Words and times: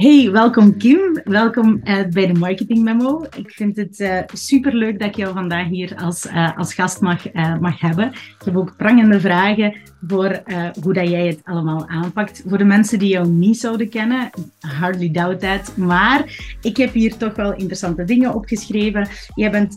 Hey, 0.00 0.30
welkom 0.30 0.76
Kim. 0.76 1.20
Welkom 1.24 1.80
uh, 1.84 2.06
bij 2.08 2.26
de 2.26 2.38
Marketing 2.38 2.82
Memo. 2.82 3.24
Ik 3.36 3.50
vind 3.50 3.76
het 3.76 4.00
uh, 4.00 4.18
superleuk 4.32 4.98
dat 4.98 5.08
ik 5.08 5.16
jou 5.16 5.34
vandaag 5.34 5.66
hier 5.68 5.96
als, 5.96 6.26
uh, 6.26 6.58
als 6.58 6.74
gast 6.74 7.00
mag, 7.00 7.32
mag 7.60 7.80
hebben. 7.80 8.12
Ik 8.12 8.44
heb 8.44 8.56
ook 8.56 8.76
prangende 8.76 9.20
vragen 9.20 9.74
voor 10.06 10.42
hoe 10.82 10.92
dat 10.92 11.08
jij 11.08 11.26
het 11.26 11.40
allemaal 11.44 11.88
aanpakt. 11.88 12.42
Voor 12.46 12.58
de 12.58 12.64
mensen 12.64 12.98
die 12.98 13.08
jou 13.08 13.28
niet 13.28 13.58
zouden 13.58 13.88
kennen, 13.88 14.30
hardly 14.60 15.10
doubt 15.10 15.40
that. 15.40 15.76
Maar 15.76 16.38
ik 16.62 16.76
heb 16.76 16.92
hier 16.92 17.16
toch 17.16 17.34
wel 17.34 17.52
interessante 17.54 18.04
dingen 18.04 18.34
opgeschreven. 18.34 19.08
Jij 19.34 19.50
bent, 19.50 19.74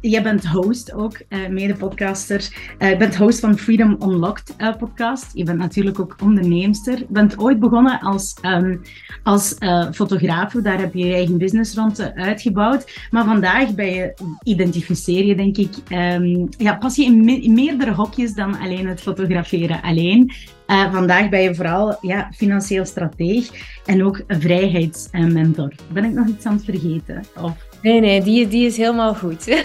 jij 0.00 0.22
bent 0.22 0.46
host 0.46 0.92
ook, 0.92 1.18
mede-podcaster. 1.50 2.74
je 2.78 2.96
bent 2.96 3.16
host 3.16 3.40
van 3.40 3.58
Freedom 3.58 3.96
Unlocked 4.02 4.54
podcast. 4.78 5.30
Je 5.34 5.44
bent 5.44 5.58
natuurlijk 5.58 6.00
ook 6.00 6.16
onderneemster. 6.22 6.98
Je 6.98 7.06
bent 7.08 7.38
ooit 7.38 7.60
begonnen 7.60 8.00
als, 8.00 8.36
um, 8.42 8.80
als 9.22 9.56
uh, 9.58 9.86
fotograaf, 9.92 10.52
daar 10.52 10.80
heb 10.80 10.94
je 10.94 11.06
je 11.06 11.14
eigen 11.14 11.38
business 11.38 11.74
rond 11.74 12.00
uh, 12.00 12.06
uitgebouwd. 12.14 13.08
Maar 13.10 13.24
vandaag 13.24 13.74
ben 13.74 13.94
je, 13.94 14.14
identificeer 14.42 15.24
je 15.24 15.36
denk 15.36 15.56
ik, 15.56 15.74
um, 15.90 16.48
ja, 16.58 16.74
pas 16.74 16.96
je 16.96 17.04
in, 17.04 17.42
in, 17.42 17.54
meerdere 17.54 17.92
hokjes 17.92 18.34
dan 18.34 18.58
alleen 18.58 18.86
het 18.86 19.00
fotograferen 19.00 19.52
alleen. 19.82 20.32
Uh, 20.66 20.92
vandaag 20.92 21.28
ben 21.28 21.42
je 21.42 21.54
vooral 21.54 21.96
ja, 22.00 22.30
financieel 22.34 22.84
strateeg 22.84 23.50
en 23.86 24.04
ook 24.04 24.24
vrijheidsmentor. 24.28 25.72
Ben 25.92 26.04
ik 26.04 26.12
nog 26.12 26.26
iets 26.26 26.46
aan 26.46 26.54
het 26.54 26.64
vergeten? 26.64 27.24
Of... 27.40 27.52
Nee, 27.82 28.00
nee, 28.00 28.22
die, 28.22 28.48
die 28.48 28.66
is 28.66 28.76
helemaal 28.76 29.14
goed. 29.14 29.48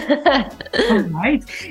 Alright. 0.90 1.70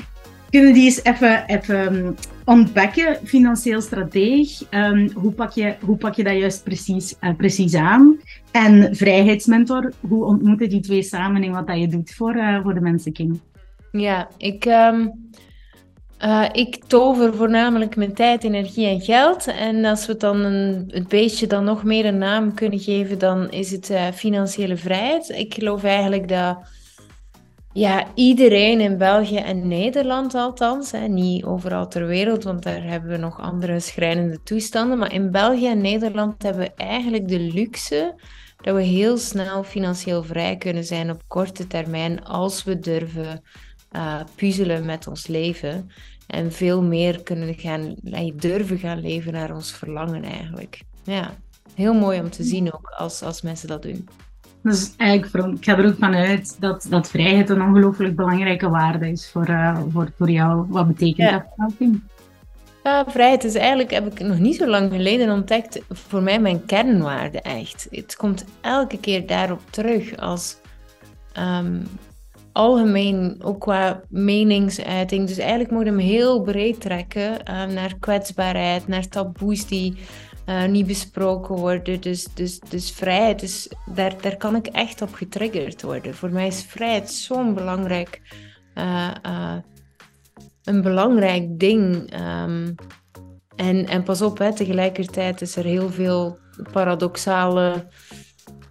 Kunnen 0.50 0.74
die 0.74 0.84
eens 0.84 1.04
even, 1.04 1.46
even 1.46 2.16
ontdekken, 2.46 3.18
financieel 3.24 3.82
strateeg. 3.82 4.62
Um, 4.72 5.12
hoe, 5.14 5.32
pak 5.32 5.52
je, 5.52 5.76
hoe 5.86 5.98
pak 5.98 6.14
je 6.14 6.24
dat 6.24 6.38
juist 6.38 6.64
precies, 6.64 7.16
uh, 7.22 7.36
precies 7.36 7.76
aan? 7.76 8.20
En 8.52 8.96
vrijheidsmentor, 8.96 9.92
hoe 10.00 10.26
ontmoeten 10.26 10.70
die 10.70 10.80
twee 10.80 11.04
samen 11.04 11.44
en 11.44 11.52
wat 11.52 11.68
dat 11.68 11.80
je 11.80 11.88
doet 11.88 12.14
voor, 12.14 12.36
uh, 12.36 12.62
voor 12.62 12.74
de 12.74 12.82
mensen, 12.82 13.14
Kim? 13.14 13.42
Ja, 13.92 14.30
ik, 14.38 14.66
um, 14.66 15.29
uh, 16.24 16.46
ik 16.52 16.84
tover 16.88 17.36
voornamelijk 17.36 17.96
mijn 17.96 18.14
tijd, 18.14 18.44
energie 18.44 18.88
en 18.88 19.02
geld. 19.02 19.48
En 19.48 19.86
als 19.86 20.06
we 20.06 20.18
dan 20.18 20.40
een, 20.40 20.90
het 20.92 21.08
beestje 21.08 21.48
dan 21.48 21.64
nog 21.64 21.84
meer 21.84 22.06
een 22.06 22.18
naam 22.18 22.54
kunnen 22.54 22.80
geven, 22.80 23.20
dan 23.20 23.52
is 23.52 23.72
het 23.72 23.94
financiële 24.14 24.78
vrijheid. 24.78 25.30
Ik 25.30 25.54
geloof 25.54 25.84
eigenlijk 25.84 26.28
dat 26.28 26.58
ja, 27.74 28.08
iedereen 28.16 28.80
in 28.80 28.98
België 28.98 29.38
en 29.38 29.68
Nederland 29.68 30.36
althans, 30.36 30.92
hè, 30.92 31.08
niet 31.08 31.44
overal 31.44 31.88
ter 31.88 32.08
wereld, 32.08 32.44
want 32.44 32.64
daar 32.64 32.84
hebben 32.84 33.10
we 33.10 33.18
nog 33.18 33.40
andere 33.42 33.80
schrijnende 33.80 34.44
toestanden. 34.44 34.98
Maar 34.98 35.14
in 35.14 35.32
België 35.32 35.68
en 35.68 35.82
Nederland 35.82 36.44
hebben 36.44 36.62
we 36.62 36.84
eigenlijk 36.84 37.28
de 37.28 37.40
luxe 37.40 38.16
dat 38.62 38.76
we 38.76 38.82
heel 38.82 39.18
snel 39.18 39.64
financieel 39.64 40.24
vrij 40.24 40.58
kunnen 40.58 40.84
zijn 40.84 41.10
op 41.10 41.22
korte 41.28 41.68
termijn 41.68 42.26
als 42.26 42.64
we 42.64 42.80
durven 42.80 43.44
uh, 43.92 44.20
puzzelen 44.36 44.86
met 44.86 45.08
ons 45.08 45.28
leven. 45.28 45.92
En 46.28 46.52
veel 46.52 46.84
meer 46.84 47.24
kunnen 47.24 47.54
gaan, 47.54 47.96
durven 48.36 48.78
gaan 48.78 49.02
leven 49.02 49.34
naar 49.34 49.56
ons 49.56 49.72
verlangen 49.72 50.24
eigenlijk. 50.24 50.82
Ja, 51.04 51.32
heel 51.76 51.94
mooi 51.94 52.20
om 52.20 52.30
te 52.30 52.44
zien 52.44 52.74
ook 52.74 52.88
als, 52.98 53.22
als 53.22 53.42
mensen 53.42 53.68
dat 53.68 53.82
doen. 53.82 54.08
Dus 54.64 54.94
eigenlijk, 54.98 55.58
ik 55.58 55.66
ga 55.66 55.78
er 55.78 55.88
ook 55.88 55.98
vanuit 56.00 56.58
dat, 56.60 56.86
dat 56.90 57.10
vrijheid 57.10 57.50
een 57.50 57.62
ongelooflijk 57.62 58.16
belangrijke 58.16 58.70
waarde 58.70 59.10
is 59.10 59.30
voor, 59.32 59.50
uh, 59.50 59.80
voor, 59.92 60.12
voor 60.18 60.30
jou. 60.30 60.66
Wat 60.68 60.88
betekent 60.88 61.32
dat 61.32 61.44
voor 61.56 61.74
jou, 61.78 62.02
Ja, 62.84 63.06
vrijheid 63.08 63.44
is 63.44 63.56
eigenlijk, 63.56 63.92
heb 63.92 64.06
ik 64.12 64.20
nog 64.20 64.40
niet 64.40 64.56
zo 64.56 64.68
lang 64.68 64.92
geleden 64.92 65.30
ontdekt, 65.30 65.82
voor 65.90 66.22
mij 66.22 66.40
mijn 66.40 66.66
kernwaarde 66.66 67.42
echt. 67.42 67.88
Het 67.92 68.16
komt 68.16 68.46
elke 68.62 69.00
keer 69.00 69.28
daarop 69.28 69.62
terug 69.70 70.18
als 70.18 70.58
um, 71.38 71.88
algemeen, 72.60 73.36
ook 73.44 73.60
qua 73.60 74.02
meningsuiting. 74.10 75.28
Dus 75.28 75.38
eigenlijk 75.38 75.72
moet 75.72 75.84
je 75.84 75.90
hem 75.90 76.00
heel 76.00 76.42
breed 76.42 76.82
trekken 76.82 77.32
uh, 77.32 77.66
naar 77.66 77.96
kwetsbaarheid, 78.00 78.88
naar 78.88 79.08
taboes 79.08 79.66
die 79.66 79.98
uh, 80.46 80.66
niet 80.66 80.88
besproken 80.88 81.56
worden. 81.56 82.02
Dus, 82.02 82.28
dus, 82.34 82.60
dus 82.60 82.92
vrijheid, 82.92 83.42
is, 83.42 83.72
daar, 83.94 84.14
daar 84.22 84.38
kan 84.38 84.56
ik 84.56 84.68
echt 84.68 85.02
op 85.02 85.14
getriggerd 85.14 85.82
worden. 85.82 86.16
Voor 86.16 86.30
mij 86.32 86.48
is 86.48 86.64
vrijheid 86.64 87.12
zo'n 87.12 87.54
belangrijk, 87.54 88.22
uh, 88.76 89.56
een 90.64 90.82
belangrijk 90.82 91.60
ding. 91.60 92.14
Um, 92.44 92.76
en, 93.56 93.88
en 93.88 94.04
pas 94.04 94.22
op, 94.22 94.38
hè, 94.38 94.56
tegelijkertijd 94.56 95.42
is 95.42 95.56
er 95.56 95.66
heel 95.66 95.90
veel 95.90 96.38
paradoxale. 96.72 97.88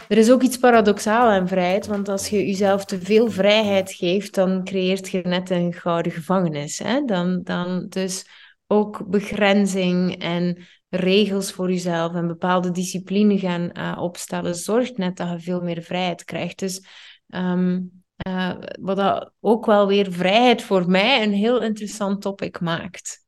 Er 0.08 0.16
is 0.16 0.30
ook 0.30 0.42
iets 0.42 0.58
paradoxaal 0.58 1.28
aan 1.28 1.48
vrijheid, 1.48 1.86
want 1.86 2.08
als 2.08 2.28
je 2.28 2.46
jezelf 2.46 2.84
te 2.84 3.00
veel 3.00 3.30
vrijheid 3.30 3.92
geeft, 3.92 4.34
dan 4.34 4.64
creëert 4.64 5.10
je 5.10 5.20
net 5.24 5.50
een 5.50 5.72
gouden 5.72 6.12
gevangenis. 6.12 6.78
Hè? 6.78 7.04
Dan, 7.04 7.40
dan, 7.42 7.86
dus 7.88 8.26
ook 8.66 9.06
begrenzing 9.06 10.22
en 10.22 10.66
regels 10.88 11.52
voor 11.52 11.70
jezelf 11.70 12.14
en 12.14 12.26
bepaalde 12.26 12.70
discipline 12.70 13.38
gaan 13.38 13.70
uh, 13.72 13.98
opstellen, 14.00 14.54
zorgt 14.54 14.96
net 14.96 15.16
dat 15.16 15.30
je 15.30 15.40
veel 15.40 15.60
meer 15.60 15.82
vrijheid 15.82 16.24
krijgt. 16.24 16.58
Dus 16.58 16.86
um, 17.26 18.02
uh, 18.28 18.54
wat 18.80 19.32
ook 19.40 19.66
wel 19.66 19.86
weer 19.86 20.12
vrijheid 20.12 20.62
voor 20.62 20.90
mij 20.90 21.22
een 21.22 21.32
heel 21.32 21.62
interessant 21.62 22.22
topic 22.22 22.60
maakt. 22.60 23.26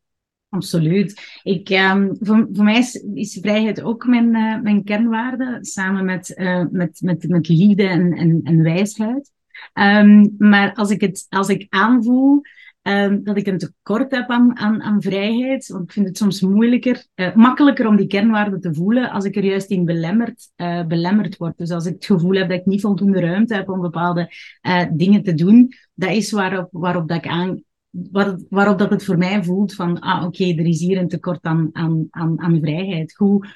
Absoluut. 0.50 1.40
Ik, 1.42 1.70
um, 1.70 2.16
voor, 2.20 2.48
voor 2.52 2.64
mij 2.64 2.78
is, 2.78 2.94
is, 3.14 3.38
vrijheid 3.40 3.82
ook 3.82 4.06
mijn, 4.06 4.34
uh, 4.34 4.60
mijn 4.60 4.84
kernwaarde, 4.84 5.58
samen 5.60 6.04
met, 6.04 6.34
met, 6.70 7.00
met, 7.00 7.28
met 7.28 7.48
liefde 7.48 7.86
en, 7.86 8.42
en, 8.44 8.62
wijsheid. 8.62 9.30
Um, 9.74 10.34
maar 10.38 10.74
als 10.74 10.90
ik, 10.90 11.00
het, 11.00 11.26
als 11.28 11.48
ik 11.48 11.66
aanvoel 11.68 12.42
Um, 12.82 13.24
dat 13.24 13.36
ik 13.36 13.46
een 13.46 13.58
tekort 13.58 14.10
heb 14.10 14.30
aan, 14.30 14.56
aan, 14.58 14.82
aan, 14.82 15.02
vrijheid. 15.02 15.66
Want 15.66 15.84
ik 15.84 15.92
vind 15.92 16.06
het 16.06 16.16
soms 16.16 16.40
moeilijker, 16.40 17.06
uh, 17.14 17.34
makkelijker 17.34 17.86
om 17.86 17.96
die 17.96 18.06
kernwaarden 18.06 18.60
te 18.60 18.74
voelen 18.74 19.10
als 19.10 19.24
ik 19.24 19.36
er 19.36 19.44
juist 19.44 19.70
in 19.70 19.84
belemmerd, 19.84 20.50
uh, 20.56 20.86
belemmerd 20.86 21.36
word. 21.36 21.58
Dus 21.58 21.70
als 21.70 21.86
ik 21.86 21.92
het 21.92 22.04
gevoel 22.04 22.34
heb 22.34 22.48
dat 22.48 22.58
ik 22.58 22.66
niet 22.66 22.80
voldoende 22.80 23.20
ruimte 23.20 23.54
heb 23.54 23.68
om 23.68 23.80
bepaalde 23.80 24.32
uh, 24.62 24.84
dingen 24.92 25.22
te 25.22 25.34
doen, 25.34 25.72
dat 25.94 26.10
is 26.10 26.30
waarop, 26.30 26.68
waarop 26.70 27.08
dat 27.08 27.16
ik 27.16 27.26
aan, 27.26 27.62
waar, 27.90 28.38
waarop 28.48 28.78
dat 28.78 28.90
het 28.90 29.04
voor 29.04 29.18
mij 29.18 29.44
voelt 29.44 29.74
van, 29.74 29.98
ah 29.98 30.24
oké, 30.24 30.44
er 30.44 30.66
is 30.66 30.80
hier 30.80 30.98
een 30.98 31.08
tekort 31.08 31.44
aan, 31.44 31.70
aan, 31.72 32.06
aan, 32.10 32.40
aan 32.40 32.60
vrijheid. 32.60 33.14
Hoe, 33.16 33.46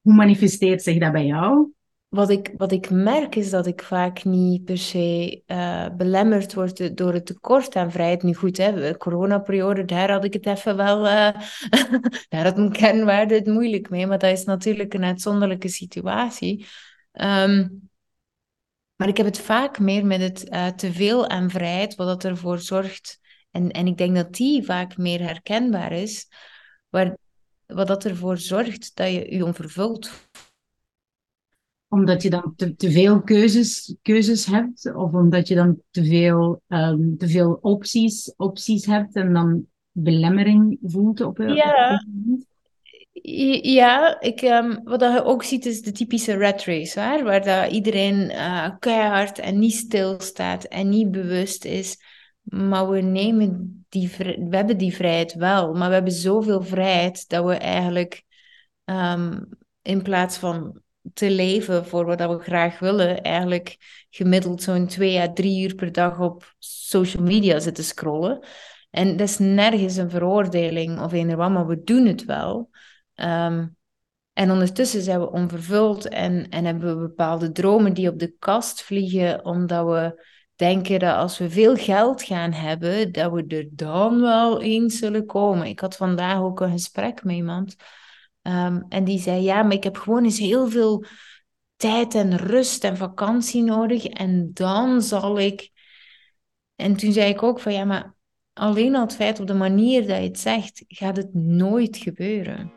hoe 0.00 0.14
manifesteert 0.14 0.82
zich 0.82 0.98
dat 0.98 1.12
bij 1.12 1.26
jou? 1.26 1.72
wat 2.12 2.30
ik, 2.30 2.54
wat 2.56 2.72
ik 2.72 2.90
merk 2.90 3.36
is 3.36 3.50
dat 3.50 3.66
ik 3.66 3.82
vaak 3.82 4.24
niet 4.24 4.64
per 4.64 4.78
se 4.78 5.42
uh, 5.46 5.86
belemmerd 5.96 6.54
word 6.54 6.96
door 6.96 7.12
het 7.12 7.26
tekort 7.26 7.76
aan 7.76 7.90
vrijheid. 7.90 8.22
Nu 8.22 8.34
goed, 8.34 8.56
hè, 8.56 8.96
coronaperiode, 8.96 9.84
daar 9.84 10.10
had 10.10 10.24
ik 10.24 10.32
het 10.32 10.46
even 10.46 10.76
wel, 10.76 11.06
uh, 11.06 11.30
daar 12.28 12.44
had 12.44 12.56
mijn 12.56 12.72
kernwaarde 12.72 13.34
het 13.34 13.46
moeilijk 13.46 13.90
mee, 13.90 14.06
maar 14.06 14.18
dat 14.18 14.30
is 14.30 14.44
natuurlijk 14.44 14.94
een 14.94 15.04
uitzonderlijke 15.04 15.68
situatie. 15.68 16.66
Um, 17.12 17.90
maar 18.96 19.08
ik 19.08 19.16
heb 19.16 19.26
het 19.26 19.40
vaak 19.40 19.78
meer 19.78 20.06
met 20.06 20.20
het 20.20 20.48
uh, 20.50 20.66
teveel 20.66 21.28
aan 21.28 21.50
vrijheid, 21.50 21.94
wat 21.94 22.06
dat 22.06 22.24
ervoor 22.24 22.58
zorgt, 22.58 23.18
en, 23.52 23.70
en 23.70 23.86
ik 23.86 23.96
denk 23.98 24.16
dat 24.16 24.34
die 24.34 24.62
vaak 24.62 24.96
meer 24.96 25.20
herkenbaar 25.20 25.92
is, 25.92 26.28
waar, 26.88 27.16
wat 27.66 27.86
dat 27.86 28.04
ervoor 28.04 28.38
zorgt 28.38 28.96
dat 28.96 29.12
je 29.12 29.34
je 29.34 29.44
onvervuld 29.44 30.10
omdat 31.92 32.22
je 32.22 32.30
dan 32.30 32.52
te, 32.56 32.76
te 32.76 32.90
veel 32.90 33.22
keuzes, 33.22 33.96
keuzes 34.02 34.46
hebt, 34.46 34.94
of 34.94 35.12
omdat 35.12 35.48
je 35.48 35.54
dan 35.54 35.80
te 35.90 36.04
veel, 36.04 36.62
um, 36.68 37.18
te 37.18 37.28
veel 37.28 37.58
opties, 37.60 38.34
opties 38.36 38.86
hebt 38.86 39.14
en 39.14 39.32
dan 39.32 39.66
belemmering 39.90 40.78
voelt 40.82 41.20
op 41.20 41.38
je 41.38 41.48
Ja, 41.48 42.04
ja 43.62 44.20
ik, 44.20 44.42
um, 44.42 44.80
wat 44.84 45.00
je 45.00 45.24
ook 45.24 45.42
ziet 45.42 45.66
is 45.66 45.82
de 45.82 45.92
typische 45.92 46.36
rat 46.36 46.64
race, 46.64 47.00
waar, 47.00 47.24
waar 47.24 47.44
dat 47.44 47.72
iedereen 47.72 48.30
uh, 48.30 48.70
keihard 48.78 49.38
en 49.38 49.58
niet 49.58 49.74
stilstaat 49.74 50.64
en 50.64 50.88
niet 50.88 51.10
bewust 51.10 51.64
is. 51.64 51.96
Maar 52.42 52.88
we 52.88 53.00
nemen 53.00 53.84
die, 53.88 54.10
we 54.18 54.56
hebben 54.56 54.78
die 54.78 54.94
vrijheid 54.94 55.34
wel, 55.34 55.74
maar 55.74 55.88
we 55.88 55.94
hebben 55.94 56.12
zoveel 56.12 56.62
vrijheid 56.62 57.28
dat 57.28 57.44
we 57.44 57.54
eigenlijk 57.54 58.22
um, 58.84 59.48
in 59.82 60.02
plaats 60.02 60.36
van 60.36 60.80
te 61.14 61.30
leven 61.30 61.86
voor 61.86 62.04
wat 62.04 62.18
we 62.18 62.38
graag 62.38 62.78
willen, 62.78 63.22
eigenlijk 63.22 63.76
gemiddeld 64.10 64.62
zo'n 64.62 64.86
twee 64.86 65.20
à 65.20 65.32
drie 65.32 65.62
uur 65.62 65.74
per 65.74 65.92
dag 65.92 66.20
op 66.20 66.54
social 66.58 67.22
media 67.22 67.58
zitten 67.58 67.84
scrollen. 67.84 68.46
En 68.90 69.16
dat 69.16 69.28
is 69.28 69.38
nergens 69.38 69.96
een 69.96 70.10
veroordeling 70.10 71.00
of 71.00 71.12
een 71.12 71.36
wat, 71.36 71.50
maar 71.50 71.66
we 71.66 71.82
doen 71.82 72.06
het 72.06 72.24
wel. 72.24 72.70
Um, 73.14 73.76
en 74.32 74.50
ondertussen 74.50 75.02
zijn 75.02 75.20
we 75.20 75.30
onvervuld 75.30 76.08
en, 76.08 76.48
en 76.48 76.64
hebben 76.64 76.88
we 76.88 77.06
bepaalde 77.06 77.52
dromen 77.52 77.94
die 77.94 78.08
op 78.08 78.18
de 78.18 78.34
kast 78.38 78.82
vliegen, 78.82 79.44
omdat 79.44 79.86
we 79.86 80.24
denken 80.62 80.98
dat 80.98 81.16
als 81.16 81.38
we 81.38 81.50
veel 81.50 81.76
geld 81.76 82.22
gaan 82.22 82.52
hebben, 82.52 83.12
dat 83.12 83.32
we 83.32 83.44
er 83.46 83.68
dan 83.70 84.20
wel 84.20 84.60
eens 84.62 84.98
zullen 84.98 85.26
komen. 85.26 85.66
Ik 85.66 85.80
had 85.80 85.96
vandaag 85.96 86.40
ook 86.40 86.60
een 86.60 86.70
gesprek 86.70 87.24
met 87.24 87.34
iemand 87.34 87.76
Um, 88.42 88.86
en 88.88 89.04
die 89.04 89.18
zei, 89.18 89.42
ja, 89.42 89.62
maar 89.62 89.72
ik 89.72 89.84
heb 89.84 89.96
gewoon 89.96 90.24
eens 90.24 90.38
heel 90.38 90.68
veel 90.68 91.04
tijd 91.76 92.14
en 92.14 92.36
rust 92.36 92.84
en 92.84 92.96
vakantie 92.96 93.62
nodig. 93.62 94.04
En 94.04 94.50
dan 94.52 95.02
zal 95.02 95.38
ik. 95.38 95.70
En 96.76 96.96
toen 96.96 97.12
zei 97.12 97.30
ik 97.30 97.42
ook 97.42 97.60
van 97.60 97.72
ja, 97.72 97.84
maar 97.84 98.14
alleen 98.52 98.94
al 98.94 99.02
het 99.02 99.14
feit 99.14 99.40
op 99.40 99.46
de 99.46 99.54
manier 99.54 100.06
dat 100.06 100.16
je 100.16 100.22
het 100.22 100.38
zegt, 100.38 100.84
gaat 100.88 101.16
het 101.16 101.34
nooit 101.34 101.96
gebeuren. 101.96 102.72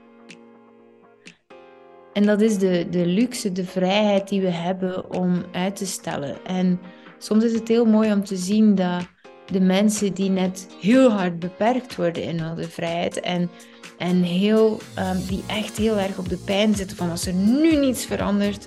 En 2.13 2.25
dat 2.25 2.41
is 2.41 2.57
de, 2.57 2.87
de 2.89 3.05
luxe, 3.05 3.51
de 3.51 3.65
vrijheid 3.65 4.27
die 4.27 4.41
we 4.41 4.51
hebben 4.51 5.11
om 5.11 5.45
uit 5.51 5.75
te 5.75 5.85
stellen. 5.85 6.45
En 6.45 6.79
soms 7.25 7.43
is 7.43 7.53
het 7.53 7.67
heel 7.67 7.85
mooi 7.85 8.11
om 8.11 8.23
te 8.23 8.35
zien 8.35 8.75
dat 8.75 9.07
de 9.45 9.59
mensen 9.59 10.13
die 10.13 10.29
net 10.29 10.67
heel 10.81 11.11
hard 11.11 11.39
beperkt 11.39 11.95
worden 11.95 12.23
in 12.23 12.39
hun 12.39 12.69
vrijheid 12.69 13.19
en, 13.19 13.49
en 13.97 14.21
heel, 14.21 14.79
um, 14.99 15.25
die 15.27 15.43
echt 15.47 15.77
heel 15.77 15.97
erg 15.97 16.17
op 16.17 16.29
de 16.29 16.37
pijn 16.37 16.75
zitten 16.75 16.97
van 16.97 17.09
als 17.09 17.25
er 17.25 17.33
nu 17.33 17.75
niets 17.75 18.05
verandert, 18.05 18.65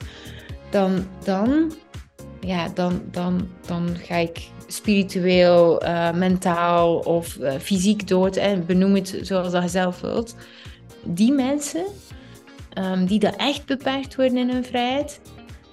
dan, 0.70 1.06
dan, 1.25 1.72
ja, 2.40 2.69
dan, 2.69 3.02
dan, 3.10 3.49
dan 3.66 3.96
ga 4.02 4.14
ik 4.14 4.49
spiritueel, 4.66 5.84
uh, 5.84 6.12
mentaal 6.12 6.99
of 6.99 7.37
uh, 7.37 7.52
fysiek 7.52 8.08
dood. 8.08 8.37
En 8.37 8.66
benoem 8.66 8.94
het 8.94 9.19
zoals 9.22 9.52
dat 9.52 9.62
je 9.62 9.69
zelf 9.69 10.00
wilt. 10.00 10.37
Die 11.04 11.32
mensen 11.32 11.84
um, 12.78 13.06
die 13.06 13.19
dat 13.19 13.37
echt 13.37 13.66
beperkt 13.66 14.16
worden 14.16 14.37
in 14.37 14.50
hun 14.50 14.64
vrijheid, 14.64 15.20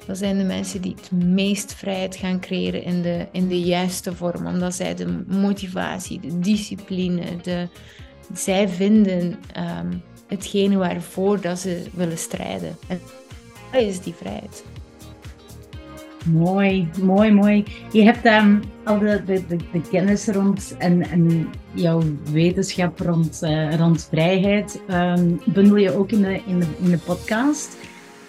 dat 0.06 0.18
zijn 0.18 0.38
de 0.38 0.44
mensen 0.44 0.81
die 0.81 0.96
het 0.96 1.12
meest 1.12 1.74
vrijheid 1.74 2.16
gaan 2.16 2.40
creëren 2.40 2.84
in 2.84 3.02
de, 3.02 3.28
in 3.31 3.48
de 3.48 3.60
juiste 3.60 4.16
vorm. 4.16 4.48
Omdat 4.48 4.75
zij 4.75 4.96
de 4.96 5.24
motivatie, 5.28 6.19
de 6.19 6.40
discipline, 6.40 7.22
de, 7.42 7.68
zij 8.34 8.69
vinden 8.69 9.40
um, 9.57 10.02
hetgene 10.28 10.78
waarvoor 10.78 11.42
dat 11.42 11.60
ze 11.60 11.84
willen 11.94 12.18
strijden. 12.18 12.78
En 12.88 13.00
dat 13.72 13.81
is 13.81 14.00
die 14.00 14.13
vrijheid. 14.13 14.63
Mooi, 16.31 16.90
mooi, 17.02 17.31
mooi. 17.31 17.63
Je 17.92 18.04
hebt 18.04 18.25
um, 18.25 18.62
al 18.84 19.00
de, 19.00 19.24
de, 19.25 19.44
de, 19.48 19.81
kennis 19.92 20.28
rond 20.28 20.75
en, 20.78 21.10
en 21.10 21.50
jouw 21.72 22.02
wetenschap 22.31 23.00
rond, 23.00 23.40
uh, 23.44 23.75
rond 23.75 24.07
vrijheid. 24.10 24.81
Um, 24.90 25.40
je 25.78 25.98
ook 25.98 26.12
in 26.12 26.22
de, 26.22 26.42
in 26.46 26.60
de, 26.60 26.66
in 26.80 26.90
de 26.90 26.98
podcast. 26.98 27.78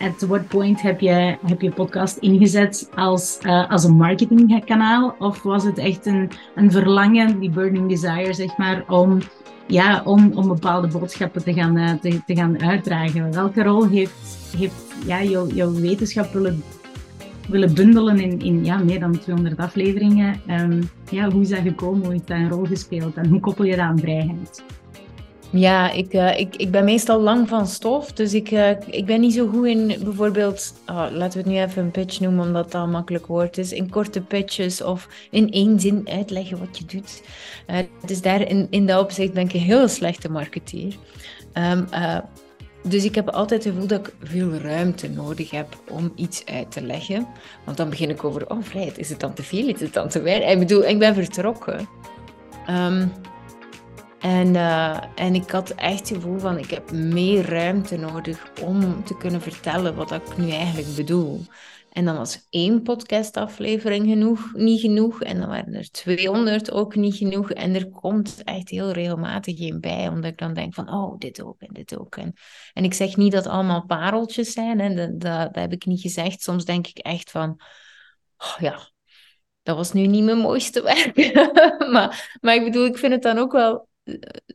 At 0.00 0.22
what 0.28 0.48
point 0.48 0.82
heb 0.82 1.00
je, 1.00 1.36
heb 1.46 1.60
je 1.60 1.70
podcast 1.70 2.16
ingezet 2.16 2.90
als, 2.94 3.38
uh, 3.42 3.70
als 3.70 3.84
een 3.84 3.96
marketingkanaal? 3.96 5.14
Of 5.18 5.42
was 5.42 5.64
het 5.64 5.78
echt 5.78 6.06
een, 6.06 6.30
een 6.54 6.70
verlangen, 6.70 7.38
die 7.38 7.50
burning 7.50 7.88
desire, 7.88 8.34
zeg 8.34 8.56
maar, 8.56 8.84
om, 8.88 9.18
ja, 9.66 10.02
om, 10.04 10.32
om 10.34 10.48
bepaalde 10.48 10.88
boodschappen 10.88 11.44
te 11.44 11.52
gaan, 11.52 11.78
uh, 11.78 11.92
te, 12.26 12.34
gaan 12.34 12.62
uitdragen? 12.62 13.32
Welke 13.32 13.62
rol 13.62 13.86
heeft, 13.88 14.48
heeft 14.56 14.94
ja, 15.06 15.22
jouw, 15.22 15.46
jouw 15.46 15.72
wetenschap 15.72 16.32
willen 16.32 16.62
willen 17.48 17.74
bundelen 17.74 18.20
in, 18.20 18.40
in 18.40 18.64
ja, 18.64 18.78
meer 18.78 19.00
dan 19.00 19.18
200 19.18 19.58
afleveringen. 19.58 20.40
Um, 20.50 20.90
ja, 21.10 21.30
hoe 21.30 21.42
is 21.42 21.48
dat 21.48 21.58
gekomen? 21.58 22.02
Hoe 22.02 22.12
heeft 22.12 22.26
dat 22.26 22.36
een 22.36 22.48
rol 22.48 22.64
gespeeld? 22.64 23.16
En 23.16 23.28
hoe 23.28 23.40
koppel 23.40 23.64
je 23.64 23.76
dat 23.76 23.80
aan 23.80 23.98
vrijheid? 23.98 24.64
Ja, 25.56 25.90
ik, 25.90 26.14
uh, 26.14 26.38
ik, 26.38 26.56
ik 26.56 26.70
ben 26.70 26.84
meestal 26.84 27.20
lang 27.20 27.48
van 27.48 27.66
stof. 27.66 28.12
Dus 28.12 28.34
ik, 28.34 28.50
uh, 28.50 28.70
ik 28.86 29.06
ben 29.06 29.20
niet 29.20 29.34
zo 29.34 29.46
goed 29.46 29.66
in 29.66 29.86
bijvoorbeeld, 30.04 30.74
oh, 30.86 31.06
laten 31.10 31.32
we 31.32 31.38
het 31.38 31.46
nu 31.46 31.62
even 31.62 31.82
een 31.82 31.90
pitch 31.90 32.20
noemen, 32.20 32.46
omdat 32.46 32.72
dat 32.72 32.82
een 32.82 32.90
makkelijk 32.90 33.26
woord 33.26 33.58
is. 33.58 33.72
In 33.72 33.90
korte 33.90 34.20
pitches 34.20 34.82
of 34.82 35.08
in 35.30 35.50
één 35.50 35.80
zin 35.80 36.08
uitleggen 36.10 36.58
wat 36.58 36.78
je 36.78 36.84
doet. 36.84 37.22
Uh, 37.70 37.78
dus 38.06 38.22
daar 38.22 38.48
in, 38.48 38.66
in 38.70 38.86
dat 38.86 39.02
opzicht 39.02 39.32
ben 39.32 39.44
ik 39.44 39.52
een 39.52 39.60
heel 39.60 39.88
slechte 39.88 40.30
marketeer. 40.30 40.94
Um, 41.54 41.88
dus 42.88 43.04
ik 43.04 43.14
heb 43.14 43.28
altijd 43.28 43.64
het 43.64 43.72
gevoel 43.72 43.88
dat 43.88 44.06
ik 44.06 44.14
veel 44.22 44.52
ruimte 44.52 45.08
nodig 45.08 45.50
heb 45.50 45.66
om 45.90 46.12
iets 46.14 46.44
uit 46.44 46.70
te 46.70 46.82
leggen. 46.82 47.26
Want 47.64 47.76
dan 47.76 47.90
begin 47.90 48.10
ik 48.10 48.24
over, 48.24 48.50
oh 48.50 48.62
vrijheid, 48.62 48.98
is 48.98 49.08
het 49.08 49.20
dan 49.20 49.34
te 49.34 49.42
veel, 49.42 49.68
is 49.68 49.80
het 49.80 49.92
dan 49.92 50.08
te 50.08 50.20
weinig? 50.20 50.50
Ik 50.50 50.58
bedoel, 50.58 50.84
ik 50.84 50.98
ben 50.98 51.14
vertrokken. 51.14 51.88
Um, 52.70 53.12
en, 54.26 54.54
uh, 54.54 54.98
en 55.14 55.34
ik 55.34 55.50
had 55.50 55.70
echt 55.70 55.98
het 55.98 56.08
gevoel 56.08 56.38
van, 56.38 56.58
ik 56.58 56.70
heb 56.70 56.90
meer 56.90 57.48
ruimte 57.48 57.96
nodig 57.96 58.52
om 58.62 59.04
te 59.04 59.16
kunnen 59.16 59.40
vertellen 59.40 59.94
wat 59.94 60.12
ik 60.12 60.36
nu 60.36 60.50
eigenlijk 60.50 60.96
bedoel. 60.96 61.40
En 61.90 62.04
dan 62.04 62.16
was 62.16 62.46
één 62.50 62.82
podcastaflevering 62.82 64.08
genoeg, 64.08 64.52
niet 64.52 64.80
genoeg. 64.80 65.22
En 65.22 65.38
dan 65.38 65.48
waren 65.48 65.74
er 65.74 65.90
200 65.90 66.70
ook 66.70 66.94
niet 66.94 67.16
genoeg. 67.16 67.50
En 67.50 67.74
er 67.74 67.90
komt 67.90 68.44
echt 68.44 68.68
heel 68.68 68.90
regelmatig 68.90 69.56
geen 69.56 69.80
bij. 69.80 70.08
Omdat 70.08 70.30
ik 70.30 70.38
dan 70.38 70.54
denk 70.54 70.74
van, 70.74 70.92
oh, 70.92 71.18
dit 71.18 71.42
ook 71.42 71.60
en 71.60 71.72
dit 71.72 71.98
ook. 71.98 72.16
En, 72.16 72.32
en 72.72 72.84
ik 72.84 72.94
zeg 72.94 73.16
niet 73.16 73.32
dat 73.32 73.46
allemaal 73.46 73.84
pareltjes 73.84 74.52
zijn. 74.52 74.80
En 74.80 74.96
dat, 74.96 75.20
dat, 75.20 75.54
dat 75.54 75.62
heb 75.62 75.72
ik 75.72 75.86
niet 75.86 76.00
gezegd. 76.00 76.42
Soms 76.42 76.64
denk 76.64 76.86
ik 76.86 76.98
echt 76.98 77.30
van, 77.30 77.60
oh 78.38 78.56
ja, 78.58 78.90
dat 79.62 79.76
was 79.76 79.92
nu 79.92 80.06
niet 80.06 80.24
mijn 80.24 80.38
mooiste 80.38 80.82
werk. 80.82 81.34
maar, 81.92 82.38
maar 82.40 82.54
ik 82.54 82.64
bedoel, 82.64 82.86
ik 82.86 82.98
vind 82.98 83.12
het 83.12 83.22
dan 83.22 83.38
ook 83.38 83.52
wel 83.52 83.88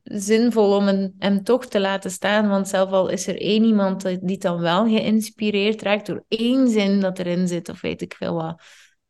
zinvol 0.03 0.75
om 0.75 1.13
hem 1.17 1.43
toch 1.43 1.65
te 1.65 1.79
laten 1.79 2.11
staan. 2.11 2.49
Want 2.49 2.67
zelf 2.67 2.91
al 2.91 3.09
is 3.09 3.27
er 3.27 3.41
één 3.41 3.63
iemand 3.63 4.27
die 4.27 4.37
dan 4.37 4.59
wel 4.59 4.85
geïnspireerd 4.87 5.81
raakt 5.81 6.05
door 6.05 6.25
één 6.27 6.69
zin 6.69 6.99
dat 6.99 7.19
erin 7.19 7.47
zit, 7.47 7.69
of 7.69 7.81
weet 7.81 8.01
ik 8.01 8.13
veel 8.13 8.33
wat. 8.33 8.61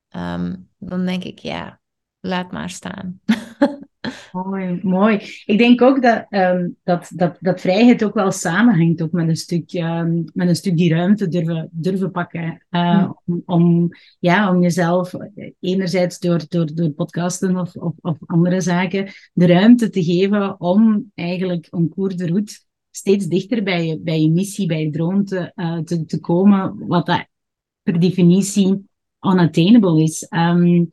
Ehm, 0.10 0.56
dan 0.78 1.06
denk 1.06 1.24
ik, 1.24 1.40
ja, 1.40 1.82
laat 2.20 2.52
maar 2.52 2.70
staan. 2.70 3.22
Mooi, 4.32 4.80
mooi. 4.84 5.16
Ik 5.46 5.58
denk 5.58 5.82
ook 5.82 6.02
dat, 6.02 6.26
um, 6.30 6.78
dat, 6.84 7.12
dat, 7.16 7.38
dat 7.40 7.62
vrijheid 7.62 8.04
ook 8.04 8.14
wel 8.14 8.32
samenhangt 8.32 9.02
ook 9.02 9.12
met 9.12 9.28
een 9.28 9.36
stuk, 9.36 9.74
um, 9.74 10.24
met 10.34 10.48
een 10.48 10.56
stuk 10.56 10.78
die 10.78 10.94
ruimte 10.94 11.28
durven, 11.28 11.70
durven 11.72 12.12
pakken. 12.12 12.66
Uh, 12.70 13.12
om, 13.26 13.42
om, 13.46 13.90
ja, 14.20 14.52
om 14.52 14.62
jezelf 14.62 15.14
enerzijds 15.60 16.20
door, 16.20 16.42
door, 16.48 16.74
door 16.74 16.90
podcasten 16.90 17.58
of, 17.58 17.76
of, 17.76 17.94
of 18.02 18.18
andere 18.26 18.62
zaken 18.62 19.08
de 19.34 19.46
ruimte 19.48 19.90
te 19.90 20.04
geven 20.04 20.60
om 20.60 21.12
eigenlijk 21.16 21.68
een 21.70 21.90
cours 21.90 22.16
de 22.16 22.28
route 22.28 22.60
steeds 22.92 23.28
dichter 23.28 23.64
bij 23.64 23.88
je, 23.88 24.00
bij 24.00 24.22
je 24.22 24.32
missie, 24.32 24.68
bij 24.68 24.84
je 24.84 24.90
droom 24.90 25.26
te, 25.26 25.52
uh, 25.56 25.78
te, 25.78 26.06
te 26.06 26.20
komen, 26.20 26.88
wat 26.88 27.06
dat 27.06 27.26
per 27.84 28.00
definitie 28.00 28.90
unattainable 29.22 30.04
is. 30.04 30.28
Um, 30.30 30.92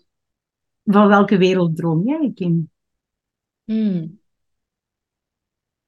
van 0.84 1.08
welke 1.08 1.36
wereld 1.36 1.76
droom 1.76 2.06
jij, 2.06 2.32
Kim? 2.34 2.70
Hmm. 3.68 4.18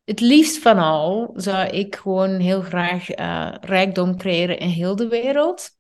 Het 0.05 0.21
liefst 0.21 0.59
van 0.59 0.79
al 0.79 1.33
zou 1.35 1.69
ik 1.69 1.97
gewoon 1.97 2.31
heel 2.31 2.61
graag 2.61 3.19
uh, 3.19 3.55
rijkdom 3.61 4.17
creëren 4.17 4.59
in 4.59 4.69
heel 4.69 4.97
de 4.97 5.09
wereld. 5.09 5.71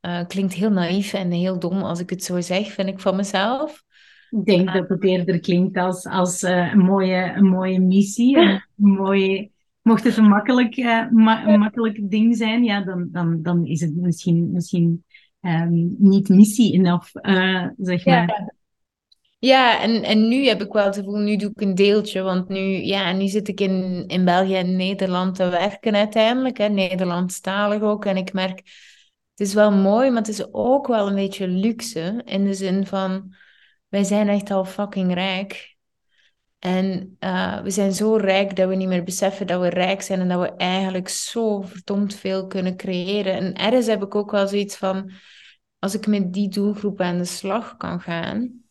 Uh, 0.00 0.26
klinkt 0.26 0.52
heel 0.52 0.70
naïef 0.70 1.12
en 1.12 1.30
heel 1.30 1.58
dom 1.58 1.82
als 1.82 2.00
ik 2.00 2.10
het 2.10 2.24
zo 2.24 2.40
zeg, 2.40 2.72
vind 2.72 2.88
ik 2.88 3.00
van 3.00 3.16
mezelf. 3.16 3.82
Ik 4.30 4.44
denk 4.44 4.68
uh, 4.68 4.74
dat 4.74 4.88
het 4.88 5.04
eerder 5.04 5.40
klinkt 5.40 5.76
als, 5.76 6.06
als 6.06 6.42
een, 6.42 6.78
mooie, 6.78 7.32
een 7.36 7.46
mooie 7.46 7.80
missie. 7.80 8.38
Een 8.38 8.62
mooie, 9.00 9.50
mocht 9.82 10.04
het 10.04 10.16
een 10.16 10.28
makkelijk, 10.28 10.76
ma 11.10 11.56
makkelijk 11.56 12.10
ding 12.10 12.36
zijn, 12.36 12.64
ja, 12.64 12.80
dan, 12.80 13.08
dan, 13.12 13.42
dan 13.42 13.66
is 13.66 13.80
het 13.80 13.96
misschien, 13.96 14.50
misschien 14.52 15.04
um, 15.40 15.96
niet 15.98 16.28
missie 16.28 16.72
enough, 16.72 17.10
zeg 17.76 18.04
maar. 18.04 18.26
Ja. 18.26 18.54
Ja, 19.44 19.80
en, 19.80 20.02
en 20.02 20.28
nu 20.28 20.46
heb 20.46 20.62
ik 20.62 20.72
wel 20.72 20.84
het 20.84 20.96
gevoel, 20.96 21.18
nu 21.18 21.36
doe 21.36 21.50
ik 21.50 21.60
een 21.60 21.74
deeltje. 21.74 22.22
Want 22.22 22.48
nu, 22.48 22.60
ja, 22.60 23.12
nu 23.12 23.28
zit 23.28 23.48
ik 23.48 23.60
in, 23.60 24.04
in 24.06 24.24
België 24.24 24.54
en 24.54 24.76
Nederland 24.76 25.34
te 25.34 25.48
werken 25.48 25.94
uiteindelijk. 25.94 26.58
Hè, 26.58 26.68
Nederlandstalig 26.68 27.82
ook. 27.82 28.04
En 28.04 28.16
ik 28.16 28.32
merk, 28.32 28.58
het 29.30 29.46
is 29.46 29.54
wel 29.54 29.72
mooi, 29.72 30.08
maar 30.10 30.18
het 30.18 30.28
is 30.28 30.52
ook 30.52 30.86
wel 30.86 31.08
een 31.08 31.14
beetje 31.14 31.48
luxe. 31.48 32.22
In 32.24 32.44
de 32.44 32.54
zin 32.54 32.86
van, 32.86 33.34
wij 33.88 34.04
zijn 34.04 34.28
echt 34.28 34.50
al 34.50 34.64
fucking 34.64 35.14
rijk. 35.14 35.76
En 36.58 37.16
uh, 37.20 37.60
we 37.62 37.70
zijn 37.70 37.92
zo 37.92 38.16
rijk 38.16 38.56
dat 38.56 38.68
we 38.68 38.74
niet 38.74 38.88
meer 38.88 39.04
beseffen 39.04 39.46
dat 39.46 39.60
we 39.60 39.68
rijk 39.68 40.02
zijn. 40.02 40.20
En 40.20 40.28
dat 40.28 40.40
we 40.40 40.56
eigenlijk 40.56 41.08
zo 41.08 41.60
verdomd 41.60 42.14
veel 42.14 42.46
kunnen 42.46 42.76
creëren. 42.76 43.32
En 43.32 43.54
ergens 43.54 43.86
heb 43.86 44.02
ik 44.02 44.14
ook 44.14 44.30
wel 44.30 44.48
zoiets 44.48 44.76
van, 44.76 45.10
als 45.78 45.94
ik 45.94 46.06
met 46.06 46.32
die 46.32 46.48
doelgroep 46.48 47.00
aan 47.00 47.18
de 47.18 47.24
slag 47.24 47.76
kan 47.76 48.00
gaan 48.00 48.63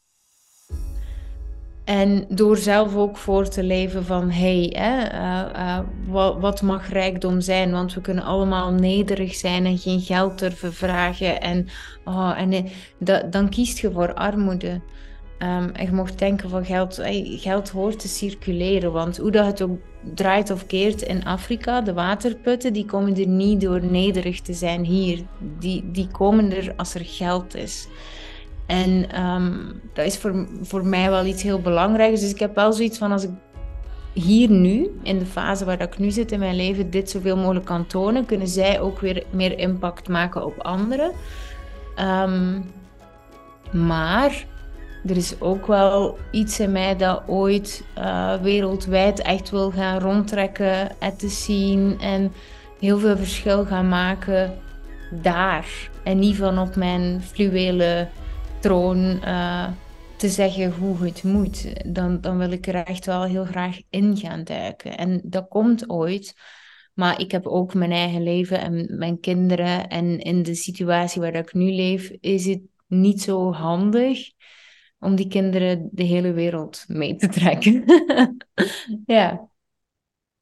en 1.83 2.25
door 2.29 2.57
zelf 2.57 2.95
ook 2.95 3.17
voor 3.17 3.49
te 3.49 3.63
leven 3.63 4.05
van, 4.05 4.29
hé, 4.29 4.67
hey, 4.69 5.15
uh, 5.55 5.79
wat, 6.07 6.39
wat, 6.39 6.61
mag 6.61 6.89
rijkdom 6.89 7.41
zijn? 7.41 7.71
Want 7.71 7.93
we 7.93 8.01
kunnen 8.01 8.23
allemaal 8.23 8.71
nederig 8.71 9.35
zijn 9.35 9.65
en 9.65 9.77
geen 9.77 9.99
geld 9.99 10.39
durven 10.39 10.73
vragen. 10.73 11.41
En, 11.41 11.67
oh, 12.05 12.33
en 12.37 12.53
uh, 12.53 13.15
dan 13.29 13.49
kiest 13.49 13.77
je 13.77 13.91
voor 13.91 14.13
armoede. 14.13 14.81
Um, 15.39 15.69
en 15.69 15.85
je 15.85 15.91
mocht 15.91 16.19
denken 16.19 16.49
van 16.49 16.65
geld, 16.65 17.01
geld 17.23 17.69
hoort 17.69 17.99
te 17.99 18.07
circuleren. 18.07 18.91
Want 18.91 19.17
hoe 19.17 19.31
dat 19.31 19.45
het 19.45 19.61
ook 19.61 19.77
draait 20.13 20.51
of 20.51 20.65
keert 20.65 21.01
in 21.01 21.25
Afrika, 21.25 21.81
de 21.81 21.93
waterputten, 21.93 22.73
die 22.73 22.85
komen 22.85 23.15
er 23.17 23.27
niet 23.27 23.61
door 23.61 23.85
nederig 23.85 24.41
te 24.41 24.53
zijn 24.53 24.85
hier. 24.85 25.21
Die, 25.59 25.91
die 25.91 26.07
komen 26.07 26.55
er 26.55 26.73
als 26.75 26.93
er 26.93 27.05
geld 27.05 27.55
is. 27.55 27.87
En 28.73 29.23
um, 29.23 29.81
dat 29.93 30.05
is 30.05 30.17
voor, 30.17 30.47
voor 30.61 30.85
mij 30.85 31.09
wel 31.09 31.25
iets 31.25 31.43
heel 31.43 31.61
belangrijks. 31.61 32.19
Dus 32.19 32.31
ik 32.31 32.39
heb 32.39 32.55
wel 32.55 32.73
zoiets 32.73 32.97
van 32.97 33.11
als 33.11 33.23
ik 33.23 33.29
hier 34.13 34.49
nu, 34.49 34.99
in 35.03 35.19
de 35.19 35.25
fase 35.25 35.65
waar 35.65 35.81
ik 35.81 35.97
nu 35.97 36.11
zit 36.11 36.31
in 36.31 36.39
mijn 36.39 36.55
leven, 36.55 36.89
dit 36.89 37.09
zoveel 37.09 37.37
mogelijk 37.37 37.65
kan 37.65 37.87
tonen, 37.87 38.25
kunnen 38.25 38.47
zij 38.47 38.81
ook 38.81 38.99
weer 38.99 39.23
meer 39.29 39.59
impact 39.59 40.07
maken 40.07 40.45
op 40.45 40.59
anderen. 40.59 41.11
Ehm, 41.95 42.61
maar 43.71 44.45
er 45.05 45.17
is 45.17 45.35
ook 45.39 45.67
wel 45.67 46.17
iets 46.31 46.59
in 46.59 46.71
mij 46.71 46.97
dat 46.97 47.21
ooit 47.27 47.83
uh, 47.97 48.35
wereldwijd 48.41 49.21
echt 49.21 49.49
wil 49.49 49.71
gaan 49.71 49.99
rondtrekken, 49.99 50.89
te 51.17 51.29
zien 51.29 51.99
en 51.99 52.31
heel 52.79 52.99
veel 52.99 53.17
verschil 53.17 53.65
gaan 53.65 53.89
maken 53.89 54.53
daar. 55.11 55.89
En 56.03 56.19
niet 56.19 56.35
van 56.35 56.59
op 56.59 56.75
mijn 56.75 57.21
fluwele 57.21 58.07
troon 58.63 58.97
uh, 59.23 59.71
te 60.15 60.29
zeggen 60.29 60.71
hoe 60.71 61.05
het 61.05 61.23
moet. 61.23 61.73
Dan, 61.95 62.21
dan 62.21 62.37
wil 62.37 62.51
ik 62.51 62.67
er 62.67 62.75
echt 62.75 63.05
wel 63.05 63.23
heel 63.23 63.45
graag 63.45 63.81
in 63.89 64.17
gaan 64.17 64.43
duiken. 64.43 64.97
En 64.97 65.21
dat 65.23 65.47
komt 65.47 65.89
ooit. 65.89 66.35
Maar 66.93 67.19
ik 67.19 67.31
heb 67.31 67.47
ook 67.47 67.73
mijn 67.73 67.91
eigen 67.91 68.23
leven 68.23 68.61
en 68.61 68.97
mijn 68.97 69.19
kinderen. 69.19 69.87
En 69.87 70.19
in 70.19 70.43
de 70.43 70.55
situatie 70.55 71.21
waar 71.21 71.35
ik 71.35 71.53
nu 71.53 71.71
leef, 71.71 72.09
is 72.19 72.45
het 72.45 72.61
niet 72.87 73.21
zo 73.21 73.51
handig 73.51 74.31
om 74.99 75.15
die 75.15 75.27
kinderen 75.27 75.89
de 75.91 76.03
hele 76.03 76.31
wereld 76.31 76.83
mee 76.87 77.15
te 77.15 77.27
trekken. 77.27 77.83
ja. 79.05 79.49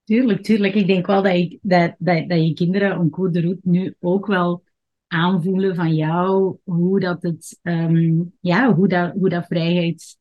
Tuurlijk, 0.03 0.43
tuurlijk. 0.43 0.73
Ik 0.73 0.87
denk 0.87 1.07
wel 1.07 1.21
dat, 1.21 1.33
ik, 1.33 1.59
dat, 1.61 1.95
dat, 1.97 2.29
dat 2.29 2.39
je 2.39 2.53
kinderen 2.53 2.99
om 2.99 3.11
goede 3.11 3.41
route 3.41 3.69
nu 3.69 3.95
ook 3.99 4.25
wel 4.25 4.63
aanvoelen 5.11 5.75
van 5.75 5.95
jou, 5.95 6.57
hoe 6.63 6.99
dat, 6.99 7.21
het, 7.21 7.59
um, 7.61 8.33
ja, 8.39 8.75
hoe 8.75 8.87
dat, 8.87 9.13
hoe 9.13 9.29
dat 9.29 9.45
vrijheid 9.45 10.17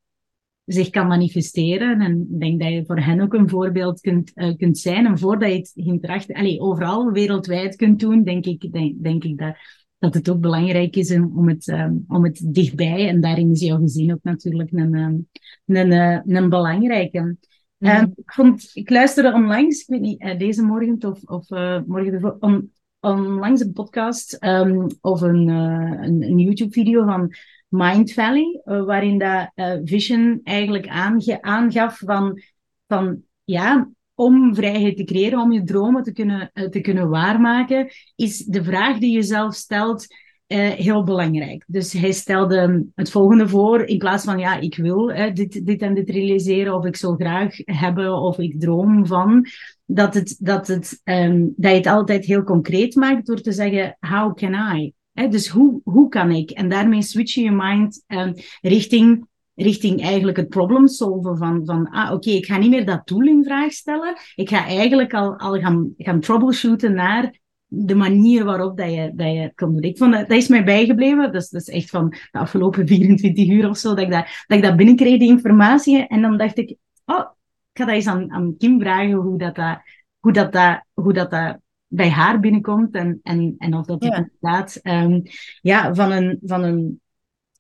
zich 0.65 0.91
kan 0.91 1.07
manifesteren. 1.07 2.01
En 2.01 2.29
ik 2.31 2.41
denk 2.41 2.61
dat 2.61 2.69
je 2.73 2.85
voor 2.87 3.01
hen 3.01 3.21
ook 3.21 3.35
een 3.35 3.49
voorbeeld 3.49 4.01
kunt, 4.01 4.33
uh, 4.35 4.57
kunt 4.57 4.79
zijn. 4.79 5.07
En 5.07 5.19
voordat 5.19 5.51
je 5.51 5.57
het 5.57 5.73
hinterachtig, 5.75 6.37
allez, 6.37 6.59
overal 6.59 7.11
wereldwijd 7.11 7.77
kunt 7.77 8.01
doen, 8.01 8.23
denk 8.23 8.47
ik, 8.47 8.73
denk, 8.73 9.03
denk 9.03 9.25
ik 9.25 9.39
dat, 9.39 9.57
dat 9.99 10.15
het 10.15 10.31
ook 10.31 10.41
belangrijk 10.41 10.97
is 10.97 11.13
om 11.13 11.49
het, 11.49 11.69
um, 11.69 12.05
om 12.09 12.25
het 12.25 12.43
dichtbij, 12.45 13.09
en 13.09 13.21
daarin 13.21 13.51
is 13.51 13.61
jouw 13.61 13.79
gezin 13.79 14.13
ook 14.13 14.23
natuurlijk 14.23 14.73
een, 14.73 14.95
um, 14.95 15.29
een, 15.67 15.91
een, 15.93 16.37
een 16.37 16.49
belangrijke. 16.49 17.21
Mm 17.21 17.39
-hmm. 17.79 18.13
ik, 18.17 18.33
vond, 18.33 18.71
ik 18.73 18.91
luisterde 18.91 19.33
onlangs, 19.33 19.81
ik 19.81 19.89
weet 19.89 20.01
niet, 20.01 20.23
uh, 20.23 20.39
deze 20.39 20.63
morgen 20.63 20.99
of, 21.05 21.23
of 21.25 21.49
morgen 21.87 22.13
ervoor, 22.13 22.37
on, 22.41 22.71
onlangs 23.01 23.61
een 23.61 23.73
podcast 23.73 24.45
um, 24.45 24.87
of 25.01 25.21
een, 25.21 25.49
uh, 25.49 26.07
een, 26.07 26.39
YouTube-video 26.39 27.05
van 27.05 27.35
Mind 27.69 28.13
Valley, 28.13 28.63
uh, 28.65 28.85
waarin 28.85 29.19
dat 29.19 29.51
uh, 29.55 29.77
Vision 29.85 30.41
eigenlijk 30.43 30.89
aange 30.89 31.43
aangaf 31.43 31.99
van, 31.99 32.41
van 32.87 33.23
ja, 33.45 33.91
om 34.15 34.55
vrijheid 34.55 34.97
te 34.97 35.05
creëren, 35.05 35.41
om 35.41 35.53
je 35.53 35.63
dromen 35.63 36.03
te 36.03 36.13
kunnen, 36.13 36.51
te 36.71 36.81
kunnen 36.81 37.09
waarmaken, 37.09 37.89
is 38.17 38.45
de 38.45 38.65
vraag 38.65 38.99
die 38.99 39.13
je 39.13 39.23
zelf 39.23 39.55
stelt 39.55 40.07
uh, 40.53 40.69
heel 40.69 41.05
belangrijk. 41.05 41.65
Dus 41.67 41.93
hij 41.93 42.13
stelde 42.13 42.87
het 42.95 43.11
volgende 43.11 43.49
voor, 43.49 43.85
in 43.85 43.99
plaats 43.99 44.25
van 44.25 44.39
ja, 44.39 44.61
ik 44.61 44.77
wil 44.77 45.07
dit, 45.35 45.67
dit 45.67 45.83
en 45.83 45.95
dit 45.95 46.11
realiseren, 46.11 46.75
of 46.75 46.85
ik 46.85 46.97
zou 46.97 47.17
graag 47.17 47.57
hebben, 47.65 48.15
of 48.15 48.39
ik 48.39 48.61
droom 48.61 49.07
van, 49.07 49.47
dat, 49.85 50.15
het, 50.15 50.37
dat, 50.39 50.67
het, 50.67 51.01
um, 51.05 51.53
dat 51.57 51.71
je 51.71 51.77
het 51.77 51.87
altijd 51.87 52.25
heel 52.25 52.43
concreet 52.43 52.95
maakt 52.95 53.27
door 53.27 53.41
te 53.41 53.53
zeggen, 53.53 53.97
how 54.01 54.37
can 54.37 54.77
I? 54.77 54.93
Dus 55.29 55.49
hoe, 55.49 55.81
hoe 55.85 56.09
kan 56.09 56.31
ik? 56.31 56.51
En 56.51 56.69
daarmee 56.69 57.03
switch 57.03 57.35
je 57.35 57.43
je 57.43 57.51
mind 57.51 58.05
um, 58.07 58.35
richting 58.61 59.29
richting 59.55 60.03
eigenlijk 60.03 60.37
het 60.37 60.49
problem 60.49 60.89
solven 60.89 61.37
van, 61.37 61.65
van 61.65 61.89
ah, 61.89 62.13
oké, 62.13 62.31
ik 62.31 62.47
ga 62.47 62.57
niet 62.57 62.71
meer 62.71 62.87
dat 62.87 63.07
tool 63.07 63.27
in 63.27 63.45
vraag 63.45 63.73
stellen. 63.73 64.17
Ik 64.35 64.49
ga 64.49 64.67
eigenlijk 64.67 65.15
al, 65.15 65.39
al 65.39 65.59
gaan, 65.59 65.95
gaan 65.99 66.21
troubleshooten 66.21 66.95
naar 66.95 67.40
de 67.73 67.95
manier 67.95 68.45
waarop 68.45 68.77
dat 68.77 68.91
je, 68.93 69.13
dat 69.15 69.27
je 69.27 69.39
het 69.39 69.55
kon 69.55 69.73
doen. 69.73 69.83
Ik 69.83 69.99
vond 69.99 70.13
dat, 70.13 70.29
dat 70.29 70.37
is 70.37 70.49
mij 70.49 70.65
bijgebleven. 70.65 71.33
Dat 71.33 71.43
is, 71.43 71.49
dat 71.49 71.61
is 71.61 71.69
echt 71.69 71.91
van 71.91 72.09
de 72.11 72.39
afgelopen 72.39 72.87
24 72.89 73.49
uur 73.49 73.69
of 73.69 73.77
zo, 73.77 73.89
dat 73.89 74.05
ik 74.05 74.11
dat, 74.11 74.27
dat, 74.47 74.59
ik 74.59 74.65
dat 74.65 74.77
binnenkreeg, 74.77 75.19
die 75.19 75.29
informatie. 75.29 76.07
En 76.07 76.23
dan 76.23 76.39
dacht 76.39 76.59
ik, 76.59 76.77
oh, 77.05 77.25
ik 77.73 77.81
ga 77.81 77.85
dat 77.85 77.95
eens 77.95 78.07
aan, 78.07 78.31
aan 78.31 78.57
Kim 78.59 78.81
vragen 78.81 79.13
hoe 79.13 79.39
dat, 79.39 79.55
dat, 79.55 79.79
hoe 80.19 80.33
dat, 80.33 80.53
dat, 80.53 80.85
hoe 80.93 81.13
dat, 81.13 81.31
dat 81.31 81.59
bij 81.87 82.11
haar 82.11 82.41
binnenkomt. 82.41 82.95
En, 82.95 83.21
en, 83.23 83.55
en 83.59 83.75
of 83.75 83.87
dat 83.87 84.05
ja. 84.05 84.17
inderdaad 84.17 84.81
um, 84.83 85.23
ja, 85.61 85.95
van, 85.95 86.13
een, 86.13 86.39
van 86.43 86.63
een 86.63 87.01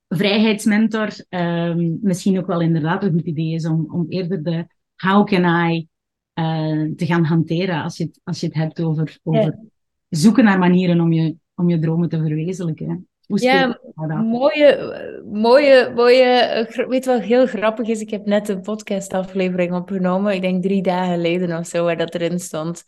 vrijheidsmentor 0.08 1.08
um, 1.28 1.98
misschien 2.02 2.38
ook 2.38 2.46
wel 2.46 2.60
inderdaad 2.60 3.02
een 3.02 3.12
goed 3.12 3.26
idee 3.26 3.54
is 3.54 3.66
om, 3.66 3.86
om 3.90 4.06
eerder 4.08 4.42
de 4.42 4.66
how 4.96 5.26
can 5.26 5.70
I 5.70 5.88
uh, 6.34 6.94
te 6.96 7.06
gaan 7.06 7.24
hanteren 7.24 7.82
als 7.82 7.96
je 7.96 8.04
het, 8.04 8.20
als 8.24 8.40
je 8.40 8.46
het 8.46 8.54
hebt 8.54 8.80
over, 8.80 9.18
over 9.22 9.42
ja 9.42 9.68
zoeken 10.10 10.44
naar 10.44 10.58
manieren 10.58 11.00
om 11.00 11.12
je, 11.12 11.36
om 11.54 11.68
je 11.68 11.78
dromen 11.78 12.08
te 12.08 12.16
verwezenlijken. 12.16 13.08
Hoe 13.26 13.42
ja, 13.42 13.78
mooie, 14.22 15.22
mooie, 15.32 15.92
mooie, 15.94 16.66
weet 16.88 17.06
wat 17.06 17.20
heel 17.20 17.46
grappig 17.46 17.88
is? 17.88 18.00
Ik 18.00 18.10
heb 18.10 18.26
net 18.26 18.48
een 18.48 18.60
podcastaflevering 18.60 19.74
opgenomen, 19.74 20.34
ik 20.34 20.40
denk 20.40 20.62
drie 20.62 20.82
dagen 20.82 21.14
geleden 21.14 21.58
of 21.58 21.66
zo, 21.66 21.84
waar 21.84 21.96
dat 21.96 22.14
erin 22.14 22.38
stond. 22.38 22.84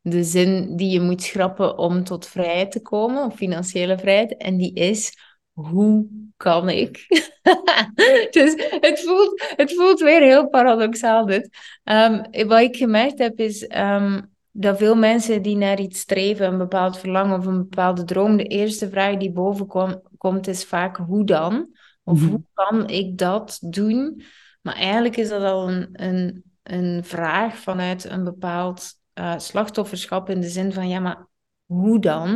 De 0.00 0.22
zin 0.22 0.76
die 0.76 0.90
je 0.90 1.00
moet 1.00 1.22
schrappen 1.22 1.78
om 1.78 2.04
tot 2.04 2.26
vrijheid 2.26 2.70
te 2.70 2.82
komen, 2.82 3.24
of 3.24 3.34
financiële 3.34 3.98
vrijheid, 3.98 4.36
en 4.36 4.56
die 4.56 4.72
is, 4.72 5.18
hoe 5.52 6.06
kan 6.36 6.68
ik? 6.68 7.06
dus 8.36 8.54
het 8.80 9.00
voelt, 9.04 9.54
het 9.56 9.74
voelt 9.74 10.00
weer 10.00 10.22
heel 10.22 10.48
paradoxaal 10.48 11.26
dit. 11.26 11.48
Um, 11.84 12.46
wat 12.48 12.60
ik 12.60 12.76
gemerkt 12.76 13.18
heb 13.18 13.38
is, 13.38 13.70
um, 13.76 14.35
dat 14.58 14.78
veel 14.78 14.94
mensen 14.94 15.42
die 15.42 15.56
naar 15.56 15.80
iets 15.80 16.00
streven, 16.00 16.46
een 16.46 16.58
bepaald 16.58 16.98
verlangen 16.98 17.38
of 17.38 17.46
een 17.46 17.58
bepaalde 17.58 18.04
droom, 18.04 18.36
de 18.36 18.44
eerste 18.44 18.88
vraag 18.88 19.16
die 19.16 19.32
boven 19.32 19.66
kom, 19.66 20.02
komt 20.18 20.46
is 20.46 20.64
vaak 20.64 20.96
hoe 20.96 21.24
dan? 21.24 21.68
Of 22.04 22.20
mhm. 22.20 22.30
hoe 22.30 22.42
kan 22.52 22.88
ik 22.88 23.18
dat 23.18 23.58
doen? 23.60 24.22
Maar 24.62 24.74
eigenlijk 24.74 25.16
is 25.16 25.28
dat 25.28 25.42
al 25.42 25.70
een, 25.70 25.88
een, 25.92 26.42
een 26.62 27.04
vraag 27.04 27.56
vanuit 27.56 28.04
een 28.04 28.24
bepaald 28.24 28.92
uh, 29.14 29.38
slachtofferschap 29.38 30.30
in 30.30 30.40
de 30.40 30.48
zin 30.48 30.72
van 30.72 30.88
ja, 30.88 30.98
maar 30.98 31.26
hoe 31.66 32.00
dan? 32.00 32.30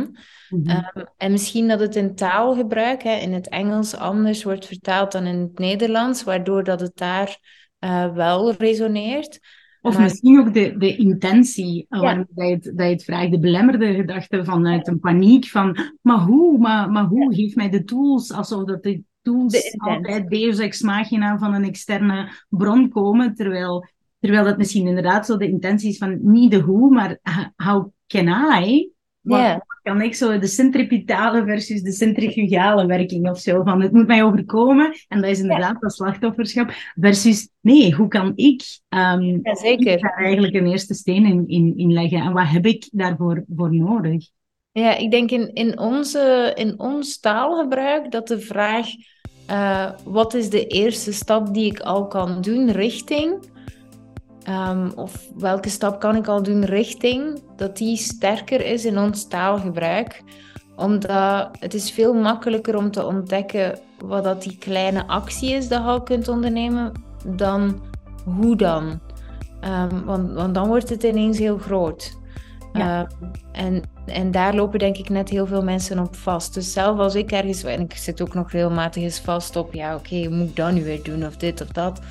Mm 0.49 0.67
-hmm. 0.67 0.89
um, 0.93 1.05
en 1.17 1.31
misschien 1.31 1.67
dat 1.67 1.79
het 1.79 1.95
in 1.95 2.15
taalgebruik 2.15 3.03
hè, 3.03 3.15
in 3.15 3.33
het 3.33 3.49
Engels 3.49 3.95
anders 3.95 4.43
wordt 4.43 4.65
vertaald 4.65 5.11
dan 5.11 5.25
in 5.25 5.39
het 5.39 5.59
Nederlands, 5.59 6.23
waardoor 6.23 6.63
dat 6.63 6.79
het 6.79 6.97
daar 6.97 7.39
uh, 7.79 8.13
wel 8.13 8.53
resoneert. 8.53 9.39
Of 9.81 9.99
misschien 9.99 10.39
ook 10.39 10.53
de, 10.53 10.75
de 10.77 10.95
intentie 10.95 11.85
ja. 11.89 11.99
waarom 11.99 12.27
dat 12.29 12.47
je, 12.47 12.53
het, 12.53 12.63
dat 12.63 12.85
je 12.85 12.93
het 12.93 13.03
vraagt, 13.03 13.31
de 13.31 13.39
belemmerde 13.39 13.93
gedachte 13.93 14.45
vanuit 14.45 14.87
een 14.87 14.99
paniek 14.99 15.45
van, 15.45 15.77
maar 16.01 16.19
hoe, 16.19 16.57
maar, 16.57 16.91
maar 16.91 17.05
hoe, 17.05 17.35
geef 17.35 17.55
mij 17.55 17.69
de 17.69 17.83
tools, 17.83 18.31
alsof 18.31 18.63
dat 18.63 18.83
de 18.83 19.03
tools 19.21 19.51
de 19.51 19.73
altijd 19.77 20.29
deus 20.29 20.59
ex 20.59 20.81
machina 20.81 21.37
van 21.37 21.53
een 21.53 21.63
externe 21.63 22.31
bron 22.49 22.89
komen, 22.89 23.35
terwijl, 23.35 23.87
terwijl 24.19 24.43
dat 24.43 24.57
misschien 24.57 24.87
inderdaad 24.87 25.25
zo 25.25 25.37
de 25.37 25.49
intentie 25.49 25.89
is 25.89 25.97
van 25.97 26.19
niet 26.21 26.51
de 26.51 26.59
hoe, 26.59 26.91
maar 26.93 27.19
how 27.55 27.91
can 28.07 28.27
I? 28.63 28.91
Yeah. 29.23 29.59
kan 29.81 30.01
ik 30.01 30.15
zo 30.15 30.39
de 30.39 30.47
centripetale 30.47 31.45
versus 31.45 31.81
de 31.81 31.91
centrifugale 31.91 32.85
werking 32.85 33.29
of 33.29 33.39
zo 33.39 33.63
van 33.63 33.81
het 33.81 33.91
moet 33.91 34.07
mij 34.07 34.23
overkomen 34.23 34.93
en 35.07 35.21
dat 35.21 35.29
is 35.29 35.39
inderdaad 35.39 35.81
dat 35.81 35.93
slachtofferschap 35.93 36.71
versus 36.95 37.49
nee, 37.59 37.93
hoe 37.93 38.07
kan 38.07 38.31
ik 38.35 38.63
um, 38.89 39.39
ja, 39.43 39.55
zeker. 39.55 39.99
daar 39.99 40.17
eigenlijk 40.17 40.53
een 40.53 40.67
eerste 40.67 40.93
steen 40.93 41.25
in, 41.25 41.47
in, 41.47 41.73
in 41.77 41.93
leggen 41.93 42.21
en 42.21 42.33
wat 42.33 42.47
heb 42.47 42.65
ik 42.65 42.89
daarvoor 42.91 43.43
voor 43.55 43.75
nodig? 43.75 44.29
Ja, 44.71 44.97
ik 44.97 45.11
denk 45.11 45.31
in, 45.31 45.53
in, 45.53 45.79
onze, 45.79 46.51
in 46.55 46.79
ons 46.79 47.19
taalgebruik 47.19 48.11
dat 48.11 48.27
de 48.27 48.39
vraag 48.39 48.87
uh, 49.51 49.91
wat 50.03 50.33
is 50.33 50.49
de 50.49 50.67
eerste 50.67 51.13
stap 51.13 51.53
die 51.53 51.65
ik 51.65 51.79
al 51.79 52.07
kan 52.07 52.41
doen 52.41 52.71
richting 52.71 53.50
Um, 54.49 54.91
of 54.95 55.27
welke 55.37 55.69
stap 55.69 55.99
kan 55.99 56.15
ik 56.15 56.27
al 56.27 56.43
doen 56.43 56.65
richting, 56.65 57.41
dat 57.55 57.77
die 57.77 57.97
sterker 57.97 58.65
is 58.65 58.85
in 58.85 58.97
ons 58.97 59.27
taalgebruik. 59.27 60.23
Omdat 60.75 61.49
het 61.59 61.73
is 61.73 61.91
veel 61.91 62.13
makkelijker 62.13 62.77
om 62.77 62.91
te 62.91 63.05
ontdekken 63.05 63.79
wat 64.05 64.23
dat 64.23 64.43
die 64.43 64.57
kleine 64.57 65.07
actie 65.07 65.51
is 65.51 65.67
dat 65.67 65.81
je 65.81 65.87
al 65.87 66.01
kunt 66.01 66.27
ondernemen, 66.27 66.91
dan 67.25 67.81
hoe 68.23 68.55
dan. 68.55 68.99
Um, 69.63 70.05
want, 70.05 70.33
want, 70.33 70.53
dan 70.53 70.67
wordt 70.67 70.89
het 70.89 71.03
ineens 71.03 71.37
heel 71.37 71.57
groot. 71.57 72.19
Ja. 72.73 73.01
Uh, 73.01 73.07
en, 73.51 73.83
en 74.05 74.31
daar 74.31 74.55
lopen 74.55 74.79
denk 74.79 74.97
ik 74.97 75.09
net 75.09 75.29
heel 75.29 75.47
veel 75.47 75.63
mensen 75.63 75.99
op 75.99 76.15
vast. 76.15 76.53
Dus 76.53 76.73
zelf 76.73 76.99
als 76.99 77.15
ik 77.15 77.31
ergens, 77.31 77.63
en 77.63 77.81
ik 77.81 77.95
zit 77.95 78.21
ook 78.21 78.33
nog 78.33 78.51
regelmatig 78.51 79.03
eens 79.03 79.19
vast 79.19 79.55
op, 79.55 79.73
ja 79.73 79.95
oké, 79.95 80.15
okay, 80.15 80.27
moet 80.27 80.49
ik 80.49 80.55
dat 80.55 80.71
nu 80.71 80.83
weer 80.83 81.03
doen 81.03 81.25
of 81.25 81.37
dit 81.37 81.61
of 81.61 81.67
dat 81.67 82.01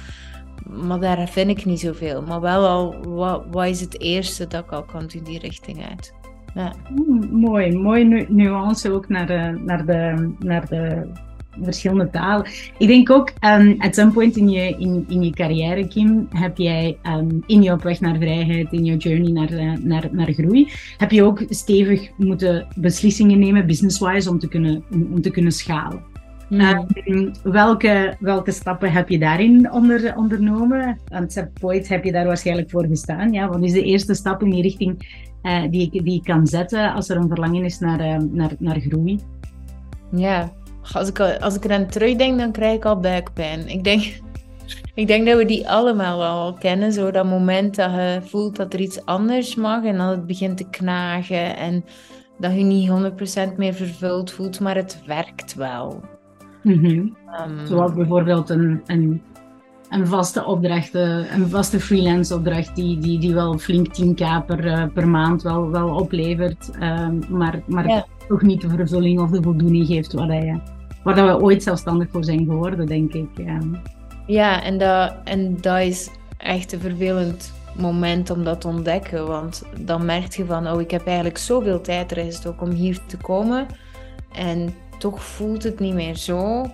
maar 0.87 1.01
daar 1.01 1.29
vind 1.29 1.51
ik 1.51 1.65
niet 1.65 1.81
zoveel. 1.81 2.23
Maar 2.23 2.41
wel 2.41 2.67
al, 2.67 2.95
wat, 3.09 3.45
wat 3.51 3.67
is 3.67 3.81
het 3.81 4.01
eerste 4.01 4.47
dat 4.47 4.65
ik 4.65 4.73
al 4.73 4.83
kan 4.83 5.07
doen 5.07 5.23
die 5.25 5.39
richting 5.39 5.87
uit? 5.89 6.15
Ja. 6.55 6.73
Mm, 6.89 7.41
mooi, 7.41 7.77
mooi 7.77 8.05
nu 8.05 8.27
nuance 8.29 8.91
ook 8.91 9.09
naar 9.09 9.27
de, 9.27 9.61
naar 9.65 9.87
de, 9.87 10.33
naar 10.39 10.69
de 10.69 11.07
verschillende 11.63 12.11
talen. 12.11 12.47
Ik 12.79 12.89
denk 12.89 13.11
ook, 13.11 13.33
um, 13.45 13.75
at 13.79 13.95
some 13.95 14.13
point 14.13 14.37
in 14.37 14.49
je, 14.49 14.77
in, 14.79 15.05
in 15.09 15.23
je 15.23 15.31
carrière, 15.31 15.89
Kim, 15.89 16.29
heb 16.31 16.57
jij 16.57 16.99
um, 17.07 17.43
in 17.47 17.63
je 17.63 17.73
op 17.73 17.83
weg 17.83 18.01
naar 18.01 18.17
vrijheid, 18.17 18.73
in 18.73 18.85
je 18.85 18.97
journey 18.97 19.33
naar, 19.33 19.53
uh, 19.53 19.73
naar, 19.83 20.09
naar 20.13 20.33
groei, 20.33 20.73
heb 20.97 21.11
je 21.11 21.23
ook 21.23 21.43
stevig 21.49 22.11
moeten 22.17 22.67
beslissingen 22.77 23.39
nemen, 23.39 23.67
business-wise, 23.67 24.31
om, 24.31 24.39
te 24.39 24.49
kunnen, 24.49 24.85
om 24.91 25.23
te 25.23 25.31
kunnen 25.31 25.53
schalen. 25.53 26.10
Mm. 26.51 26.87
Um, 27.05 27.33
welke, 27.43 28.17
welke 28.21 28.51
stappen 28.51 28.93
heb 28.93 29.09
je 29.09 29.19
daarin 29.19 29.73
onder, 29.73 30.17
ondernomen? 30.17 30.99
Want 31.09 31.49
point 31.61 31.89
heb 31.89 32.05
je 32.05 32.13
daar 32.13 32.27
waarschijnlijk 32.27 32.71
voor 32.71 32.87
gestaan. 32.87 33.33
Ja? 33.33 33.49
Wat 33.49 33.63
is 33.63 33.73
de 33.73 33.83
eerste 33.83 34.15
stap 34.15 34.43
in 34.43 34.51
die 34.51 34.63
richting 34.63 35.19
uh, 35.43 35.63
die, 35.71 35.91
ik, 35.93 36.05
die 36.05 36.15
ik 36.15 36.25
kan 36.25 36.47
zetten 36.47 36.93
als 36.93 37.09
er 37.09 37.17
een 37.17 37.29
verlangen 37.29 37.65
is 37.65 37.79
naar, 37.79 38.01
uh, 38.01 38.17
naar, 38.31 38.51
naar 38.59 38.81
groei? 38.81 39.21
Ja, 40.17 40.53
als 40.93 41.09
ik, 41.09 41.21
als 41.21 41.55
ik 41.55 41.65
eraan 41.65 41.87
terugdenk, 41.87 42.39
dan 42.39 42.53
krijg 42.53 42.77
ik 42.77 42.85
al 42.85 43.01
buikpijn. 43.01 43.69
Ik 43.69 43.85
denk, 43.85 44.21
ik 44.95 45.07
denk 45.07 45.27
dat 45.27 45.37
we 45.37 45.45
die 45.45 45.69
allemaal 45.69 46.19
wel 46.19 46.55
kennen. 46.55 46.93
Zo 46.93 47.11
dat 47.11 47.27
moment 47.27 47.77
dat 47.77 47.91
je 47.91 48.21
voelt 48.25 48.57
dat 48.57 48.73
er 48.73 48.81
iets 48.81 49.05
anders 49.05 49.55
mag 49.55 49.85
en 49.85 49.97
dat 49.99 50.11
het 50.11 50.27
begint 50.27 50.57
te 50.57 50.71
knagen. 50.71 51.57
En 51.57 51.85
dat 52.39 52.53
je 52.55 52.63
niet 52.63 52.91
100% 53.53 53.57
meer 53.57 53.75
vervuld 53.75 54.33
voelt, 54.33 54.61
maar 54.61 54.77
het 54.77 55.03
werkt 55.07 55.55
wel. 55.55 56.01
Mm 56.63 56.85
-hmm. 56.85 57.17
um, 57.49 57.67
Zoals 57.67 57.95
bijvoorbeeld 57.95 58.51
een, 58.51 58.81
een, 58.87 59.23
een 59.89 60.07
vaste 60.07 60.45
opdracht, 60.45 60.95
eh, 60.95 61.35
een 61.35 61.49
vaste 61.49 61.81
freelance 61.81 62.35
opdracht 62.35 62.77
die, 62.77 62.99
die, 62.99 63.19
die 63.19 63.35
wel 63.35 63.59
flink 63.59 63.87
10k 63.87 64.47
per, 64.47 64.65
uh, 64.65 64.85
per 64.95 65.09
maand 65.09 65.43
wel, 65.43 65.71
wel 65.71 65.95
oplevert, 65.95 66.71
um, 66.83 67.19
maar, 67.29 67.63
maar 67.67 67.89
ja. 67.89 68.07
toch 68.29 68.43
niet 68.43 68.61
de 68.61 68.69
vervulling 68.69 69.21
of 69.21 69.31
de 69.31 69.43
voldoening 69.43 69.87
geeft 69.87 70.13
waar, 70.13 70.45
je, 70.45 70.59
waar 71.03 71.15
dat 71.15 71.37
we 71.37 71.45
ooit 71.45 71.63
zelfstandig 71.63 72.09
voor 72.11 72.25
zijn 72.25 72.45
geworden, 72.45 72.87
denk 72.87 73.13
ik. 73.13 73.29
Ja, 73.35 73.59
ja 74.27 74.63
en, 74.63 74.79
dat, 74.79 75.15
en 75.25 75.57
dat 75.61 75.81
is 75.81 76.11
echt 76.37 76.73
een 76.73 76.81
vervelend 76.81 77.53
moment 77.77 78.31
om 78.31 78.45
dat 78.45 78.61
te 78.61 78.69
ontdekken, 78.69 79.27
want 79.27 79.65
dan 79.81 80.05
merk 80.05 80.33
je 80.33 80.45
van, 80.45 80.69
oh, 80.69 80.81
ik 80.81 80.91
heb 80.91 81.07
eigenlijk 81.07 81.39
zoveel 81.39 81.81
tijd 81.81 82.11
erin 82.11 82.25
gestoken 82.25 82.67
om 82.67 82.73
hier 82.73 82.99
te 83.07 83.17
komen 83.17 83.67
en 84.33 84.75
toch 85.01 85.23
voelt 85.25 85.63
het 85.63 85.79
niet 85.79 85.95
meer 85.95 86.17
zo 86.17 86.67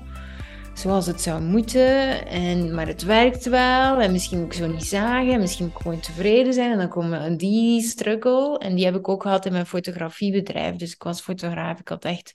zoals 0.79 1.07
het 1.07 1.21
zou 1.21 1.43
moeten. 1.43 2.27
En, 2.27 2.75
maar 2.75 2.87
het 2.87 3.03
werkt 3.03 3.45
wel. 3.45 4.01
En 4.01 4.13
misschien 4.13 4.39
moet 4.39 4.47
ik 4.47 4.59
zo 4.59 4.67
niet 4.67 4.85
zagen. 4.85 5.41
Misschien 5.41 5.65
moet 5.67 5.75
ik 5.75 5.83
gewoon 5.83 6.01
tevreden 6.01 6.53
zijn. 6.53 6.73
En 6.73 6.79
dan 6.79 6.89
komen 6.89 7.37
die 7.37 7.83
struggle. 7.83 8.59
En 8.59 8.75
die 8.75 8.85
heb 8.85 8.95
ik 8.95 9.09
ook 9.09 9.23
gehad 9.23 9.47
in 9.47 9.53
mijn 9.53 9.67
fotografiebedrijf. 9.67 10.77
Dus 10.77 10.93
ik 10.93 11.03
was 11.03 11.21
fotograaf. 11.21 11.81
Ik 11.81 11.89
had 11.89 12.05
echt 12.05 12.35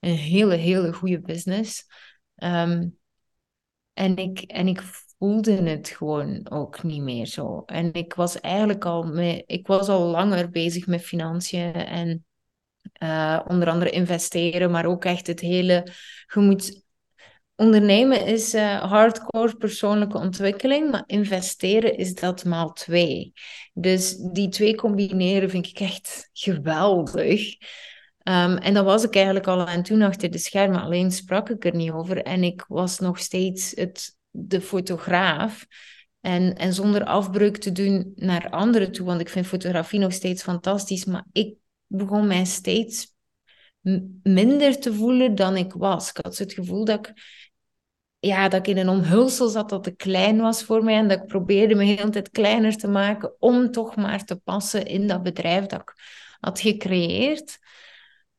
een 0.00 0.14
hele, 0.14 0.54
hele 0.54 0.92
goede 0.92 1.20
business. 1.20 1.84
Um, 2.34 2.98
en, 3.92 4.16
ik, 4.16 4.40
en 4.40 4.68
ik 4.68 4.82
voelde 5.18 5.52
het 5.52 5.88
gewoon 5.88 6.50
ook 6.50 6.82
niet 6.82 7.02
meer 7.02 7.26
zo. 7.26 7.62
En 7.66 7.92
ik 7.92 8.14
was 8.14 8.40
eigenlijk 8.40 8.84
al, 8.84 9.02
mee, 9.02 9.42
ik 9.46 9.66
was 9.66 9.88
al 9.88 10.06
langer 10.06 10.50
bezig 10.50 10.86
met 10.86 11.02
financiën 11.02 11.72
en 11.72 12.24
uh, 13.02 13.40
onder 13.46 13.70
andere 13.70 13.90
investeren, 13.90 14.70
maar 14.70 14.86
ook 14.86 15.04
echt 15.04 15.26
het 15.26 15.40
hele, 15.40 15.86
je 16.34 16.40
moet 16.40 16.84
ondernemen 17.56 18.26
is 18.26 18.54
uh, 18.54 18.82
hardcore 18.82 19.56
persoonlijke 19.56 20.18
ontwikkeling, 20.18 20.90
maar 20.90 21.02
investeren 21.06 21.96
is 21.96 22.14
dat 22.14 22.44
maal 22.44 22.72
twee. 22.72 23.32
Dus 23.72 24.16
die 24.16 24.48
twee 24.48 24.74
combineren 24.74 25.50
vind 25.50 25.66
ik 25.66 25.80
echt 25.80 26.30
geweldig. 26.32 27.56
Um, 28.28 28.56
en 28.56 28.74
dat 28.74 28.84
was 28.84 29.04
ik 29.04 29.14
eigenlijk 29.14 29.46
al 29.46 29.66
aan 29.66 29.82
toen 29.82 30.02
achter 30.02 30.30
de 30.30 30.38
schermen, 30.38 30.82
alleen 30.82 31.10
sprak 31.12 31.50
ik 31.50 31.64
er 31.64 31.74
niet 31.74 31.90
over. 31.90 32.22
En 32.22 32.42
ik 32.42 32.64
was 32.68 32.98
nog 32.98 33.18
steeds 33.18 33.72
het, 33.74 34.16
de 34.30 34.60
fotograaf. 34.60 35.66
En, 36.20 36.54
en 36.54 36.72
zonder 36.74 37.04
afbreuk 37.04 37.56
te 37.56 37.72
doen 37.72 38.12
naar 38.14 38.50
anderen 38.50 38.92
toe, 38.92 39.06
want 39.06 39.20
ik 39.20 39.28
vind 39.28 39.46
fotografie 39.46 39.98
nog 39.98 40.12
steeds 40.12 40.42
fantastisch, 40.42 41.04
maar 41.04 41.24
ik 41.32 41.54
begon 41.86 42.26
mij 42.26 42.44
steeds 42.44 43.14
minder 44.22 44.80
te 44.80 44.94
voelen 44.94 45.34
dan 45.34 45.56
ik 45.56 45.72
was. 45.72 46.08
Ik 46.10 46.18
had 46.22 46.38
het 46.38 46.52
gevoel 46.52 46.84
dat 46.84 47.06
ik, 47.06 47.12
ja, 48.18 48.48
dat 48.48 48.60
ik 48.60 48.66
in 48.66 48.76
een 48.76 48.88
omhulsel 48.88 49.48
zat 49.48 49.68
dat 49.68 49.84
te 49.84 49.94
klein 49.94 50.40
was 50.40 50.62
voor 50.62 50.84
mij 50.84 50.94
en 50.94 51.08
dat 51.08 51.18
ik 51.18 51.26
probeerde 51.26 51.74
me 51.74 51.84
de 51.84 51.90
hele 51.90 52.10
tijd 52.10 52.30
kleiner 52.30 52.76
te 52.76 52.88
maken 52.88 53.40
om 53.40 53.70
toch 53.70 53.96
maar 53.96 54.24
te 54.24 54.36
passen 54.36 54.86
in 54.86 55.06
dat 55.06 55.22
bedrijf 55.22 55.66
dat 55.66 55.80
ik 55.80 55.94
had 56.40 56.60
gecreëerd. 56.60 57.58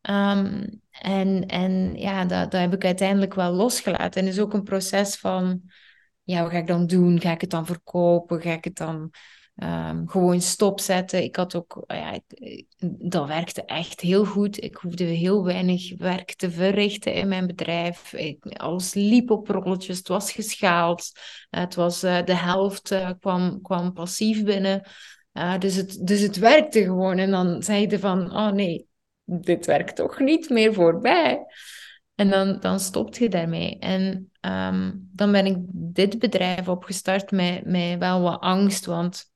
Um, 0.02 0.82
en, 0.92 1.46
en 1.46 1.96
ja, 1.96 2.26
dat, 2.26 2.52
dat 2.52 2.62
heb 2.62 2.74
ik 2.74 2.86
uiteindelijk 2.86 3.34
wel 3.34 3.52
losgelaten. 3.52 4.22
En 4.22 4.28
is 4.28 4.40
ook 4.40 4.54
een 4.54 4.64
proces 4.64 5.16
van, 5.16 5.62
ja, 6.24 6.42
wat 6.42 6.52
ga 6.52 6.58
ik 6.58 6.68
dan 6.68 6.88
doen? 6.88 7.22
Ga 7.22 7.32
ik 7.32 7.42
het 7.42 7.50
dan 7.50 7.66
verkopen? 7.66 8.42
Ga 8.42 8.52
ik 8.52 8.64
het 8.64 8.76
dan 8.76 9.12
Um, 9.63 10.10
gewoon 10.10 10.41
stopzetten. 10.41 11.24
Ik 11.24 11.36
had 11.36 11.56
ook, 11.56 11.84
ja, 11.88 12.20
dat 13.00 13.28
werkte 13.28 13.65
echt 13.65 14.02
heel 14.02 14.26
goed. 14.26 14.63
Ik 14.63 14.76
hoefde 14.76 15.04
heel 15.04 15.43
weinig 15.43 15.98
werk 15.98 16.36
te 16.36 16.52
verrichten 16.52 17.13
in 17.13 17.28
mijn 17.28 17.48
bedrijf. 17.48 18.13
Ik, 18.13 18.46
alles 18.46 18.93
liep 18.93 19.32
op 19.32 19.48
rolletjes, 19.48 19.98
het 19.98 20.08
was 20.08 20.32
geschaald. 20.32 21.12
het 21.50 21.76
was, 21.76 22.04
uh, 22.04 22.24
de 22.24 22.36
helft 22.36 22.91
uh, 22.91 23.10
kwam, 23.20 23.62
kwam 23.62 23.93
passief 23.93 24.43
binnen. 24.43 24.88
Uh, 25.34 25.58
dus, 25.58 25.76
het, 25.76 26.08
dus 26.08 26.22
het 26.22 26.38
werkte 26.38 26.84
gewoon. 26.84 27.17
En 27.17 27.32
dan 27.32 27.63
zeiden 27.63 28.00
van, 28.00 28.36
oh 28.36 28.52
nee, 28.52 28.88
dit 29.24 29.65
werkt 29.65 29.96
toch 29.96 30.20
niet 30.20 30.50
meer 30.50 30.74
voorbij. 30.74 31.46
En 32.15 32.30
dan, 32.30 32.60
dan 32.60 32.80
stopt 32.80 33.17
je 33.17 33.30
daarmee. 33.30 33.80
En 33.80 34.32
um, 34.41 35.10
dan 35.13 35.32
ben 35.32 35.46
ik 35.46 35.58
dit 35.72 36.20
bedrijf 36.20 36.67
opgestart 36.67 37.32
met, 37.32 37.65
met 37.65 38.00
wel 38.00 38.22
wat 38.22 38.41
angst, 38.41 38.86
want 38.86 39.36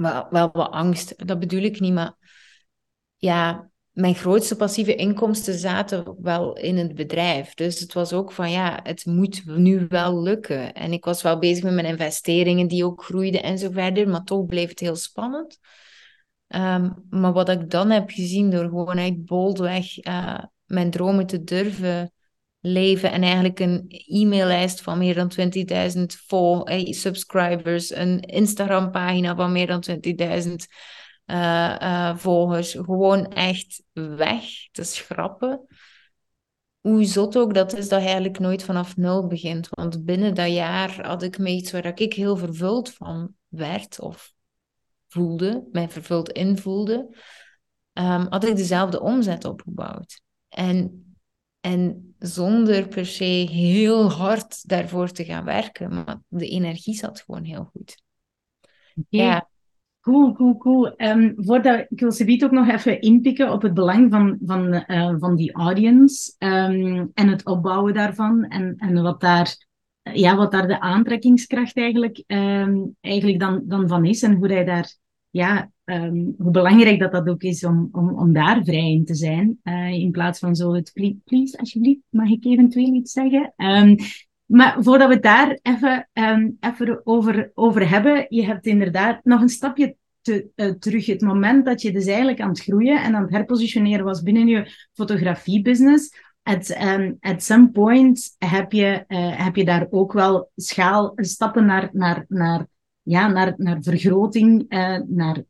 wel, 0.00 0.26
wel 0.30 0.50
wat 0.52 0.70
angst, 0.70 1.26
dat 1.26 1.38
bedoel 1.38 1.62
ik 1.62 1.80
niet, 1.80 1.92
maar 1.92 2.14
ja, 3.16 3.70
mijn 3.90 4.14
grootste 4.14 4.56
passieve 4.56 4.94
inkomsten 4.94 5.58
zaten 5.58 6.16
wel 6.22 6.56
in 6.56 6.76
het 6.76 6.94
bedrijf. 6.94 7.54
Dus 7.54 7.80
het 7.80 7.92
was 7.92 8.12
ook 8.12 8.32
van 8.32 8.50
ja, 8.50 8.80
het 8.82 9.06
moet 9.06 9.42
nu 9.46 9.86
wel 9.88 10.22
lukken. 10.22 10.74
En 10.74 10.92
ik 10.92 11.04
was 11.04 11.22
wel 11.22 11.38
bezig 11.38 11.64
met 11.64 11.74
mijn 11.74 11.86
investeringen 11.86 12.68
die 12.68 12.84
ook 12.84 13.04
groeiden 13.04 13.42
en 13.42 13.58
zo 13.58 13.70
verder, 13.70 14.08
maar 14.08 14.24
toch 14.24 14.46
bleef 14.46 14.68
het 14.68 14.80
heel 14.80 14.96
spannend. 14.96 15.58
Um, 16.48 17.06
maar 17.10 17.32
wat 17.32 17.48
ik 17.48 17.70
dan 17.70 17.90
heb 17.90 18.10
gezien 18.10 18.50
door 18.50 18.64
gewoon 18.64 18.96
echt 18.96 19.24
boldweg 19.24 20.04
uh, 20.06 20.38
mijn 20.64 20.90
dromen 20.90 21.26
te 21.26 21.44
durven 21.44 22.12
leven 22.60 23.12
en 23.12 23.22
eigenlijk 23.22 23.60
een 23.60 23.84
e-maillijst 23.88 24.80
van 24.80 24.98
meer 24.98 25.14
dan 25.14 25.32
20.000 25.96 26.02
vol 26.26 26.66
eh, 26.66 26.92
subscribers, 26.92 27.94
een 27.94 28.20
Instagram-pagina 28.20 29.34
van 29.34 29.52
meer 29.52 29.66
dan 29.66 29.84
20.000 29.84 30.52
uh, 31.26 31.76
uh, 31.82 32.16
volgers, 32.16 32.72
gewoon 32.72 33.26
echt 33.26 33.82
weg 33.92 34.44
te 34.72 34.82
schrappen. 34.82 35.66
Hoe 36.80 37.04
zot 37.04 37.36
ook 37.36 37.54
dat 37.54 37.76
is 37.76 37.88
dat 37.88 38.00
eigenlijk 38.00 38.38
nooit 38.38 38.62
vanaf 38.62 38.96
nul 38.96 39.26
begint. 39.26 39.68
Want 39.70 40.04
binnen 40.04 40.34
dat 40.34 40.52
jaar 40.52 41.06
had 41.06 41.22
ik 41.22 41.38
me 41.38 41.48
iets 41.48 41.72
waar 41.72 42.00
ik 42.00 42.14
heel 42.14 42.36
vervuld 42.36 42.92
van 42.92 43.34
werd 43.48 44.00
of 44.00 44.32
voelde, 45.08 45.68
mij 45.72 45.88
vervuld 45.88 46.30
invoelde, 46.32 47.16
um, 47.92 48.26
had 48.28 48.44
ik 48.44 48.56
dezelfde 48.56 49.00
omzet 49.00 49.44
opgebouwd. 49.44 50.20
En 50.48 51.04
en 51.60 52.14
zonder 52.18 52.88
per 52.88 53.06
se 53.06 53.24
heel 53.24 54.10
hard 54.10 54.68
daarvoor 54.68 55.08
te 55.08 55.24
gaan 55.24 55.44
werken. 55.44 55.94
Maar 55.94 56.20
de 56.28 56.48
energie 56.48 56.94
zat 56.94 57.20
gewoon 57.20 57.44
heel 57.44 57.64
goed. 57.64 58.02
Ja. 59.08 59.48
Cool, 60.00 60.32
cool, 60.32 60.56
cool. 60.56 60.94
Um, 60.96 61.32
voordat, 61.36 61.86
ik 61.88 62.00
wil 62.00 62.12
Sabit 62.12 62.44
ook 62.44 62.50
nog 62.50 62.68
even 62.68 63.00
inpikken 63.00 63.52
op 63.52 63.62
het 63.62 63.74
belang 63.74 64.10
van, 64.10 64.38
van, 64.44 64.84
uh, 64.86 65.14
van 65.18 65.36
die 65.36 65.52
audience 65.52 66.34
um, 66.38 67.10
en 67.14 67.28
het 67.28 67.46
opbouwen 67.46 67.94
daarvan 67.94 68.44
en, 68.44 68.74
en 68.76 69.02
wat, 69.02 69.20
daar, 69.20 69.66
ja, 70.02 70.36
wat 70.36 70.52
daar 70.52 70.66
de 70.66 70.80
aantrekkingskracht 70.80 71.76
eigenlijk, 71.76 72.22
um, 72.26 72.96
eigenlijk 73.00 73.40
dan, 73.40 73.62
dan 73.64 73.88
van 73.88 74.04
is 74.04 74.22
en 74.22 74.34
hoe 74.34 74.52
hij 74.52 74.64
daar 74.64 74.96
ja, 75.30 75.70
um, 75.90 76.34
hoe 76.38 76.50
belangrijk 76.50 76.98
dat 76.98 77.12
dat 77.12 77.28
ook 77.28 77.42
is 77.42 77.64
om, 77.64 77.88
om, 77.92 78.18
om 78.18 78.32
daar 78.32 78.64
vrij 78.64 78.90
in 78.90 79.04
te 79.04 79.14
zijn. 79.14 79.58
Uh, 79.64 79.92
in 79.92 80.10
plaats 80.10 80.38
van 80.38 80.54
zo 80.54 80.74
het 80.74 80.92
please, 81.24 81.58
alsjeblieft, 81.58 82.00
mag 82.08 82.28
ik 82.28 82.44
eventueel 82.44 82.94
iets 82.94 83.12
zeggen? 83.12 83.52
Um, 83.56 83.96
maar 84.50 84.76
voordat 84.80 85.08
we 85.08 85.14
het 85.14 85.22
daar 85.22 85.58
even, 85.62 86.08
um, 86.12 86.56
even 86.60 87.00
over, 87.04 87.50
over 87.54 87.88
hebben, 87.88 88.26
je 88.28 88.44
hebt 88.44 88.66
inderdaad 88.66 89.24
nog 89.24 89.40
een 89.40 89.48
stapje 89.48 89.96
te, 90.20 90.48
uh, 90.56 90.70
terug. 90.70 91.06
Het 91.06 91.20
moment 91.20 91.64
dat 91.64 91.82
je 91.82 91.92
dus 91.92 92.06
eigenlijk 92.06 92.40
aan 92.40 92.48
het 92.48 92.60
groeien 92.60 93.02
en 93.02 93.14
aan 93.14 93.22
het 93.22 93.30
herpositioneren 93.30 94.04
was 94.04 94.22
binnen 94.22 94.46
je 94.46 94.88
fotografiebusiness. 94.92 96.28
At, 96.42 96.76
at 97.20 97.42
some 97.42 97.70
point 97.70 98.34
heb 98.38 98.72
je, 98.72 99.04
uh, 99.08 99.44
heb 99.44 99.56
je 99.56 99.64
daar 99.64 99.86
ook 99.90 100.12
wel 100.12 100.50
schaal, 100.56 101.12
stappen 101.14 101.66
naar, 101.66 101.88
naar, 101.92 102.24
naar 102.28 102.66
ja, 103.10 103.28
naar, 103.28 103.54
naar 103.56 103.78
vergroting, 103.80 104.64
uh, 104.68 104.98
naar 105.06 105.42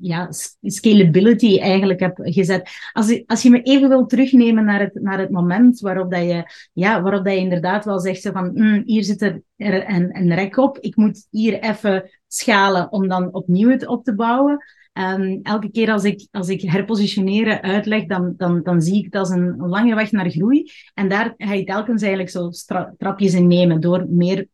ja, 0.00 0.28
scalability 0.62 1.58
eigenlijk 1.58 2.00
heb 2.00 2.18
gezet. 2.22 2.70
Als 2.92 3.08
je, 3.08 3.22
als 3.26 3.42
je 3.42 3.50
me 3.50 3.62
even 3.62 3.88
wil 3.88 4.06
terugnemen 4.06 4.64
naar 4.64 4.80
het, 4.80 4.94
naar 4.94 5.18
het 5.18 5.30
moment 5.30 5.80
waarop, 5.80 6.10
dat 6.10 6.22
je, 6.22 6.44
ja, 6.72 7.02
waarop 7.02 7.24
dat 7.24 7.32
je 7.32 7.38
inderdaad 7.38 7.84
wel 7.84 8.00
zegt 8.00 8.28
van 8.32 8.50
mm, 8.54 8.82
hier 8.84 9.04
zit 9.04 9.22
er 9.22 9.42
een, 9.56 10.34
rek 10.34 10.56
op, 10.56 10.78
ik 10.78 10.96
moet 10.96 11.26
hier 11.30 11.60
even 11.60 12.10
schalen 12.26 12.92
om 12.92 13.08
dan 13.08 13.34
opnieuw 13.34 13.70
het 13.70 13.86
op 13.86 14.04
te 14.04 14.14
bouwen. 14.14 14.64
Um, 14.92 15.40
elke 15.42 15.70
keer 15.70 15.92
als 15.92 16.04
ik, 16.04 16.28
als 16.30 16.48
ik 16.48 16.60
herpositioneren 16.60 17.62
uitleg, 17.62 18.06
dan, 18.06 18.34
dan, 18.36 18.62
dan 18.62 18.82
zie 18.82 18.98
ik 18.98 19.04
het 19.04 19.14
als 19.14 19.30
een 19.30 19.56
lange 19.56 19.94
weg 19.94 20.12
naar 20.12 20.30
groei. 20.30 20.70
En 20.94 21.08
daar 21.08 21.34
ga 21.36 21.52
je 21.52 21.64
telkens 21.64 22.02
eigenlijk 22.02 22.30
zo 22.30 22.50
trapjes 22.98 23.34
in 23.34 23.46
nemen 23.46 23.80
door 23.80 24.06
meer 24.08 24.46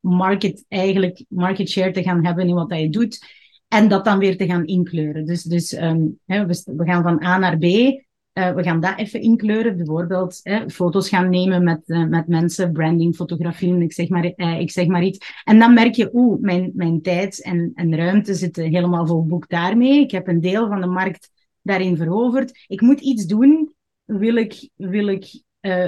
market, 0.00 0.64
eigenlijk 0.68 1.24
market 1.28 1.68
share 1.68 1.90
te 1.90 2.02
gaan 2.02 2.24
hebben 2.24 2.48
in 2.48 2.54
wat 2.54 2.74
je 2.78 2.90
doet. 2.90 3.38
En 3.68 3.88
dat 3.88 4.04
dan 4.04 4.18
weer 4.18 4.36
te 4.36 4.46
gaan 4.46 4.66
inkleuren. 4.66 5.24
Dus, 5.24 5.42
dus 5.42 5.72
um, 5.72 6.18
hè, 6.26 6.46
we, 6.46 6.84
gaan 6.84 7.02
van 7.02 7.22
A 7.22 7.38
naar 7.38 7.58
B. 7.58 7.64
Uh, 7.64 8.54
we 8.54 8.62
gaan 8.62 8.80
dat 8.80 8.98
even 8.98 9.20
inkleuren. 9.20 9.76
Bijvoorbeeld 9.76 10.40
hè, 10.42 10.70
foto's 10.70 11.08
gaan 11.08 11.30
nemen 11.30 11.64
met, 11.64 11.80
uh, 11.86 12.04
met 12.04 12.26
mensen, 12.26 12.72
branding, 12.72 13.14
fotografie, 13.14 13.78
ik 13.78 13.92
zeg 13.92 14.08
maar, 14.08 14.32
uh, 14.36 14.60
ik 14.60 14.70
zeg 14.70 14.86
maar 14.86 15.02
iets. 15.02 15.42
En 15.44 15.58
dan 15.58 15.74
merk 15.74 15.94
je, 15.94 16.10
oeh, 16.12 16.40
mijn, 16.40 16.70
mijn 16.74 17.02
tijd 17.02 17.42
en, 17.42 17.72
en 17.74 17.96
ruimte 17.96 18.34
zitten 18.34 18.64
helemaal 18.64 19.06
vol 19.06 19.26
boek 19.26 19.48
daarmee. 19.48 20.00
Ik 20.00 20.10
heb 20.10 20.28
een 20.28 20.40
deel 20.40 20.68
van 20.68 20.80
de 20.80 20.86
markt 20.86 21.30
daarin 21.62 21.96
veroverd. 21.96 22.64
Ik 22.66 22.80
moet 22.80 23.00
iets 23.00 23.26
doen, 23.26 23.74
wil 24.04 24.36
ik, 24.36 24.68
wil 24.76 25.06
ik, 25.06 25.42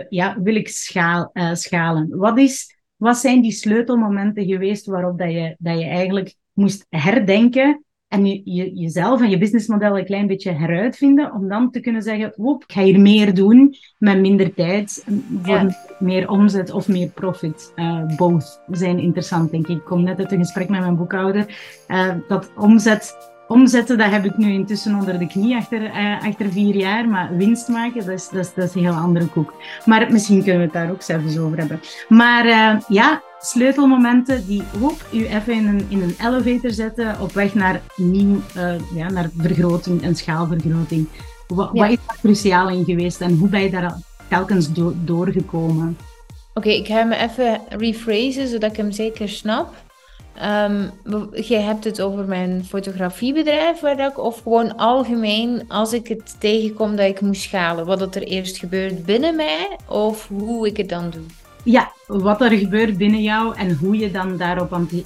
ja, 0.08 0.42
wil 0.42 0.54
ik 0.54 0.68
schaal, 0.68 1.30
schalen. 1.52 2.16
Wat 2.16 2.38
is 2.38 2.81
wat 3.02 3.18
zijn 3.18 3.40
die 3.40 3.52
sleutelmomenten 3.52 4.44
geweest 4.44 4.86
waarop 4.86 5.18
dat 5.18 5.30
je, 5.30 5.56
dat 5.58 5.78
je 5.78 5.84
eigenlijk 5.84 6.34
moest 6.52 6.86
herdenken 6.88 7.84
en 8.08 8.26
je, 8.26 8.40
je, 8.44 8.74
jezelf 8.74 9.20
en 9.20 9.30
je 9.30 9.38
businessmodel 9.38 9.98
een 9.98 10.04
klein 10.04 10.26
beetje 10.26 10.50
heruitvinden 10.50 11.32
om 11.32 11.48
dan 11.48 11.70
te 11.70 11.80
kunnen 11.80 12.02
zeggen, 12.02 12.34
oep, 12.36 12.62
ik 12.62 12.72
ga 12.72 12.82
hier 12.82 13.00
meer 13.00 13.34
doen 13.34 13.74
met 13.98 14.20
minder 14.20 14.54
tijd 14.54 15.04
voor 15.42 15.74
meer 15.98 16.28
omzet 16.28 16.70
of 16.70 16.88
meer 16.88 17.08
profit. 17.08 17.72
Uh, 17.76 18.16
both 18.16 18.60
zijn 18.70 18.98
interessant, 18.98 19.50
denk 19.50 19.68
ik. 19.68 19.76
Ik 19.76 19.84
kom 19.84 20.02
net 20.02 20.18
uit 20.18 20.32
een 20.32 20.38
gesprek 20.38 20.68
met 20.68 20.80
mijn 20.80 20.96
boekhouder. 20.96 21.46
Uh, 21.88 22.14
dat 22.28 22.52
omzet 22.56 23.31
omzetten, 23.48 23.98
dat 23.98 24.10
heb 24.10 24.24
ik 24.24 24.36
nu 24.36 24.52
intussen 24.52 24.94
onder 24.94 25.18
de 25.18 25.26
knie 25.26 25.56
achter, 25.56 25.82
uh, 25.82 26.24
achter 26.24 26.52
vier 26.52 26.74
jaar. 26.74 27.08
Maar 27.08 27.36
winst 27.36 27.68
maken, 27.68 28.06
dat 28.06 28.14
is, 28.14 28.28
dat, 28.28 28.44
is, 28.44 28.54
dat 28.54 28.64
is 28.68 28.74
een 28.74 28.80
heel 28.80 28.92
andere 28.92 29.26
koek. 29.26 29.54
Maar 29.84 30.12
misschien 30.12 30.42
kunnen 30.42 30.56
we 30.56 30.64
het 30.64 30.72
daar 30.72 30.90
ook 30.90 31.02
zelfs 31.02 31.38
over 31.38 31.58
hebben. 31.58 31.80
Maar 32.08 32.46
uh, 32.46 32.80
ja, 32.88 33.22
sleutelmomenten 33.40 34.46
die 34.46 34.62
hoop 34.80 35.06
u 35.12 35.26
even 35.26 35.52
in 35.52 35.66
een, 35.66 35.86
in 35.88 36.02
een 36.02 36.16
elevator 36.20 36.70
zetten 36.70 37.20
op 37.20 37.32
weg 37.32 37.54
naar, 37.54 37.80
nieuw, 37.96 38.40
uh, 38.56 38.74
ja, 38.94 39.10
naar 39.10 39.30
vergroting 39.36 40.02
en 40.02 40.16
schaalvergroting. 40.16 41.08
Wat, 41.46 41.70
ja. 41.72 41.80
wat 41.80 41.90
is 41.90 41.98
daar 42.06 42.18
cruciaal 42.20 42.68
in 42.68 42.84
geweest 42.84 43.20
en 43.20 43.36
hoe 43.36 43.48
ben 43.48 43.62
je 43.62 43.70
daar 43.70 43.96
telkens 44.28 44.72
do 44.72 44.92
doorgekomen? 45.04 45.96
Oké, 46.54 46.68
okay, 46.68 46.72
ik 46.72 46.86
ga 46.86 46.94
hem 46.94 47.12
even 47.12 47.60
rephrasen 47.68 48.48
zodat 48.48 48.70
ik 48.70 48.76
hem 48.76 48.92
zeker 48.92 49.28
snap. 49.28 49.74
Um, 50.36 50.90
je 51.34 51.56
hebt 51.56 51.84
het 51.84 52.00
over 52.00 52.24
mijn 52.24 52.64
fotografiebedrijf, 52.64 53.80
waar 53.80 53.98
ik, 53.98 54.18
of 54.18 54.42
gewoon 54.42 54.76
algemeen 54.76 55.64
als 55.68 55.92
ik 55.92 56.08
het 56.08 56.36
tegenkom 56.38 56.96
dat 56.96 57.06
ik 57.06 57.20
moet 57.20 57.36
schalen. 57.36 57.86
Wat 57.86 58.14
er 58.14 58.22
eerst 58.22 58.58
gebeurt 58.58 59.04
binnen 59.04 59.36
mij 59.36 59.76
of 59.88 60.28
hoe 60.28 60.66
ik 60.66 60.76
het 60.76 60.88
dan 60.88 61.10
doe. 61.10 61.22
Ja, 61.64 61.92
wat 62.06 62.40
er 62.40 62.50
gebeurt 62.50 62.96
binnen 62.96 63.22
jou 63.22 63.56
en 63.56 63.76
hoe 63.76 63.96
je 63.96 64.10
dan 64.10 64.36
daarop 64.36 64.72
anti 64.72 65.04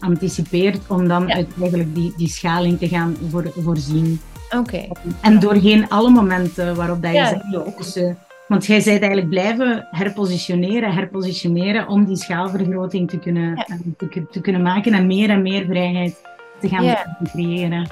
anticipeert 0.00 0.78
om 0.88 1.08
dan 1.08 1.28
eigenlijk 1.28 1.94
die, 1.94 2.12
die 2.16 2.28
schaling 2.28 2.78
te 2.78 2.88
gaan 2.88 3.16
voor, 3.30 3.52
voorzien. 3.56 4.20
Oké. 4.56 4.88
En 5.20 5.38
doorheen 5.38 5.88
alle 5.88 6.10
momenten 6.10 6.76
waarop 6.76 7.02
dat 7.02 7.10
je 7.10 7.16
ja, 7.16 7.28
zegt, 7.28 8.27
want 8.48 8.66
jij 8.66 8.80
zei 8.80 8.98
eigenlijk 8.98 9.28
blijven 9.28 9.86
herpositioneren, 9.90 10.92
herpositioneren 10.92 11.88
om 11.88 12.04
die 12.04 12.16
schaalvergroting 12.16 13.10
te 13.10 13.18
kunnen, 13.18 13.54
eh, 13.56 13.76
te, 13.96 14.26
te, 14.30 14.40
kunnen 14.40 14.62
maken 14.62 14.92
en 14.92 15.06
meer 15.06 15.30
en 15.30 15.42
meer 15.42 15.64
vrijheid 15.64 16.22
te 16.60 16.68
gaan 16.68 16.96
creëren. 17.32 17.88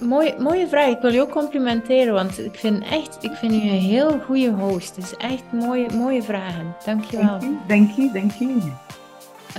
Mooie, 0.00 0.34
mooie 0.38 0.68
vraag. 0.68 0.88
Ik 0.88 1.00
wil 1.00 1.12
je 1.12 1.20
ook 1.20 1.30
complimenteren, 1.30 2.14
want 2.14 2.44
ik 2.44 2.54
vind, 2.54 2.84
echt, 2.84 3.18
ik 3.20 3.32
vind 3.32 3.52
u 3.52 3.56
een 3.56 3.80
heel 3.80 4.20
goede 4.20 4.50
host. 4.50 4.96
Het 4.96 5.04
is 5.04 5.16
echt 5.16 5.44
mooie, 5.52 5.86
mooie 5.94 6.22
vragen. 6.22 6.76
Dank 6.84 7.04
je 7.04 7.16
wel. 7.16 7.38
Dank 7.66 7.90
je, 7.90 8.10
dank 8.12 8.32
je. 8.32 8.72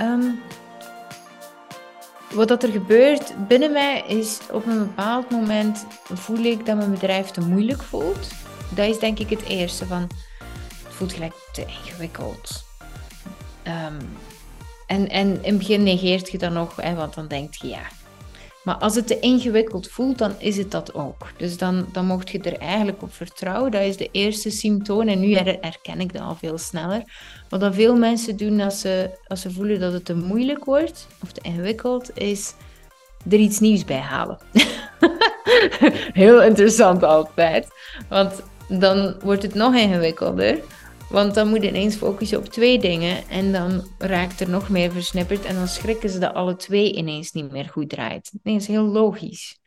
Um, 0.01 0.39
wat 2.33 2.47
dat 2.47 2.63
er 2.63 2.69
gebeurt 2.69 3.33
binnen 3.47 3.71
mij 3.71 4.03
is 4.07 4.39
op 4.51 4.65
een 4.65 4.79
bepaald 4.79 5.29
moment 5.29 5.85
voel 6.13 6.43
ik 6.43 6.65
dat 6.65 6.77
mijn 6.77 6.91
bedrijf 6.91 7.29
te 7.29 7.41
moeilijk 7.41 7.83
voelt 7.83 8.42
dat 8.69 8.87
is 8.87 8.99
denk 8.99 9.19
ik 9.19 9.29
het 9.29 9.43
eerste. 9.43 9.85
Van, 9.85 10.01
het 10.83 10.93
voelt 10.93 11.13
gelijk 11.13 11.33
te 11.51 11.65
ingewikkeld. 11.65 12.63
Um, 13.67 13.97
en, 14.87 15.09
en 15.09 15.27
in 15.27 15.49
het 15.49 15.57
begin 15.57 15.83
negeert 15.83 16.31
je 16.31 16.37
dat 16.37 16.51
nog, 16.51 16.75
hè, 16.75 16.95
want 16.95 17.13
dan 17.13 17.27
denk 17.27 17.53
je 17.53 17.67
ja. 17.67 17.87
Maar 18.63 18.75
als 18.75 18.95
het 18.95 19.07
te 19.07 19.19
ingewikkeld 19.19 19.87
voelt, 19.87 20.17
dan 20.17 20.35
is 20.37 20.57
het 20.57 20.71
dat 20.71 20.93
ook. 20.93 21.31
Dus 21.37 21.57
dan, 21.57 21.85
dan 21.91 22.05
mocht 22.05 22.29
je 22.29 22.39
er 22.39 22.57
eigenlijk 22.57 23.01
op 23.01 23.13
vertrouwen. 23.13 23.71
Dat 23.71 23.81
is 23.81 23.97
de 23.97 24.09
eerste 24.11 24.49
symptoom. 24.49 25.07
En 25.07 25.19
nu 25.19 25.35
herken 25.35 25.99
ik 25.99 26.13
dat 26.13 26.21
al 26.21 26.35
veel 26.35 26.57
sneller. 26.57 27.03
Wat 27.49 27.59
dan 27.59 27.73
veel 27.73 27.95
mensen 27.95 28.37
doen 28.37 28.59
als 28.59 28.79
ze, 28.79 29.09
als 29.27 29.41
ze 29.41 29.51
voelen 29.51 29.79
dat 29.79 29.93
het 29.93 30.05
te 30.05 30.15
moeilijk 30.15 30.65
wordt 30.65 31.07
of 31.23 31.31
te 31.31 31.41
ingewikkeld, 31.41 32.17
is 32.17 32.53
er 33.29 33.39
iets 33.39 33.59
nieuws 33.59 33.85
bij 33.85 33.99
halen. 33.99 34.37
Heel 36.23 36.43
interessant 36.43 37.03
altijd. 37.03 37.67
Want 38.09 38.43
dan 38.79 39.15
wordt 39.23 39.43
het 39.43 39.53
nog 39.53 39.75
ingewikkelder. 39.75 40.59
Want 41.09 41.33
dan 41.33 41.47
moet 41.47 41.61
je 41.61 41.67
ineens 41.67 41.95
focussen 41.95 42.37
op 42.37 42.45
twee 42.45 42.79
dingen 42.79 43.29
en 43.29 43.51
dan 43.51 43.87
raakt 43.97 44.39
er 44.39 44.49
nog 44.49 44.69
meer 44.69 44.91
versnipperd 44.91 45.45
en 45.45 45.55
dan 45.55 45.67
schrikken 45.67 46.09
ze 46.09 46.19
dat 46.19 46.33
alle 46.33 46.55
twee 46.55 46.93
ineens 46.93 47.31
niet 47.31 47.51
meer 47.51 47.69
goed 47.69 47.89
draait. 47.89 48.31
Nee, 48.43 48.53
dat 48.53 48.63
is 48.63 48.67
heel 48.67 48.85
logisch. 48.85 49.59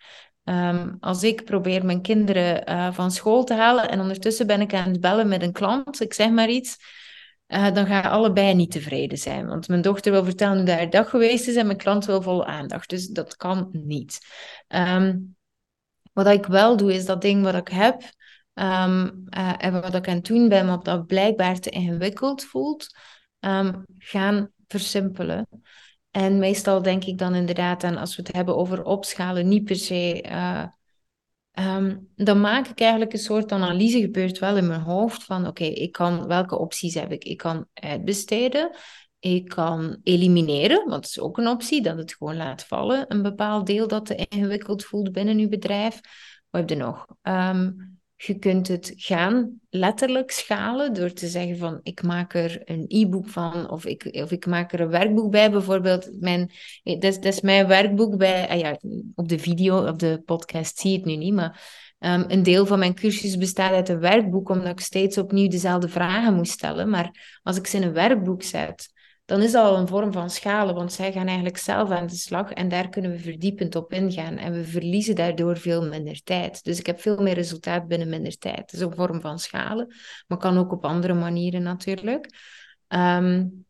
Ehm, 0.45 0.95
als 1.01 1.23
ik 1.23 1.45
probeer 1.45 1.85
mijn 1.85 2.03
kinderen 2.03 2.71
uh, 2.71 2.93
van 2.93 3.11
school 3.11 3.45
te 3.45 3.55
halen 3.55 3.91
en 3.91 4.01
ondertussen 4.01 4.47
ben 4.47 4.61
ik 4.61 4.75
aan 4.75 4.91
het 4.91 5.01
bellen 5.01 5.29
met 5.29 5.43
een 5.43 5.53
klant, 5.53 6.01
ik 6.01 6.15
zeg 6.15 6.31
maar 6.31 6.49
iets, 6.49 6.77
uh, 7.49 7.75
dan 7.75 7.87
gaan 7.87 8.11
allebei 8.11 8.55
niet 8.55 8.71
tevreden 8.71 9.19
zijn. 9.19 9.47
Want 9.47 9.69
mijn 9.69 9.83
dochter 9.83 10.13
wil 10.13 10.25
vertellen 10.25 10.57
hoe 10.57 10.67
daar 10.67 10.91
dag 10.91 11.11
geweest 11.11 11.49
is 11.49 11.57
en 11.57 11.67
mijn 11.67 11.79
klant 11.79 12.05
wil 12.05 12.23
vol 12.23 12.47
aandacht. 12.47 12.89
Dus 12.89 13.07
dat 13.07 13.37
kan 13.37 13.69
niet. 13.73 14.19
Um, 14.69 15.37
wat 16.13 16.27
ik 16.27 16.47
wel 16.47 16.77
doe, 16.77 16.95
is 16.95 17.05
dat 17.05 17.21
ding 17.21 17.43
wat 17.43 17.55
ik 17.55 17.69
heb, 17.69 18.03
Um, 18.59 19.25
uh, 19.37 19.53
en 19.57 19.73
wat 19.73 19.95
ik 19.95 20.09
aan 20.09 20.15
het 20.15 20.25
doen 20.25 20.49
ben, 20.49 20.67
wat 20.67 20.85
dat 20.85 21.07
blijkbaar 21.07 21.59
te 21.59 21.71
ingewikkeld 21.71 22.45
voelt, 22.45 22.97
um, 23.41 23.85
gaan 23.99 24.51
versimpelen. 24.69 25.49
En 26.11 26.39
meestal 26.39 26.83
denk 26.83 27.05
ik 27.05 27.19
dan 27.19 27.35
inderdaad 27.35 27.85
aan, 27.85 27.97
als 27.97 28.17
we 28.17 28.23
het 28.23 28.35
hebben 28.35 28.57
over 28.57 28.85
opschalen, 28.85 29.49
niet 29.49 29.65
per 29.65 29.77
se. 29.77 30.25
Uh, 30.27 30.65
um, 31.77 32.09
dan 32.15 32.41
maak 32.41 32.67
ik 32.67 32.81
eigenlijk 32.81 33.13
een 33.13 33.19
soort 33.19 33.53
analyse, 33.53 34.01
gebeurt 34.01 34.39
wel 34.39 34.57
in 34.57 34.67
mijn 34.67 34.81
hoofd, 34.81 35.25
van 35.25 35.47
oké, 35.47 35.65
ik 35.65 35.93
kan, 35.93 36.27
welke 36.27 36.59
opties 36.59 36.95
heb 36.95 37.13
ik? 37.13 37.25
Ik 37.25 37.37
kan 37.37 37.67
uitbesteden, 37.75 38.77
ik 39.19 39.49
kan 39.49 39.99
elimineren, 40.03 40.77
want 40.77 40.91
dat 40.91 41.05
is 41.05 41.21
ook 41.21 41.39
een 41.39 41.49
optie, 41.49 41.83
dat 41.83 41.97
het 41.97 42.15
gewoon 42.15 42.37
laat 42.37 42.65
vallen, 42.65 43.05
een 43.09 43.23
bepaald 43.23 43.67
deel 43.67 43.89
dat 43.89 44.07
te 44.07 44.27
ingewikkeld 44.29 44.85
voelt 44.85 45.13
binnen 45.13 45.39
uw 45.39 45.49
bedrijf. 45.49 46.01
Wat 46.51 46.61
heb 46.61 46.71
je 46.71 46.77
nog? 46.77 47.07
Um, 47.23 47.96
je 48.17 48.39
kunt 48.39 48.69
het 48.69 48.93
gaan 48.97 49.61
letterlijk 49.71 50.31
schalen 50.31 50.95
door 50.95 51.13
te 51.13 51.27
zeggen 51.27 51.57
van 51.57 51.81
ik 51.83 52.03
maak 52.03 52.35
er 52.35 52.63
een 52.65 52.85
e-book 52.89 53.29
van 53.29 53.71
of 53.71 53.85
ik, 53.85 54.09
of 54.13 54.31
ik 54.31 54.47
maak 54.47 54.73
er 54.73 54.81
een 54.81 54.89
werkboek 54.89 55.31
bij. 55.31 55.51
Bijvoorbeeld, 55.51 56.11
mijn, 56.21 56.51
dat, 56.83 57.05
is, 57.05 57.15
dat 57.15 57.33
is 57.33 57.41
mijn 57.41 57.67
werkboek 57.67 58.17
bij, 58.17 58.49
ah 58.49 58.59
ja, 58.59 58.79
op 59.15 59.29
de 59.29 59.39
video, 59.39 59.87
op 59.87 59.99
de 59.99 60.23
podcast 60.25 60.79
zie 60.79 60.91
je 60.91 60.97
het 60.97 61.07
nu 61.07 61.17
niet, 61.17 61.35
maar 61.35 61.61
um, 61.99 62.25
een 62.29 62.43
deel 62.43 62.67
van 62.67 62.79
mijn 62.79 62.95
cursus 62.95 63.37
bestaat 63.37 63.73
uit 63.73 63.89
een 63.89 64.01
werkboek 64.01 64.49
omdat 64.49 64.73
ik 64.73 64.81
steeds 64.81 65.19
opnieuw 65.19 65.49
dezelfde 65.49 65.89
vragen 65.89 66.35
moest 66.35 66.53
stellen. 66.53 66.91
Maar 66.91 67.39
als 67.43 67.57
ik 67.57 67.67
ze 67.67 67.77
in 67.77 67.83
een 67.83 67.93
werkboek 67.93 68.43
zet, 68.43 68.95
dan 69.27 69.43
is 69.43 69.53
dat 69.53 69.65
al 69.65 69.79
een 69.79 69.89
vorm 69.89 70.13
van 70.13 70.31
schalen, 70.31 70.75
want 70.75 70.93
zij 70.93 71.13
gaan 71.13 71.27
eigenlijk 71.27 71.57
zelf 71.57 71.91
aan 71.91 72.07
de 72.07 72.15
slag 72.15 72.53
en 72.53 72.69
daar 72.69 72.89
kunnen 72.89 73.11
we 73.11 73.19
verdiepend 73.19 73.75
op 73.75 73.93
ingaan 73.93 74.37
en 74.37 74.53
we 74.53 74.65
verliezen 74.65 75.15
daardoor 75.15 75.57
veel 75.57 75.89
minder 75.89 76.23
tijd. 76.23 76.65
Dus 76.65 76.79
ik 76.79 76.87
heb 76.87 77.01
veel 77.01 77.23
meer 77.23 77.35
resultaat 77.35 77.89
binnen 77.89 78.09
minder 78.09 78.39
tijd. 78.39 78.57
Dat 78.57 78.73
is 78.73 78.81
een 78.81 78.95
vorm 78.95 79.21
van 79.21 79.39
schalen, 79.39 79.95
maar 80.27 80.39
kan 80.39 80.59
ook 80.59 80.73
op 80.73 80.85
andere 80.85 81.15
manieren 81.15 81.63
natuurlijk. 81.63 82.35
Um, 82.89 83.65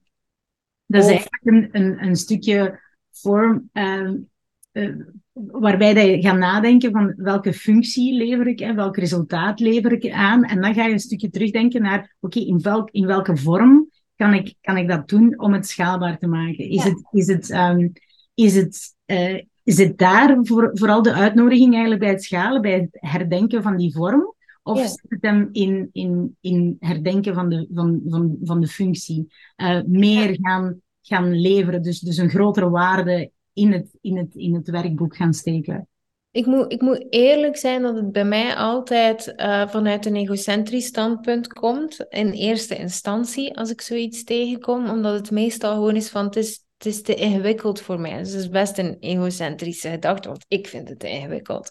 dat 0.87 1.03
is 1.03 1.09
eigenlijk 1.09 1.45
een, 1.45 1.69
een, 1.73 2.07
een 2.07 2.17
stukje 2.17 2.81
vorm 3.11 3.71
um, 3.73 4.29
uh, 4.73 4.95
waarbij 5.33 6.11
je 6.11 6.21
gaat 6.23 6.39
nadenken 6.39 6.91
van 6.91 7.15
welke 7.17 7.53
functie 7.53 8.17
lever 8.17 8.47
ik 8.47 8.61
en 8.61 8.77
welk 8.77 8.97
resultaat 8.97 9.61
lever 9.61 9.93
ik 9.93 10.11
aan. 10.11 10.45
En 10.45 10.61
dan 10.61 10.75
ga 10.75 10.85
je 10.85 10.93
een 10.93 10.99
stukje 10.99 11.31
terugdenken 11.31 11.83
naar, 11.83 12.17
oké, 12.21 12.39
in, 12.39 12.61
welk, 12.61 12.91
in 12.91 13.07
welke 13.07 13.37
vorm 13.37 13.91
kan 14.17 14.35
ik, 14.35 14.55
kan 14.61 14.77
ik 14.77 14.89
dat 14.89 15.09
doen 15.09 15.39
om 15.41 15.53
het 15.53 15.67
schaalbaar 15.67 16.19
te 16.19 16.27
maken? 16.27 16.71
Is 16.71 16.85
het, 16.85 17.07
is 17.11 17.27
het 17.27 17.51
um, 17.51 17.93
is 18.37 18.55
het, 18.55 18.95
uh, 19.07 19.43
is 19.63 19.79
het 19.79 19.99
daar 19.99 20.39
voor, 20.41 20.71
vooral 20.73 21.03
de 21.03 21.13
uitnodiging 21.13 21.73
eigenlijk 21.73 22.01
bij 22.01 22.11
het 22.11 22.25
schalen, 22.25 22.63
bij 22.63 22.81
het 22.81 22.89
herdenken 22.91 23.63
van 23.63 23.77
die 23.77 23.95
vorm? 23.95 24.35
Of 24.63 24.79
zit 24.79 25.05
het 25.09 25.23
hem 25.23 25.49
in, 25.53 25.89
in, 25.93 26.37
in 26.41 26.77
herdenken 26.81 27.35
van 27.35 27.49
de, 27.49 27.69
van, 27.73 28.01
van, 28.09 28.37
van 28.43 28.61
de 28.61 28.67
functie? 28.67 29.27
Uh, 29.57 29.81
meer 29.87 30.39
gaan, 30.41 30.81
gaan 31.03 31.41
leveren, 31.41 31.83
dus, 31.83 32.01
dus 32.01 32.17
een 32.17 32.31
grotere 32.31 32.71
waarde 32.71 33.31
in 33.53 33.73
het, 33.73 33.89
in, 34.01 34.17
het, 34.17 34.35
in 34.35 34.55
het 34.55 34.71
werkboek 34.71 35.17
gaan 35.17 35.35
steken? 35.35 35.89
Ik 36.37 36.47
moet, 36.47 36.73
ik 36.73 36.81
moet 36.81 37.07
eerlijk 37.11 37.57
zijn 37.57 37.83
dat 37.83 37.95
het 37.95 38.13
bij 38.13 38.25
mij 38.25 38.55
altijd 38.55 39.33
uh, 39.37 39.69
vanuit 39.69 40.07
een 40.07 40.17
egocentrisch 40.17 40.87
standpunt 40.87 41.53
komt. 41.53 42.07
In 42.09 42.31
eerste 42.31 42.77
instantie, 42.77 43.57
als 43.57 43.71
ik 43.71 43.81
zoiets 43.81 44.25
tegenkom. 44.25 44.91
Omdat 44.91 45.15
het 45.15 45.31
meestal 45.31 45.75
gewoon 45.75 45.97
is 45.97 46.09
van, 46.09 46.25
het 46.25 46.37
is, 46.37 46.65
het 46.79 46.87
is 46.87 47.03
te 47.03 47.15
ingewikkeld 47.15 47.81
voor 47.81 48.01
mij. 48.01 48.19
Dus 48.19 48.33
het 48.33 48.41
is 48.41 48.49
best 48.49 48.79
een 48.79 48.97
egocentrische 49.01 49.89
gedachte, 49.89 50.29
want 50.29 50.45
ik 50.49 50.67
vind 50.67 50.89
het 50.89 50.99
te 50.99 51.09
ingewikkeld. 51.09 51.69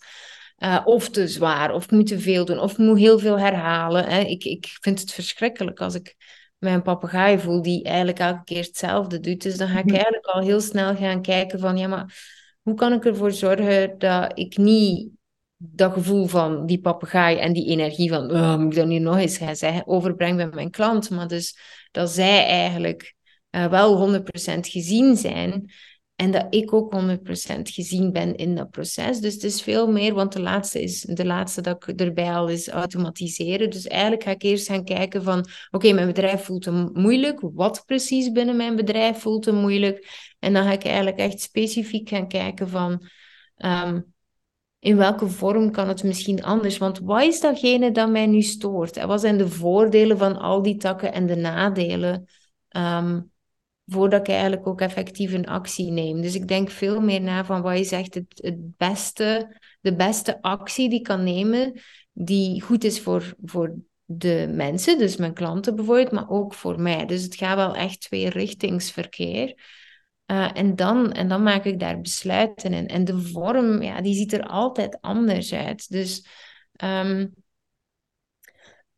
Uh, 0.58 0.82
of 0.86 1.10
te 1.10 1.28
zwaar, 1.28 1.73
of 1.73 1.84
ik 1.84 1.91
moet 1.91 2.08
te 2.08 2.19
veel 2.19 2.45
doen, 2.45 2.60
of 2.60 2.71
ik 2.71 2.78
moet 2.78 2.97
heel 2.97 3.19
veel 3.19 3.39
herhalen. 3.39 4.06
Hè. 4.06 4.19
Ik, 4.19 4.43
ik 4.43 4.78
vind 4.82 4.99
het 4.99 5.12
verschrikkelijk 5.12 5.80
als 5.80 5.95
ik 5.95 6.15
mijn 6.58 6.82
papegaai 6.82 7.39
voel 7.39 7.62
die 7.62 7.84
eigenlijk 7.84 8.19
elke 8.19 8.43
keer 8.43 8.63
hetzelfde 8.63 9.19
doet. 9.19 9.41
Dus 9.41 9.58
dan 9.58 9.67
ga 9.67 9.80
ik 9.80 9.86
mhm. 9.86 9.93
eigenlijk 9.93 10.25
al 10.25 10.41
heel 10.41 10.62
snel 10.62 10.95
gaan 10.95 11.21
kijken 11.21 11.60
van, 11.60 11.78
ja, 11.78 11.88
maar 11.88 12.34
hoe 12.65 12.73
kan 12.75 12.93
ik 12.93 13.06
ervoor 13.06 13.32
zorgen 13.32 13.97
dat 13.97 14.32
ik 14.39 14.58
niet 14.58 15.10
dat 15.58 15.93
gevoel 15.93 16.25
van 16.25 16.65
die 16.65 16.80
papegaai 16.80 17.38
en 17.38 17.54
die 17.54 17.65
energie 17.65 18.10
van, 18.10 18.32
oh, 18.32 18.56
moet 18.58 18.71
ik 18.71 18.78
dat 18.78 18.88
nu 18.88 18.99
nog 18.99 19.17
eens 19.17 19.38
gaan 19.38 19.56
zeggen, 19.56 19.88
overbreng 19.88 20.38
bij 20.38 20.47
mijn 20.47 20.69
klant, 20.69 21.10
maar 21.10 21.28
dus 21.28 21.60
dat 21.91 22.10
zij 22.10 22.45
eigenlijk 22.45 23.15
uh, 23.51 23.65
wel 23.67 24.19
100% 24.21 24.23
gezien 24.60 25.17
zijn 25.17 25.71
en 26.15 26.32
dat 26.32 26.47
ik 26.49 26.73
ook 26.73 26.93
100% 26.93 27.62
gezien 27.62 28.12
ben 28.12 28.36
in 28.36 28.56
dat 28.56 28.69
proces. 28.69 29.19
Dus 29.19 29.34
het 29.34 29.43
is 29.43 29.62
veel 29.62 29.91
meer, 29.91 30.13
want 30.13 30.34
de 30.34 30.41
laatste, 30.41 30.82
is, 30.82 31.01
de 31.01 31.25
laatste 31.25 31.62
dat 31.62 31.88
ik 31.88 31.99
erbij 32.01 32.34
al 32.34 32.47
is 32.47 32.69
automatiseren. 32.69 33.69
Dus 33.69 33.88
eigenlijk 33.88 34.23
ga 34.23 34.32
ik 34.32 34.43
eerst 34.43 34.67
gaan 34.67 34.84
kijken 34.84 35.23
van, 35.23 35.45
oké, 35.71 35.93
mijn 35.93 36.08
bedrijf 36.08 36.43
voelt 36.43 36.65
hem 36.65 36.89
moeilijk. 36.93 37.39
Wat 37.41 37.84
precies 37.86 38.32
binnen 38.32 38.56
mijn 38.56 38.75
bedrijf 38.75 39.17
voelt 39.17 39.45
hem 39.45 39.56
moeilijk? 39.56 40.08
En 40.39 40.54
dan 40.54 40.63
ga 40.63 40.71
ik 40.71 40.84
eigenlijk 40.84 41.17
echt 41.17 41.41
specifiek 41.41 42.10
gaan 42.10 42.28
kijken 42.28 42.69
van, 42.69 43.08
ehm, 43.56 44.01
in 44.80 44.97
welke 44.97 45.28
vorm 45.28 45.71
kan 45.71 45.88
het 45.88 46.04
misschien 46.04 46.43
anders? 46.43 46.78
Want 46.78 46.99
wat 46.99 47.23
is 47.23 47.39
datgene 47.39 47.91
dat 47.91 48.10
mij 48.10 48.25
nu 48.25 48.41
stoort? 48.41 48.97
En 48.97 49.08
wat 49.08 49.21
zijn 49.21 49.38
de 49.38 49.49
voordelen 49.49 50.17
van 50.17 50.38
al 50.38 50.62
die 50.62 50.78
takken 50.78 51.13
en 51.13 51.25
de 51.25 51.36
nadelen? 51.36 52.28
Um, 52.78 53.34
voordat 53.86 54.19
ik 54.19 54.34
eigenlijk 54.34 54.67
ook 54.67 54.82
effectief 54.82 55.34
een 55.34 55.48
actie 55.48 55.91
neem. 55.91 56.21
Dus 56.21 56.36
ik 56.36 56.48
denk 56.48 56.69
veel 56.69 57.02
meer 57.02 57.21
na 57.21 57.45
van 57.45 57.62
wat 57.62 57.76
is 57.76 57.91
echt 57.91 58.13
het, 58.13 58.78
beste, 58.78 59.58
de 59.82 59.95
beste 59.95 60.41
actie 60.41 60.89
die 60.89 60.98
ik 61.00 61.04
kan 61.04 61.24
nemen, 61.24 61.80
die 62.12 62.62
goed 62.62 62.84
is 62.84 63.02
voor, 63.02 63.36
voor 63.43 63.76
de 64.06 64.52
mensen, 64.54 64.98
dus 64.98 65.17
mijn 65.17 65.34
klanten 65.34 65.76
bijvoorbeeld, 65.76 66.12
maar 66.12 66.30
ook 66.30 66.54
voor 66.54 66.82
mij. 66.82 67.06
Dus 67.06 67.24
het 67.24 67.36
gaat 67.36 67.56
wel 67.56 67.76
echt 67.76 68.02
twee 68.02 68.30
richtingsverkeer. 68.30 69.54
Uh, 70.32 70.50
en, 70.54 70.76
dan, 70.76 71.12
en 71.12 71.28
dan 71.28 71.43
maak 71.43 71.65
ik 71.65 71.80
daar 71.80 72.02
besluiten 72.02 72.74
in. 72.74 72.88
En 72.88 73.06
de 73.06 73.21
vorm, 73.21 73.82
ja, 73.82 74.02
die 74.02 74.15
ziet 74.15 74.34
er 74.34 74.43
altijd 74.43 75.02
anders 75.02 75.54
uit. 75.54 75.89
Dus 75.89 76.28
um, 76.84 77.34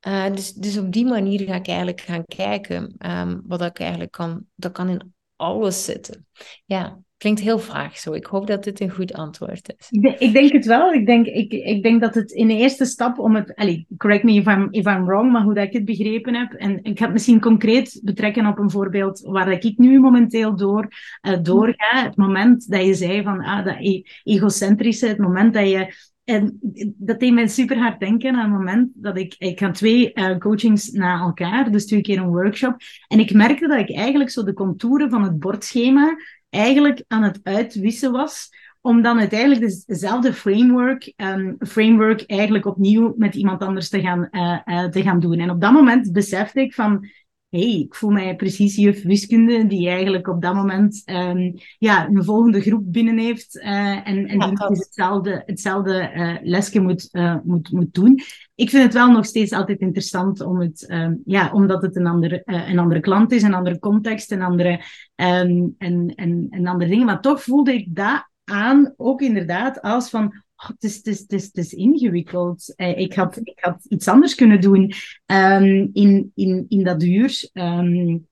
uh, 0.07 0.36
dus, 0.36 0.53
dus 0.53 0.77
op 0.77 0.91
die 0.91 1.05
manier 1.05 1.41
ga 1.41 1.55
ik 1.55 1.67
eigenlijk 1.67 2.01
gaan 2.01 2.25
kijken 2.25 2.95
um, 3.05 3.41
wat 3.45 3.62
ik 3.62 3.79
eigenlijk 3.79 4.12
kan. 4.12 4.45
Dat 4.55 4.71
kan 4.71 4.89
in 4.89 5.13
alles 5.36 5.86
zitten. 5.86 6.25
Ja, 6.65 6.99
klinkt 7.17 7.39
heel 7.39 7.60
vaag 7.60 7.97
zo. 7.97 8.13
Ik 8.13 8.25
hoop 8.25 8.47
dat 8.47 8.63
dit 8.63 8.79
een 8.79 8.91
goed 8.91 9.13
antwoord 9.13 9.73
is. 9.77 9.88
Ik 10.19 10.33
denk, 10.33 10.51
het 10.51 10.65
wel. 10.65 10.93
Ik 10.93 11.05
denk, 11.05 11.25
ik, 11.25 11.51
ik 11.51 11.83
denk 11.83 12.01
dat 12.01 12.15
het 12.15 12.31
in 12.31 12.47
de 12.47 12.53
eerste 12.53 12.86
stap 12.86 13.19
om 13.19 13.36
het... 13.36 13.55
Allez, 13.55 13.83
correct 13.97 14.23
me 14.23 14.33
if 14.33 14.45
I'm, 14.45 14.67
if 14.71 14.86
I'm 14.86 15.05
wrong, 15.05 15.31
maar 15.31 15.43
hoe 15.43 15.53
dat 15.53 15.63
ik 15.63 15.73
het 15.73 15.86
begrepen 15.86 16.36
heb. 16.36 16.53
En 16.53 16.83
ik 16.83 16.97
ga 16.97 17.03
het 17.03 17.13
misschien 17.13 17.39
concreet 17.39 18.01
betrekken 18.03 18.45
op 18.45 18.57
een 18.57 18.71
voorbeeld 18.71 19.19
waar 19.19 19.51
ik 19.51 19.77
nu 19.77 19.99
momenteel 19.99 20.55
door, 20.55 20.88
uh, 21.21 21.38
doorga. 21.41 22.03
Het 22.03 22.15
moment 22.15 22.69
dat 22.71 22.86
je 22.86 22.93
zei 22.93 23.23
van 23.23 23.43
ah, 23.43 23.65
dat 23.65 23.75
e-, 23.79 24.01
egocentrische, 24.23 25.07
het 25.07 25.17
moment 25.17 25.53
dat 25.53 25.69
je 25.69 25.93
en 26.28 26.60
dat 26.98 27.20
deed 27.20 27.34
mij 27.34 27.48
super 27.48 27.78
hard 27.78 28.00
denken 28.00 28.36
aan 28.36 28.52
het 28.52 28.60
moment 28.60 28.90
dat 28.94 29.18
ik... 29.18 29.36
Ik 29.38 29.60
had 29.60 29.76
twee 29.76 30.12
uh, 30.13 30.38
coachings 30.38 30.92
na 30.92 31.20
elkaar, 31.20 31.72
dus 31.72 31.86
twee 31.86 32.02
keer 32.02 32.18
een 32.18 32.28
workshop. 32.28 32.76
En 33.08 33.20
ik 33.20 33.34
merkte 33.34 33.68
dat 33.68 33.80
ik 33.80 33.96
eigenlijk 33.96 34.30
zo 34.30 34.44
de 34.44 34.54
contouren 34.54 35.10
van 35.10 35.24
het 35.24 35.40
bordschema 35.40 36.18
eigenlijk 36.50 37.04
aan 37.08 37.24
het 37.24 37.40
uitwissen 37.44 38.12
was 38.12 38.50
om 38.82 39.02
dan 39.02 39.20
uiteindelijk 39.20 39.84
dezelfde 39.86 40.34
framework, 40.34 41.13
um, 41.16 41.56
framework 41.60 42.24
eigenlijk 42.26 42.66
opnieuw 42.66 43.13
met 43.18 43.36
iemand 43.36 43.62
anders 43.62 43.90
te 43.90 44.02
gaan, 44.02 44.28
uh, 44.32 44.60
uh, 44.66 44.86
te 44.86 45.02
gaan 45.02 45.20
doen. 45.20 45.40
En 45.40 45.50
op 45.50 45.62
dat 45.62 45.72
moment 45.72 46.12
besefte 46.12 46.62
ik 46.62 46.74
van, 46.74 47.08
hey, 47.49 47.79
ik 47.79 47.95
voel 47.95 48.10
mij 48.10 48.36
precies 48.36 48.75
juf 48.75 49.03
wiskunde 49.03 49.67
die 49.67 49.89
eigenlijk 49.89 50.27
op 50.27 50.41
dat 50.41 50.53
moment 50.53 51.01
um, 51.05 51.53
ja, 51.77 52.07
een 52.07 52.23
volgende 52.23 52.62
groep 52.62 52.83
binnen 52.86 53.17
heeft 53.17 53.55
uh, 53.55 54.07
en, 54.07 54.27
en 54.27 54.39
die 54.39 54.57
hetzelfde, 54.57 55.43
hetzelfde 55.45 56.12
uh, 56.15 56.36
lesje 56.43 56.79
moet, 56.79 57.10
uh, 57.12 57.36
moet, 57.43 57.71
moet 57.71 57.93
doen. 57.93 58.19
Ik 58.55 58.69
vind 58.69 58.83
het 58.83 58.93
wel 58.93 59.12
nog 59.12 59.25
steeds 59.25 59.51
altijd 59.51 59.79
interessant 59.79 60.41
om 60.41 60.60
het, 60.60 60.86
um, 60.89 61.21
ja, 61.25 61.51
omdat 61.53 61.81
het 61.81 61.95
een 61.95 62.07
andere, 62.07 62.41
een 62.45 62.79
andere 62.79 62.99
klant 62.99 63.31
is, 63.31 63.43
een 63.43 63.53
andere 63.53 63.79
context, 63.79 64.31
een 64.31 64.41
andere, 64.41 64.81
um, 65.15 65.75
en, 65.77 66.13
en, 66.15 66.47
en 66.49 66.67
andere 66.67 66.89
dingen. 66.89 67.05
Maar 67.05 67.21
toch 67.21 67.43
voelde 67.43 67.73
ik 67.73 67.95
dat 67.95 68.29
aan, 68.43 68.93
ook 68.97 69.21
inderdaad, 69.21 69.81
als 69.81 70.10
van, 70.10 70.43
Oh, 70.58 70.67
het, 70.67 70.84
is, 70.84 70.96
het, 70.96 71.08
is, 71.08 71.20
het, 71.20 71.32
is, 71.32 71.46
het 71.46 71.58
is 71.58 71.74
ingewikkeld. 71.74 72.74
Eh, 72.76 72.98
ik, 72.98 73.13
had, 73.13 73.39
ik 73.43 73.60
had 73.60 73.86
iets 73.89 74.08
anders 74.08 74.36
kunnen 74.36 74.62
doen 74.62 74.93
um, 75.26 75.89
in, 75.93 76.32
in, 76.36 76.65
in 76.70 76.84
dat 76.84 77.04
uur. 77.04 77.50
Um, 77.54 78.28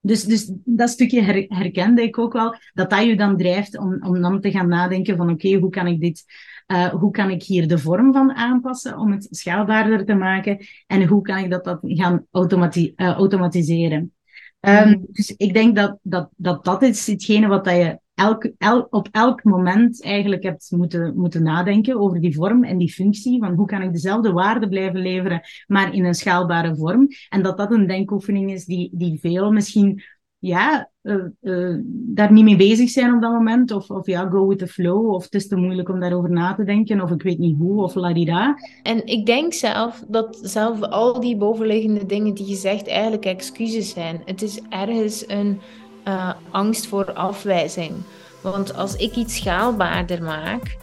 dus, 0.00 0.24
dus 0.24 0.52
dat 0.64 0.88
stukje 0.88 1.22
her, 1.22 1.44
herkende 1.48 2.02
ik 2.02 2.18
ook 2.18 2.32
wel, 2.32 2.56
dat 2.72 2.90
dat 2.90 3.04
je 3.04 3.16
dan 3.16 3.36
drijft 3.36 3.78
om, 3.78 4.06
om 4.06 4.20
dan 4.20 4.40
te 4.40 4.50
gaan 4.50 4.68
nadenken 4.68 5.16
van 5.16 5.30
oké, 5.30 5.46
okay, 5.46 5.60
hoe 5.60 5.70
kan 5.70 5.86
ik 5.86 6.00
dit, 6.00 6.24
uh, 6.66 6.88
hoe 6.88 7.10
kan 7.10 7.30
ik 7.30 7.42
hier 7.42 7.68
de 7.68 7.78
vorm 7.78 8.12
van 8.12 8.34
aanpassen 8.34 8.98
om 8.98 9.12
het 9.12 9.26
schaalbaarder 9.30 10.04
te 10.04 10.14
maken 10.14 10.66
en 10.86 11.06
hoe 11.06 11.22
kan 11.22 11.38
ik 11.38 11.50
dat, 11.50 11.64
dat 11.64 11.78
gaan 11.82 12.26
automati 12.30 12.92
uh, 12.96 13.12
automatiseren. 13.12 14.12
Um, 14.60 15.06
dus 15.10 15.34
ik 15.36 15.54
denk 15.54 15.76
dat, 15.76 15.98
dat, 16.02 16.28
dat 16.36 16.64
dat 16.64 16.82
is 16.82 17.06
hetgene 17.06 17.46
wat 17.46 17.64
dat 17.64 17.76
je 17.76 17.98
elk, 18.14 18.52
op 18.90 19.08
elk 19.10 19.44
moment 19.44 20.02
eigenlijk 20.02 20.42
hebt 20.42 20.70
moeten, 20.70 21.12
moeten 21.16 21.42
nadenken 21.42 22.00
over 22.00 22.20
die 22.20 22.34
vorm 22.34 22.64
en 22.64 22.78
die 22.78 22.92
functie. 22.92 23.38
Van 23.38 23.54
hoe 23.54 23.66
kan 23.66 23.82
ik 23.82 23.92
dezelfde 23.92 24.32
waarde 24.32 24.68
blijven 24.68 25.00
leveren, 25.00 25.40
maar 25.66 25.94
in 25.94 26.04
een 26.04 26.14
schaalbare 26.14 26.76
vorm. 26.76 27.08
En 27.28 27.42
dat 27.42 27.56
dat 27.56 27.72
een 27.72 27.86
denkoefening 27.86 28.52
is 28.52 28.64
die, 28.64 28.90
die 28.92 29.18
veel 29.20 29.52
misschien 29.52 30.02
ja, 30.46 30.90
uh, 31.02 31.24
uh, 31.40 31.76
daar 31.86 32.32
niet 32.32 32.44
mee 32.44 32.56
bezig 32.56 32.90
zijn 32.90 33.14
op 33.14 33.22
dat 33.22 33.32
moment. 33.32 33.70
Of, 33.70 33.90
of 33.90 34.06
ja, 34.06 34.28
go 34.28 34.46
with 34.46 34.58
the 34.58 34.66
flow. 34.66 35.10
Of 35.10 35.24
het 35.24 35.34
is 35.34 35.48
te 35.48 35.56
moeilijk 35.56 35.88
om 35.88 36.00
daarover 36.00 36.30
na 36.30 36.54
te 36.54 36.64
denken. 36.64 37.00
Of 37.00 37.10
ik 37.10 37.22
weet 37.22 37.38
niet 37.38 37.58
hoe. 37.58 37.82
Of 37.82 37.94
ladida. 37.94 38.58
En 38.82 39.06
ik 39.06 39.26
denk 39.26 39.52
zelf 39.52 40.04
dat 40.08 40.38
zelf 40.42 40.80
al 40.80 41.20
die 41.20 41.36
bovenliggende 41.36 42.06
dingen 42.06 42.34
die 42.34 42.48
je 42.48 42.54
zegt 42.54 42.88
eigenlijk 42.88 43.24
excuses 43.24 43.90
zijn. 43.90 44.22
Het 44.24 44.42
is 44.42 44.60
ergens 44.68 45.24
een 45.28 45.58
uh, 46.04 46.30
angst 46.50 46.86
voor 46.86 47.12
afwijzing. 47.12 47.92
Want 48.40 48.76
als 48.76 48.96
ik 48.96 49.14
iets 49.14 49.36
schaalbaarder 49.36 50.22
maak, 50.22 50.76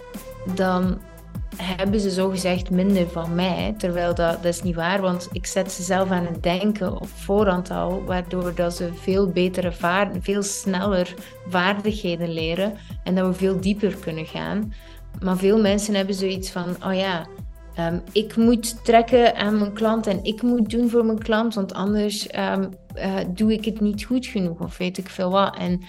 dan 0.55 0.99
hebben 1.57 1.99
ze 1.99 2.09
zogezegd 2.09 2.69
minder 2.69 3.09
van 3.09 3.35
mij. 3.35 3.75
Terwijl 3.77 4.15
dat, 4.15 4.43
dat 4.43 4.53
is 4.53 4.61
niet 4.61 4.75
waar, 4.75 5.01
want 5.01 5.29
ik 5.31 5.45
zet 5.45 5.71
ze 5.71 5.83
zelf 5.83 6.09
aan 6.09 6.25
het 6.25 6.43
denken 6.43 6.93
op 7.01 7.07
voorhand 7.07 7.71
al, 7.71 8.03
waardoor 8.03 8.55
dat 8.55 8.75
ze 8.75 8.89
veel 8.93 9.27
betere 9.27 9.71
vaarden, 9.71 10.23
veel 10.23 10.43
sneller 10.43 11.13
vaardigheden 11.47 12.33
leren 12.33 12.73
en 13.03 13.15
dat 13.15 13.27
we 13.27 13.33
veel 13.33 13.59
dieper 13.59 13.95
kunnen 13.95 14.25
gaan. 14.25 14.73
Maar 15.19 15.37
veel 15.37 15.59
mensen 15.59 15.95
hebben 15.95 16.15
zoiets 16.15 16.51
van, 16.51 16.75
oh 16.85 16.93
ja, 16.93 17.27
um, 17.79 18.01
ik 18.11 18.35
moet 18.35 18.85
trekken 18.85 19.35
aan 19.35 19.59
mijn 19.59 19.73
klant 19.73 20.07
en 20.07 20.23
ik 20.23 20.41
moet 20.41 20.69
doen 20.69 20.89
voor 20.89 21.05
mijn 21.05 21.23
klant, 21.23 21.53
want 21.53 21.73
anders 21.73 22.35
um, 22.35 22.69
uh, 22.95 23.15
doe 23.33 23.53
ik 23.53 23.65
het 23.65 23.79
niet 23.79 24.03
goed 24.03 24.25
genoeg 24.25 24.59
of 24.59 24.77
weet 24.77 24.97
ik 24.97 25.09
veel 25.09 25.31
wat. 25.31 25.57
En 25.57 25.83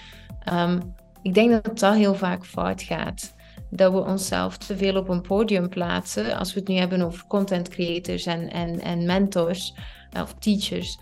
um, 0.53 0.93
ik 1.21 1.33
denk 1.33 1.51
dat 1.51 1.79
dat 1.79 1.95
heel 1.95 2.15
vaak 2.15 2.45
fout 2.45 2.81
gaat. 2.81 3.33
Dat 3.69 3.91
we 3.91 3.99
onszelf 3.99 4.57
te 4.57 4.77
veel 4.77 4.95
op 4.95 5.09
een 5.09 5.21
podium 5.21 5.69
plaatsen. 5.69 6.37
Als 6.37 6.53
we 6.53 6.59
het 6.59 6.69
nu 6.69 6.75
hebben 6.75 7.01
over 7.01 7.27
content 7.27 7.69
creators 7.69 8.25
en, 8.25 8.49
en, 8.49 8.79
en 8.79 9.05
mentors 9.05 9.75
of 10.21 10.35
teachers. 10.39 10.99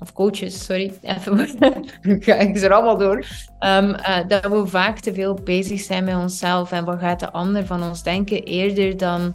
Of 0.00 0.12
coaches, 0.12 0.64
sorry. 0.64 0.92
Even, 1.02 1.48
ga 2.24 2.34
ik 2.34 2.56
er 2.56 2.72
allemaal 2.72 2.98
door. 2.98 3.26
Uh, 3.60 4.18
dat 4.28 4.46
we 4.46 4.66
vaak 4.66 4.98
te 4.98 5.14
veel 5.14 5.34
bezig 5.34 5.80
zijn 5.80 6.04
met 6.04 6.16
onszelf 6.16 6.72
en 6.72 6.84
wat 6.84 6.98
gaat 6.98 7.20
de 7.20 7.32
ander 7.32 7.66
van 7.66 7.82
ons 7.82 8.02
denken, 8.02 8.42
eerder 8.42 8.96
dan 8.96 9.34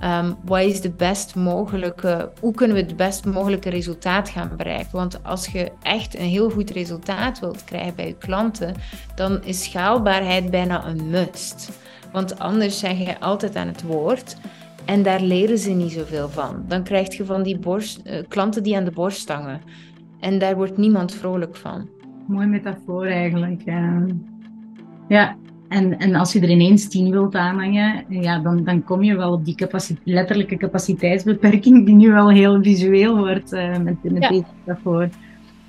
ehm, 0.00 0.32
wat 0.44 0.60
is 0.60 0.80
de 0.80 0.90
best 0.90 1.34
mogelijke, 1.34 2.30
hoe 2.40 2.54
kunnen 2.54 2.76
we 2.76 2.82
het 2.82 2.96
best 2.96 3.24
mogelijke 3.24 3.70
resultaat 3.70 4.28
gaan 4.28 4.50
bereiken? 4.56 4.92
Want 4.92 5.24
als 5.24 5.46
je 5.46 5.72
echt 5.82 6.18
een 6.18 6.28
heel 6.28 6.50
goed 6.50 6.70
resultaat 6.70 7.40
wilt 7.40 7.64
krijgen 7.64 7.94
bij 7.94 8.06
je 8.06 8.16
klanten, 8.18 8.74
dan 9.14 9.44
is 9.44 9.64
schaalbaarheid 9.64 10.50
bijna 10.50 10.86
een 10.86 11.10
must. 11.10 11.78
Want 12.12 12.38
anders 12.38 12.78
zeg 12.78 12.98
je 12.98 13.20
altijd 13.20 13.56
aan 13.56 13.66
het 13.66 13.82
woord. 13.82 14.36
En 14.84 15.02
daar 15.02 15.20
leren 15.20 15.58
ze 15.58 15.70
niet 15.70 15.92
zoveel 15.92 16.28
van. 16.28 16.64
Dan 16.68 16.82
krijg 16.82 17.16
je 17.16 17.24
van 17.24 17.42
die 17.42 17.58
borst, 17.58 18.00
uh, 18.04 18.22
klanten 18.28 18.62
die 18.62 18.76
aan 18.76 18.84
de 18.84 18.90
borst 18.90 19.18
stangen. 19.18 19.60
En 20.20 20.38
daar 20.38 20.56
wordt 20.56 20.76
niemand 20.76 21.14
vrolijk 21.14 21.56
van. 21.56 21.88
Mooi 22.26 22.46
metafoor 22.46 23.06
eigenlijk. 23.06 23.62
Ja. 25.08 25.36
En, 25.68 25.98
en 25.98 26.14
als 26.14 26.32
je 26.32 26.40
er 26.40 26.50
ineens 26.50 26.88
tien 26.88 27.10
wilt 27.10 27.34
aanhangen, 27.34 28.04
ja, 28.08 28.38
dan, 28.38 28.64
dan 28.64 28.84
kom 28.84 29.02
je 29.02 29.16
wel 29.16 29.32
op 29.32 29.44
die 29.44 29.56
letterlijke 30.04 30.56
capaciteitsbeperking 30.56 31.86
die 31.86 31.94
nu 31.94 32.12
wel 32.12 32.30
heel 32.30 32.62
visueel 32.62 33.16
wordt 33.16 33.52
uh, 33.52 33.78
met, 33.78 33.96
met 34.02 34.22
ja. 34.22 34.28
deze 34.28 34.44
metafoor. 34.64 35.08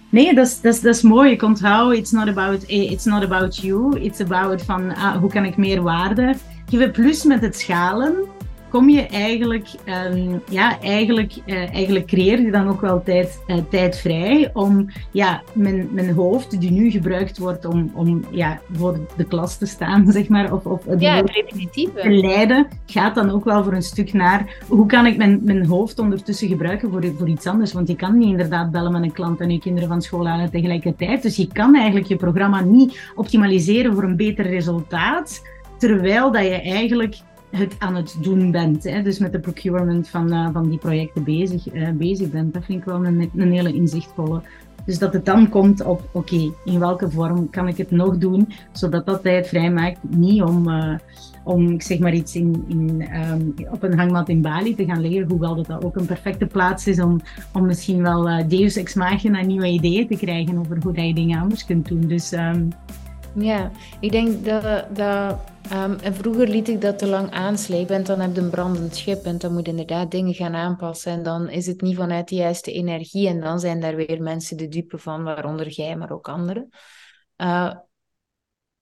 Nee, 0.09 0.33
dat 0.33 0.45
is, 0.45 0.61
dat, 0.61 0.73
is, 0.73 0.81
dat 0.81 0.95
is 0.95 1.01
mooi. 1.01 1.31
Ik 1.31 1.41
onthoud, 1.41 1.93
it's 1.93 2.11
not 2.11 2.27
about, 2.27 2.65
eh, 2.65 2.91
it's 2.91 3.05
not 3.05 3.23
about 3.23 3.57
you. 3.57 3.99
It's 3.99 4.21
about 4.21 4.61
van, 4.61 4.95
ah, 4.95 5.17
hoe 5.17 5.29
kan 5.29 5.45
ik 5.45 5.57
meer 5.57 5.81
waarde 5.81 6.35
geven. 6.69 6.91
Plus 6.91 7.23
met 7.23 7.41
het 7.41 7.55
schalen 7.55 8.13
kom 8.75 8.89
je 8.89 9.05
eigenlijk, 9.05 9.67
um, 10.13 10.41
ja, 10.49 10.79
eigenlijk, 10.81 11.33
uh, 11.45 11.73
eigenlijk 11.73 12.05
creëer 12.05 12.41
je 12.41 12.51
dan 12.51 12.67
ook 12.67 12.81
wel 12.81 13.03
tijd, 13.03 13.43
uh, 13.47 13.57
tijd 13.69 13.97
vrij 13.97 14.49
om 14.53 14.89
ja, 15.11 15.41
mijn, 15.53 15.87
mijn 15.91 16.13
hoofd, 16.13 16.59
die 16.59 16.71
nu 16.71 16.89
gebruikt 16.91 17.37
wordt 17.37 17.65
om, 17.65 17.91
om 17.93 18.25
ja, 18.31 18.59
voor 18.71 18.99
de 19.17 19.23
klas 19.23 19.57
te 19.57 19.65
staan, 19.65 20.11
zeg 20.11 20.27
maar, 20.27 20.53
of, 20.53 20.65
of 20.65 20.83
ja, 20.97 21.23
te 21.23 22.09
leiden, 22.09 22.67
gaat 22.85 23.15
dan 23.15 23.29
ook 23.29 23.43
wel 23.43 23.63
voor 23.63 23.73
een 23.73 23.81
stuk 23.81 24.13
naar 24.13 24.63
hoe 24.67 24.85
kan 24.85 25.05
ik 25.05 25.17
mijn, 25.17 25.39
mijn 25.43 25.65
hoofd 25.65 25.99
ondertussen 25.99 26.47
gebruiken 26.47 26.91
voor, 26.91 27.03
voor 27.17 27.29
iets 27.29 27.47
anders. 27.47 27.73
Want 27.73 27.87
je 27.87 27.95
kan 27.95 28.17
niet 28.17 28.29
inderdaad 28.29 28.71
bellen 28.71 28.91
met 28.91 29.03
een 29.03 29.11
klant 29.11 29.39
en 29.39 29.49
je 29.49 29.59
kinderen 29.59 29.89
van 29.89 30.01
school 30.01 30.27
halen 30.27 30.51
tegelijkertijd. 30.51 31.21
Dus 31.21 31.35
je 31.35 31.47
kan 31.47 31.75
eigenlijk 31.75 32.07
je 32.07 32.15
programma 32.15 32.61
niet 32.61 33.11
optimaliseren 33.15 33.93
voor 33.93 34.03
een 34.03 34.15
beter 34.15 34.45
resultaat, 34.45 35.41
terwijl 35.77 36.31
dat 36.31 36.43
je 36.43 36.61
eigenlijk 36.61 37.15
het 37.57 37.75
aan 37.79 37.95
het 37.95 38.17
doen 38.21 38.51
bent. 38.51 38.83
Hè? 38.83 39.01
Dus 39.01 39.19
met 39.19 39.31
de 39.31 39.39
procurement 39.39 40.09
van, 40.09 40.33
uh, 40.33 40.49
van 40.53 40.69
die 40.69 40.77
projecten 40.77 41.23
bezig, 41.23 41.73
uh, 41.73 41.89
bezig 41.89 42.29
bent. 42.29 42.53
Dat 42.53 42.65
vind 42.65 42.79
ik 42.79 42.85
wel 42.85 43.05
een, 43.05 43.51
hele 43.51 43.73
inzichtvolle. 43.73 44.41
Dus 44.85 44.99
dat 44.99 45.13
het 45.13 45.25
dan 45.25 45.49
komt 45.49 45.83
op, 45.83 46.09
oké, 46.11 46.51
in 46.65 46.79
welke 46.79 47.11
vorm 47.11 47.49
kan 47.49 47.67
ik 47.67 47.77
het 47.77 47.91
nog 47.91 48.17
doen, 48.17 48.53
zodat 48.71 49.05
dat 49.05 49.21
tijd 49.21 49.47
vrijmaakt, 49.47 49.97
niet 50.09 50.41
om, 50.41 50.69
uh, 50.69 50.95
om 51.43 51.69
ik 51.69 51.81
zeg 51.81 51.99
maar 51.99 52.13
iets 52.13 52.35
in, 52.35 52.65
in, 52.67 53.07
um, 53.31 53.53
op 53.71 53.83
een 53.83 53.97
hangmat 53.97 54.29
in 54.29 54.41
Bali 54.41 54.75
te 54.75 54.85
gaan 54.85 55.01
leren, 55.01 55.29
hoewel 55.29 55.55
dat, 55.55 55.65
dat 55.65 55.83
ook 55.83 55.95
een 55.95 56.05
perfecte 56.05 56.45
plaats 56.45 56.87
is 56.87 56.99
om, 56.99 57.21
om 57.53 57.65
misschien 57.65 58.01
wel 58.01 58.29
uh, 58.29 58.47
deus 58.47 58.75
ex 58.75 58.93
machina 58.93 59.41
nieuwe 59.41 59.67
ideeën 59.67 60.07
te 60.07 60.17
krijgen 60.17 60.57
over 60.57 60.77
hoe 60.81 60.93
dat 60.93 61.05
je 61.05 61.13
dingen 61.13 61.41
anders 61.41 61.65
kunt 61.65 61.87
doen. 61.87 62.01
Dus 62.01 62.31
um, 62.31 62.69
ja, 63.35 63.71
ik 63.99 64.11
denk 64.11 64.45
dat, 64.45 64.63
um, 65.73 65.97
en 65.99 66.13
vroeger 66.13 66.47
liet 66.47 66.67
ik 66.67 66.81
dat 66.81 66.97
te 66.97 67.07
lang 67.07 67.31
aanslepen 67.31 67.95
en 67.95 68.03
dan 68.03 68.19
heb 68.19 68.35
je 68.35 68.41
een 68.41 68.49
brandend 68.49 68.95
schip 68.95 69.25
en 69.25 69.37
dan 69.37 69.53
moet 69.53 69.65
je 69.65 69.71
inderdaad 69.71 70.11
dingen 70.11 70.33
gaan 70.33 70.55
aanpassen 70.55 71.11
en 71.11 71.23
dan 71.23 71.49
is 71.49 71.67
het 71.67 71.81
niet 71.81 71.95
vanuit 71.95 72.27
de 72.27 72.35
juiste 72.35 72.71
energie 72.71 73.27
en 73.27 73.39
dan 73.39 73.59
zijn 73.59 73.79
daar 73.79 73.95
weer 73.95 74.21
mensen 74.21 74.57
de 74.57 74.67
dupe 74.67 74.97
van, 74.97 75.23
waaronder 75.23 75.69
jij, 75.69 75.95
maar 75.95 76.11
ook 76.11 76.27
anderen. 76.27 76.69
Uh, 77.37 77.73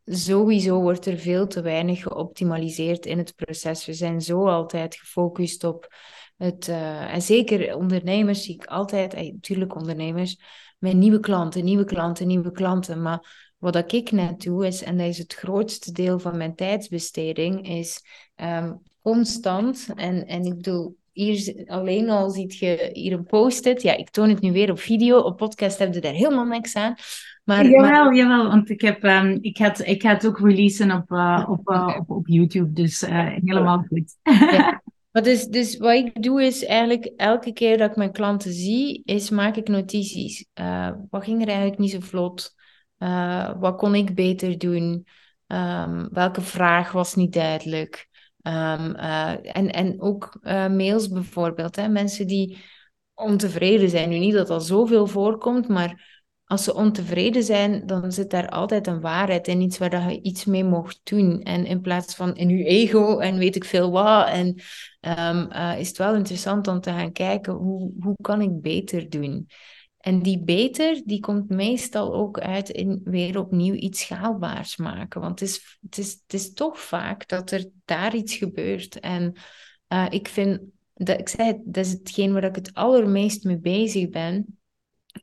sowieso 0.05 0.81
wordt 0.81 1.05
er 1.05 1.17
veel 1.17 1.47
te 1.47 1.61
weinig 1.61 2.01
geoptimaliseerd 2.01 3.05
in 3.05 3.17
het 3.17 3.35
proces. 3.35 3.85
We 3.85 3.93
zijn 3.93 4.21
zo 4.21 4.47
altijd 4.47 4.95
gefocust 4.95 5.63
op 5.63 5.95
het, 6.37 6.67
uh, 6.67 7.13
en 7.13 7.21
zeker 7.21 7.75
ondernemers 7.75 8.43
zie 8.43 8.55
ik 8.55 8.65
altijd, 8.65 9.13
natuurlijk 9.13 9.75
ondernemers, 9.75 10.37
met 10.79 10.93
nieuwe 10.93 11.19
klanten, 11.19 11.63
nieuwe 11.63 11.83
klanten, 11.83 12.27
nieuwe 12.27 12.51
klanten, 12.51 13.01
maar 13.01 13.42
wat 13.63 13.93
ik 13.93 14.11
net 14.11 14.41
doe 14.41 14.67
is, 14.67 14.83
en 14.83 14.97
dat 14.97 15.07
is 15.07 15.17
het 15.17 15.33
grootste 15.33 15.91
deel 15.91 16.19
van 16.19 16.37
mijn 16.37 16.55
tijdsbesteding, 16.55 17.67
is 17.69 18.03
um, 18.35 18.81
constant. 19.01 19.87
En, 19.95 20.27
en 20.27 20.45
ik 20.45 20.55
bedoel, 20.55 20.97
hier 21.11 21.63
alleen 21.67 22.09
al 22.09 22.29
ziet 22.29 22.57
je 22.57 22.89
hier 22.93 23.13
een 23.13 23.25
post-it. 23.25 23.81
Ja, 23.81 23.95
ik 23.97 24.09
toon 24.09 24.29
het 24.29 24.41
nu 24.41 24.51
weer 24.51 24.71
op 24.71 24.79
video. 24.79 25.19
Op 25.19 25.37
podcast 25.37 25.79
heb 25.79 25.93
je 25.93 26.01
daar 26.01 26.13
helemaal 26.13 26.45
niks 26.45 26.75
aan. 26.75 26.95
Maar, 27.43 27.65
jawel, 27.65 28.03
maar... 28.03 28.15
jawel, 28.15 28.47
want 28.47 28.69
ik, 28.69 28.81
heb, 28.81 29.03
um, 29.03 29.37
ik, 29.41 29.57
ga 29.57 29.67
het, 29.67 29.87
ik 29.87 30.01
ga 30.01 30.09
het 30.09 30.27
ook 30.27 30.39
releasen 30.39 30.91
op, 30.91 31.11
uh, 31.11 31.45
op, 31.49 31.69
uh, 31.69 31.95
op, 31.99 32.09
op 32.09 32.27
YouTube. 32.27 32.73
Dus 32.73 33.03
uh, 33.03 33.27
helemaal 33.27 33.85
goed. 33.87 34.15
ja. 34.23 34.81
Maar 35.11 35.23
dus, 35.23 35.45
dus 35.45 35.77
wat 35.77 35.93
ik 35.93 36.23
doe 36.23 36.43
is 36.43 36.65
eigenlijk 36.65 37.11
elke 37.15 37.53
keer 37.53 37.77
dat 37.77 37.89
ik 37.89 37.95
mijn 37.95 38.11
klanten 38.11 38.53
zie, 38.53 39.01
is 39.05 39.29
maak 39.29 39.55
ik 39.55 39.67
notities. 39.67 40.45
wat 41.09 41.23
ging 41.23 41.41
er 41.41 41.47
eigenlijk 41.47 41.77
niet 41.77 41.91
zo 41.91 41.99
vlot? 41.99 42.53
Uh, 43.03 43.51
wat 43.59 43.77
kon 43.77 43.95
ik 43.95 44.15
beter 44.15 44.57
doen? 44.57 45.07
Um, 45.47 46.09
welke 46.11 46.41
vraag 46.41 46.91
was 46.91 47.15
niet 47.15 47.33
duidelijk? 47.33 48.07
Um, 48.41 48.95
uh, 48.95 49.55
en, 49.55 49.71
en 49.71 50.01
ook 50.01 50.37
uh, 50.41 50.67
mails 50.67 51.07
bijvoorbeeld. 51.07 51.75
Hè? 51.75 51.87
Mensen 51.87 52.27
die 52.27 52.57
ontevreden 53.13 53.89
zijn. 53.89 54.09
Nu 54.09 54.17
niet 54.17 54.33
dat 54.33 54.47
dat 54.47 54.65
zoveel 54.65 55.07
voorkomt, 55.07 55.67
maar 55.67 56.21
als 56.45 56.63
ze 56.63 56.73
ontevreden 56.73 57.43
zijn, 57.43 57.85
dan 57.85 58.11
zit 58.11 58.29
daar 58.29 58.49
altijd 58.49 58.87
een 58.87 59.01
waarheid 59.01 59.47
in. 59.47 59.61
Iets 59.61 59.77
waar 59.77 60.11
je 60.11 60.21
iets 60.21 60.45
mee 60.45 60.63
mocht 60.63 60.99
doen. 61.03 61.41
En 61.41 61.65
in 61.65 61.81
plaats 61.81 62.15
van 62.15 62.35
in 62.35 62.49
je 62.49 62.63
ego 62.63 63.17
en 63.19 63.37
weet 63.37 63.55
ik 63.55 63.65
veel 63.65 63.91
wat. 63.91 64.27
En 64.27 64.47
um, 65.29 65.51
is 65.77 65.87
het 65.87 65.97
wel 65.97 66.15
interessant 66.15 66.67
om 66.67 66.79
te 66.79 66.89
gaan 66.89 67.11
kijken, 67.11 67.53
hoe, 67.53 67.91
hoe 67.99 68.15
kan 68.21 68.41
ik 68.41 68.61
beter 68.61 69.09
doen? 69.09 69.47
En 70.03 70.21
die 70.21 70.43
beter, 70.43 71.01
die 71.05 71.19
komt 71.19 71.49
meestal 71.49 72.13
ook 72.13 72.39
uit 72.39 72.69
in 72.69 73.01
weer 73.03 73.39
opnieuw 73.39 73.73
iets 73.73 74.01
schaalbaars 74.01 74.77
maken. 74.77 75.21
Want 75.21 75.39
het 75.39 75.49
is, 75.49 75.79
het 75.81 75.97
is, 75.97 76.11
het 76.11 76.33
is 76.33 76.53
toch 76.53 76.79
vaak 76.79 77.27
dat 77.27 77.51
er 77.51 77.69
daar 77.85 78.15
iets 78.15 78.35
gebeurt. 78.35 78.99
En 78.99 79.33
uh, 79.93 80.05
ik 80.09 80.27
vind, 80.27 80.61
dat, 80.93 81.19
ik 81.19 81.29
zei, 81.29 81.61
dat 81.65 81.85
is 81.85 81.91
hetgeen 81.91 82.33
waar 82.33 82.43
ik 82.43 82.55
het 82.55 82.73
allermeest 82.73 83.43
mee 83.43 83.59
bezig 83.59 84.09
ben. 84.09 84.59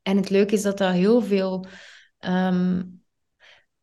En 0.02 0.16
het 0.16 0.30
leuke 0.30 0.54
is 0.54 0.62
dat 0.62 0.78
dat 0.78 0.92
heel 0.92 1.22
veel 1.22 1.66
um, 2.20 2.99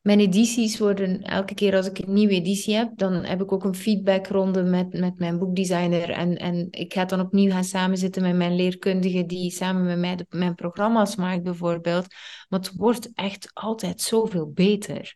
mijn 0.08 0.20
edities 0.20 0.78
worden 0.78 1.22
elke 1.22 1.54
keer 1.54 1.76
als 1.76 1.88
ik 1.88 1.98
een 1.98 2.14
nieuwe 2.14 2.34
editie 2.34 2.76
heb, 2.76 2.92
dan 2.96 3.14
heb 3.14 3.42
ik 3.42 3.52
ook 3.52 3.64
een 3.64 3.76
feedbackronde 3.76 4.64
met, 4.64 4.94
met 4.94 5.20
mijn 5.20 5.40
boekdesigner. 5.40 6.10
En, 6.10 6.38
en 6.38 6.68
ik 6.72 6.94
ga 6.94 7.06
dan 7.06 7.20
opnieuw 7.20 7.52
gaan 7.52 7.64
samenzitten 7.64 8.22
met 8.22 8.36
mijn 8.36 8.56
leerkundige 8.56 9.26
die 9.26 9.52
samen 9.52 9.86
met 9.86 9.98
mij 9.98 10.26
mijn 10.30 10.56
programma's 10.56 11.16
maakt 11.16 11.44
bijvoorbeeld. 11.44 12.06
Maar 12.50 12.60
het 12.60 12.76
wordt 12.76 13.12
echt 13.14 13.50
altijd 13.54 14.02
zoveel 14.02 14.52
beter. 14.52 15.16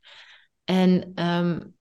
En 0.64 1.12
um, 1.26 1.76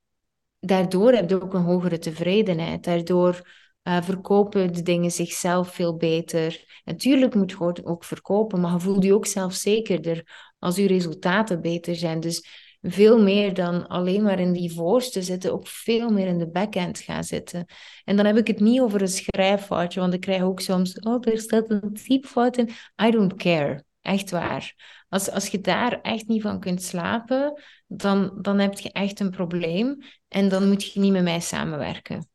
daardoor 0.61 1.12
heb 1.12 1.29
je 1.31 1.42
ook 1.42 1.55
een 1.55 1.62
hogere 1.62 1.99
tevredenheid. 1.99 2.85
Daardoor 2.85 3.51
uh, 3.83 4.03
verkopen 4.03 4.73
de 4.73 4.83
dingen 4.83 5.11
zichzelf 5.11 5.75
veel 5.75 5.96
beter. 5.96 6.64
Natuurlijk 6.85 7.35
moet 7.35 7.51
je 7.51 7.85
ook 7.85 8.05
verkopen, 8.05 8.61
maar 8.61 8.73
je 8.73 8.81
voelt 8.81 9.05
je 9.05 9.14
ook 9.14 9.27
zelfzekerder 9.27 10.51
als 10.59 10.77
je 10.77 10.87
resultaten 10.87 11.61
beter 11.61 11.96
zijn. 11.96 12.20
Dus 12.20 12.68
veel 12.83 13.23
meer 13.23 13.55
dan 13.55 13.88
alleen 13.88 14.23
maar 14.23 14.40
in 14.40 14.53
die 14.53 14.73
voorste 14.73 15.23
zitten, 15.23 15.53
ook 15.53 15.66
veel 15.66 16.11
meer 16.11 16.27
in 16.27 16.38
de 16.38 16.51
backend 16.51 16.99
gaan 16.99 17.25
zitten. 17.25 17.66
En 18.05 18.16
dan 18.16 18.27
heb 18.27 18.37
ik 18.37 18.47
het 18.47 18.61
niet 18.61 18.81
over 18.81 19.01
een 19.03 19.09
schrijffoutje, 19.09 20.01
want 20.01 20.14
ik 20.14 20.21
krijg 20.21 20.43
ook 20.43 20.61
soms, 20.61 20.99
oh, 20.99 21.27
er 21.27 21.38
staat 21.38 21.71
een 21.71 21.93
typfout 21.93 22.57
in. 22.57 22.71
I 23.03 23.11
don't 23.11 23.35
care. 23.35 23.85
Echt 24.01 24.31
waar. 24.31 24.75
Als, 25.09 25.31
als 25.31 25.49
je 25.49 25.61
daar 25.61 26.01
echt 26.01 26.27
niet 26.27 26.43
van 26.43 26.61
kunt 26.61 26.83
slapen, 26.83 27.62
dan, 27.87 28.38
dan 28.40 28.59
heb 28.59 28.79
je 28.79 28.93
echt 28.93 29.21
een 29.21 29.31
probleem. 29.31 30.03
En 30.29 30.49
dan 30.49 30.69
moet 30.69 30.93
je 30.93 31.01
niet 31.01 31.12
met 31.12 31.23
mij 31.23 31.40
samenwerken. 31.40 32.29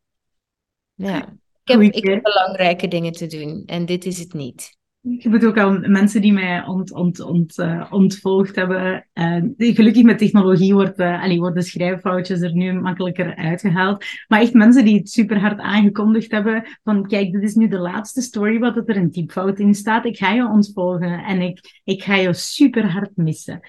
Ja. 0.94 1.38
Ik 1.64 1.72
heb, 1.72 1.82
ik 1.82 2.04
heb 2.04 2.24
belangrijke 2.24 2.88
dingen 2.88 3.12
te 3.12 3.28
doen 3.28 3.64
en 3.66 3.86
dit 3.86 4.06
is 4.06 4.20
het 4.20 4.34
niet. 4.34 4.78
Je 5.08 5.30
moet 5.30 5.46
ook 5.46 5.58
al 5.58 5.80
mensen 5.80 6.22
die 6.22 6.34
mij 6.34 6.66
ont, 6.66 6.92
ont, 6.94 7.20
ont, 7.20 7.58
uh, 7.60 7.88
ontvolgd 7.90 8.56
hebben. 8.56 9.08
Uh, 9.14 9.44
gelukkig 9.58 10.04
met 10.04 10.18
technologie 10.18 10.74
wordt, 10.74 11.00
uh, 11.00 11.24
allee, 11.24 11.40
worden 11.40 11.64
schrijffoutjes 11.64 12.42
er 12.42 12.54
nu 12.54 12.74
makkelijker 12.74 13.36
uitgehaald. 13.36 14.06
Maar 14.28 14.42
echt 14.42 14.54
mensen 14.54 14.86
die 14.86 14.98
het 14.98 15.10
super 15.10 15.40
hard 15.40 15.60
aangekondigd 15.60 16.32
hebben. 16.32 16.68
Van 16.84 17.08
kijk, 17.08 17.32
dit 17.32 17.44
is 17.44 17.56
nu 17.56 17.68
de 17.68 17.78
laatste 17.78 18.22
story 18.22 18.60
wat 18.60 18.78
er 18.78 18.98
een 18.98 19.12
typfout 19.12 19.60
in 19.60 19.74
staat. 19.74 20.06
Ik 20.06 20.18
ga 20.18 20.32
je 20.32 20.48
ontvolgen 20.48 21.24
en 21.24 21.42
ik, 21.42 21.82
ik 21.84 22.04
ga 22.04 22.16
je 22.16 22.34
super 22.34 22.92
hard 22.92 23.12
missen. 23.16 23.60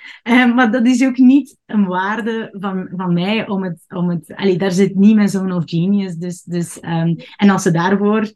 maar 0.54 0.70
dat 0.70 0.86
is 0.86 1.04
ook 1.04 1.16
niet 1.16 1.58
een 1.66 1.86
waarde 1.86 2.48
van, 2.52 2.88
van 2.96 3.12
mij 3.12 3.48
om 3.48 3.62
het... 3.62 3.84
Om 3.88 4.10
het 4.10 4.32
allee, 4.34 4.58
daar 4.58 4.72
zit 4.72 4.94
niet 4.94 5.14
mijn 5.14 5.28
zoon 5.28 5.52
of 5.52 5.62
genius. 5.66 6.14
Dus, 6.14 6.42
dus, 6.42 6.76
um, 6.76 7.16
en 7.36 7.50
als 7.50 7.62
ze 7.62 7.70
daarvoor 7.70 8.34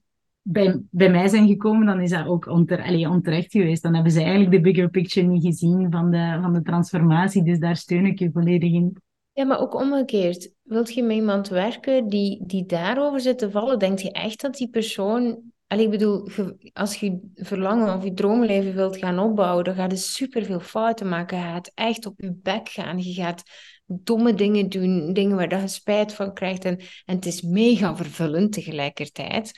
bij, 0.53 0.81
bij 0.91 1.11
mij 1.11 1.29
zijn 1.29 1.49
gekomen, 1.49 1.87
dan 1.87 2.01
is 2.01 2.11
dat 2.11 2.27
ook 2.27 2.47
onter, 2.47 2.83
allez, 2.83 3.07
onterecht 3.07 3.51
geweest. 3.51 3.83
Dan 3.83 3.95
hebben 3.95 4.13
ze 4.13 4.21
eigenlijk 4.21 4.51
de 4.51 4.61
bigger 4.61 4.91
picture 4.91 5.27
niet 5.27 5.45
gezien 5.45 5.91
van 5.91 6.11
de, 6.11 6.39
van 6.43 6.53
de 6.53 6.63
transformatie. 6.63 7.43
Dus 7.43 7.59
daar 7.59 7.77
steun 7.77 8.07
ik 8.07 8.19
je 8.19 8.31
volledig 8.33 8.73
in. 8.73 8.97
Ja, 9.33 9.45
maar 9.45 9.61
ook 9.61 9.75
omgekeerd. 9.75 10.53
Wilt 10.63 10.95
je 10.95 11.03
met 11.03 11.17
iemand 11.17 11.49
werken 11.49 12.09
die, 12.09 12.47
die 12.47 12.67
daarover 12.67 13.21
zit 13.21 13.39
te 13.39 13.51
vallen? 13.51 13.79
Denk 13.79 13.99
je 13.99 14.13
echt 14.13 14.41
dat 14.41 14.55
die 14.55 14.69
persoon... 14.69 15.39
Allee, 15.67 15.85
ik 15.85 15.91
bedoel, 15.91 16.29
als 16.73 16.95
je 16.95 17.31
verlangen 17.35 17.97
of 17.97 18.05
je 18.05 18.13
droomleven 18.13 18.75
wilt 18.75 18.97
gaan 18.97 19.19
opbouwen, 19.19 19.65
dan 19.65 19.75
gaat 19.75 19.91
je 19.91 19.97
superveel 19.97 20.61
fouten 20.61 21.09
maken. 21.09 21.39
Je 21.39 21.43
gaat 21.43 21.73
echt 21.75 22.07
op 22.07 22.21
je 22.21 22.33
bek 22.43 22.69
gaan. 22.69 22.99
Je 22.99 23.13
gaat 23.13 23.43
domme 23.87 24.35
dingen 24.35 24.69
doen, 24.69 25.13
dingen 25.13 25.37
waar 25.37 25.61
je 25.61 25.69
spijt 25.69 26.15
van 26.15 26.35
krijgt. 26.35 26.65
En, 26.65 26.79
en 27.05 27.15
het 27.17 27.27
is 27.27 27.43
mega 27.43 27.97
vervullend 27.97 28.53
tegelijkertijd. 28.53 29.53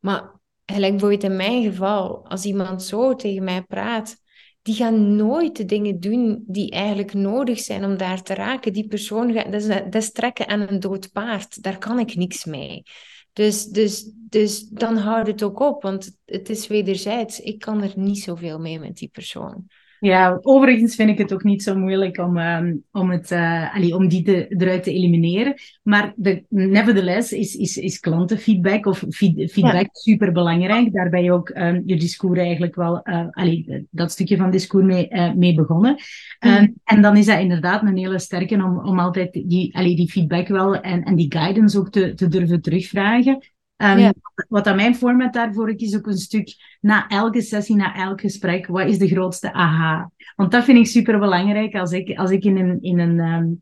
Maar 0.00 0.40
gelijk 0.64 0.90
bijvoorbeeld 0.90 1.22
in 1.22 1.36
mijn 1.36 1.62
geval, 1.62 2.26
als 2.26 2.44
iemand 2.44 2.82
zo 2.82 3.14
tegen 3.14 3.44
mij 3.44 3.62
praat, 3.62 4.16
die 4.62 4.74
gaan 4.74 5.16
nooit 5.16 5.56
de 5.56 5.64
dingen 5.64 6.00
doen 6.00 6.44
die 6.46 6.70
eigenlijk 6.70 7.14
nodig 7.14 7.60
zijn 7.60 7.84
om 7.84 7.96
daar 7.96 8.22
te 8.22 8.34
raken. 8.34 8.72
Die 8.72 8.88
persoon 8.88 9.32
gaat, 9.32 9.52
dat 9.52 9.62
is, 9.62 9.80
dat 9.90 10.14
trekken 10.14 10.48
aan 10.48 10.60
een 10.60 10.80
dood 10.80 11.12
paard. 11.12 11.62
Daar 11.62 11.78
kan 11.78 11.98
ik 11.98 12.14
niks 12.14 12.44
mee. 12.44 12.82
Dus, 13.32 13.64
dus, 13.64 14.10
dus 14.14 14.68
dan 14.68 14.96
houdt 14.96 15.28
het 15.28 15.42
ook 15.42 15.60
op, 15.60 15.82
want 15.82 16.18
het 16.24 16.48
is 16.48 16.66
wederzijds. 16.66 17.40
Ik 17.40 17.58
kan 17.58 17.82
er 17.82 17.92
niet 17.94 18.18
zoveel 18.18 18.58
mee 18.58 18.78
met 18.78 18.96
die 18.96 19.08
persoon. 19.08 19.66
Ja, 20.00 20.38
overigens 20.42 20.94
vind 20.94 21.10
ik 21.10 21.18
het 21.18 21.32
ook 21.32 21.44
niet 21.44 21.62
zo 21.62 21.76
moeilijk 21.76 22.18
om, 22.18 22.36
um, 22.36 22.84
om, 22.92 23.10
het, 23.10 23.30
uh, 23.30 23.74
allee, 23.74 23.96
om 23.96 24.08
die 24.08 24.22
te, 24.22 24.48
eruit 24.48 24.82
te 24.82 24.92
elimineren. 24.92 25.54
Maar 25.82 26.12
de, 26.16 26.44
nevertheless 26.48 27.32
is, 27.32 27.54
is, 27.54 27.76
is 27.76 28.00
klantenfeedback 28.00 28.86
of 28.86 29.04
feed, 29.08 29.52
feedback 29.52 29.82
ja. 29.82 29.88
super 29.92 30.32
belangrijk. 30.32 30.92
Daar 30.92 31.10
ben 31.10 31.22
je 31.22 31.32
ook 31.32 31.48
um, 31.48 31.82
je 31.86 31.96
discours 31.96 32.38
eigenlijk 32.38 32.74
wel, 32.74 33.00
uh, 33.04 33.26
allee, 33.30 33.86
dat 33.90 34.10
stukje 34.10 34.36
van 34.36 34.50
discours 34.50 34.84
mee, 34.84 35.08
uh, 35.10 35.32
mee 35.32 35.54
begonnen. 35.54 35.96
Um, 36.40 36.50
mm. 36.50 36.74
En 36.84 37.02
dan 37.02 37.16
is 37.16 37.26
dat 37.26 37.38
inderdaad 37.38 37.82
een 37.82 37.96
hele 37.96 38.18
sterke 38.18 38.54
om, 38.54 38.78
om 38.78 38.98
altijd 38.98 39.32
die, 39.32 39.76
allee, 39.76 39.96
die 39.96 40.10
feedback 40.10 40.48
wel 40.48 40.80
en, 40.80 41.02
en 41.02 41.16
die 41.16 41.32
guidance 41.32 41.78
ook 41.78 41.90
te, 41.90 42.14
te 42.14 42.28
durven 42.28 42.62
terugvragen. 42.62 43.38
Um, 43.82 43.98
ja. 43.98 44.12
Wat 44.48 44.66
aan 44.66 44.76
mijn 44.76 44.94
format 44.94 45.32
daarvoor 45.32 45.72
is 45.76 45.96
ook 45.96 46.06
een 46.06 46.18
stuk 46.18 46.54
na 46.80 47.08
elke 47.08 47.42
sessie, 47.42 47.76
na 47.76 47.94
elk 47.94 48.20
gesprek, 48.20 48.66
wat 48.66 48.86
is 48.86 48.98
de 48.98 49.08
grootste 49.08 49.52
aha? 49.52 50.10
Want 50.36 50.50
dat 50.50 50.64
vind 50.64 50.78
ik 50.78 50.86
super 50.86 51.18
belangrijk 51.18 51.74
als 51.74 51.92
ik, 51.92 52.18
als 52.18 52.30
ik 52.30 52.44
in 52.44 52.56
een, 52.56 52.82
in 52.82 52.98
een 52.98 53.18
um, 53.18 53.58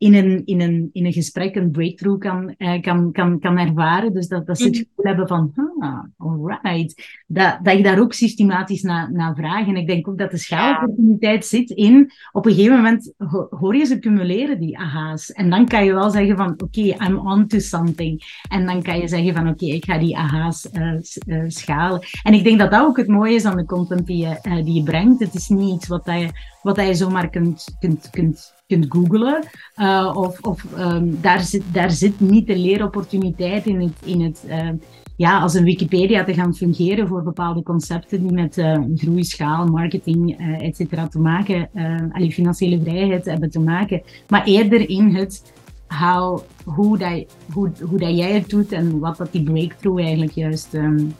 in 0.00 0.14
een, 0.14 0.42
in 0.44 0.60
een, 0.60 0.90
in 0.92 1.06
een 1.06 1.12
gesprek 1.12 1.56
een 1.56 1.70
breakthrough 1.70 2.20
kan, 2.20 2.54
uh, 2.58 2.80
kan, 2.80 3.12
kan, 3.12 3.38
kan 3.38 3.58
ervaren. 3.58 4.12
Dus 4.12 4.28
dat, 4.28 4.46
dat 4.46 4.58
ze 4.58 4.64
het 4.64 4.72
mhm. 4.72 4.82
gevoel 4.82 5.04
hebben 5.04 5.28
van, 5.28 5.52
ah, 5.78 6.04
alright. 6.16 7.20
Dat, 7.26 7.58
dat 7.62 7.74
ik 7.74 7.84
daar 7.84 8.00
ook 8.00 8.12
systematisch 8.12 8.82
naar, 8.82 9.12
naar 9.12 9.34
vraag. 9.34 9.66
En 9.66 9.76
ik 9.76 9.86
denk 9.86 10.08
ook 10.08 10.18
dat 10.18 10.30
de 10.30 10.36
schaalopportuniteit 10.36 11.46
zit 11.46 11.70
in, 11.70 12.10
op 12.32 12.46
een 12.46 12.52
gegeven 12.54 12.76
moment 12.76 13.12
hoor 13.50 13.76
je 13.76 13.84
ze 13.84 13.98
cumuleren, 13.98 14.60
die 14.60 14.78
aha's. 14.78 15.32
En 15.32 15.50
dan 15.50 15.66
kan 15.66 15.84
je 15.84 15.92
wel 15.92 16.10
zeggen 16.10 16.36
van, 16.36 16.52
oké, 16.52 16.64
okay, 16.64 17.08
I'm 17.08 17.18
on 17.18 17.46
to 17.46 17.58
something. 17.58 18.40
En 18.48 18.66
dan 18.66 18.82
kan 18.82 18.98
je 18.98 19.08
zeggen 19.08 19.34
van, 19.34 19.48
oké, 19.48 19.64
okay, 19.64 19.76
ik 19.76 19.84
ga 19.84 19.98
die 19.98 20.16
aha's 20.16 20.68
uh, 20.72 20.92
uh, 21.26 21.44
schalen. 21.46 22.00
En 22.22 22.34
ik 22.34 22.44
denk 22.44 22.58
dat 22.58 22.70
dat 22.70 22.82
ook 22.82 22.96
het 22.96 23.08
mooie 23.08 23.34
is 23.34 23.44
aan 23.44 23.56
de 23.56 23.64
content 23.64 24.06
die 24.06 24.26
je, 24.26 24.62
die 24.64 24.74
je 24.74 24.82
brengt. 24.82 25.20
Het 25.20 25.34
is 25.34 25.48
niet 25.48 25.74
iets 25.74 25.88
wat, 25.88 26.04
dat 26.04 26.20
je, 26.20 26.28
wat 26.62 26.76
je 26.76 26.94
zomaar 26.94 27.30
kunt, 27.30 27.76
kunt, 27.78 28.10
kunt 28.10 28.58
kunt 28.66 28.86
googlen. 28.88 29.44
Uh, 29.76 30.12
of 30.14 30.40
of 30.40 30.64
um, 30.78 31.18
daar, 31.20 31.40
zit, 31.40 31.62
daar 31.72 31.90
zit 31.90 32.20
niet 32.20 32.46
de 32.46 32.58
leeropportuniteit 32.58 33.66
in 33.66 33.80
het, 33.80 33.92
in 34.04 34.20
het 34.20 34.44
uh, 34.48 34.68
ja, 35.16 35.40
als 35.40 35.54
een 35.54 35.64
Wikipedia 35.64 36.24
te 36.24 36.34
gaan 36.34 36.54
fungeren 36.54 37.08
voor 37.08 37.22
bepaalde 37.22 37.62
concepten 37.62 38.22
die 38.22 38.32
met 38.32 38.58
uh, 38.58 38.78
groei, 38.94 39.24
schaal, 39.24 39.66
marketing, 39.66 40.38
et 40.60 40.76
cetera 40.76 41.08
te 41.08 41.18
maken, 41.18 41.68
uh, 41.74 42.30
financiële 42.30 42.80
vrijheid 42.82 43.24
hebben 43.24 43.50
te 43.50 43.60
maken. 43.60 44.02
Maar 44.28 44.44
eerder 44.44 44.88
in 44.88 45.14
het 45.14 45.52
how, 45.88 46.40
hoe, 46.64 46.98
dat, 46.98 47.24
hoe, 47.52 47.70
hoe 47.88 47.98
dat 47.98 48.16
jij 48.16 48.32
het 48.32 48.48
doet 48.48 48.72
en 48.72 48.98
wat 48.98 49.16
dat 49.16 49.32
die 49.32 49.42
breakthrough 49.42 50.00
eigenlijk 50.00 50.32
juist, 50.32 50.74
um, 50.74 51.14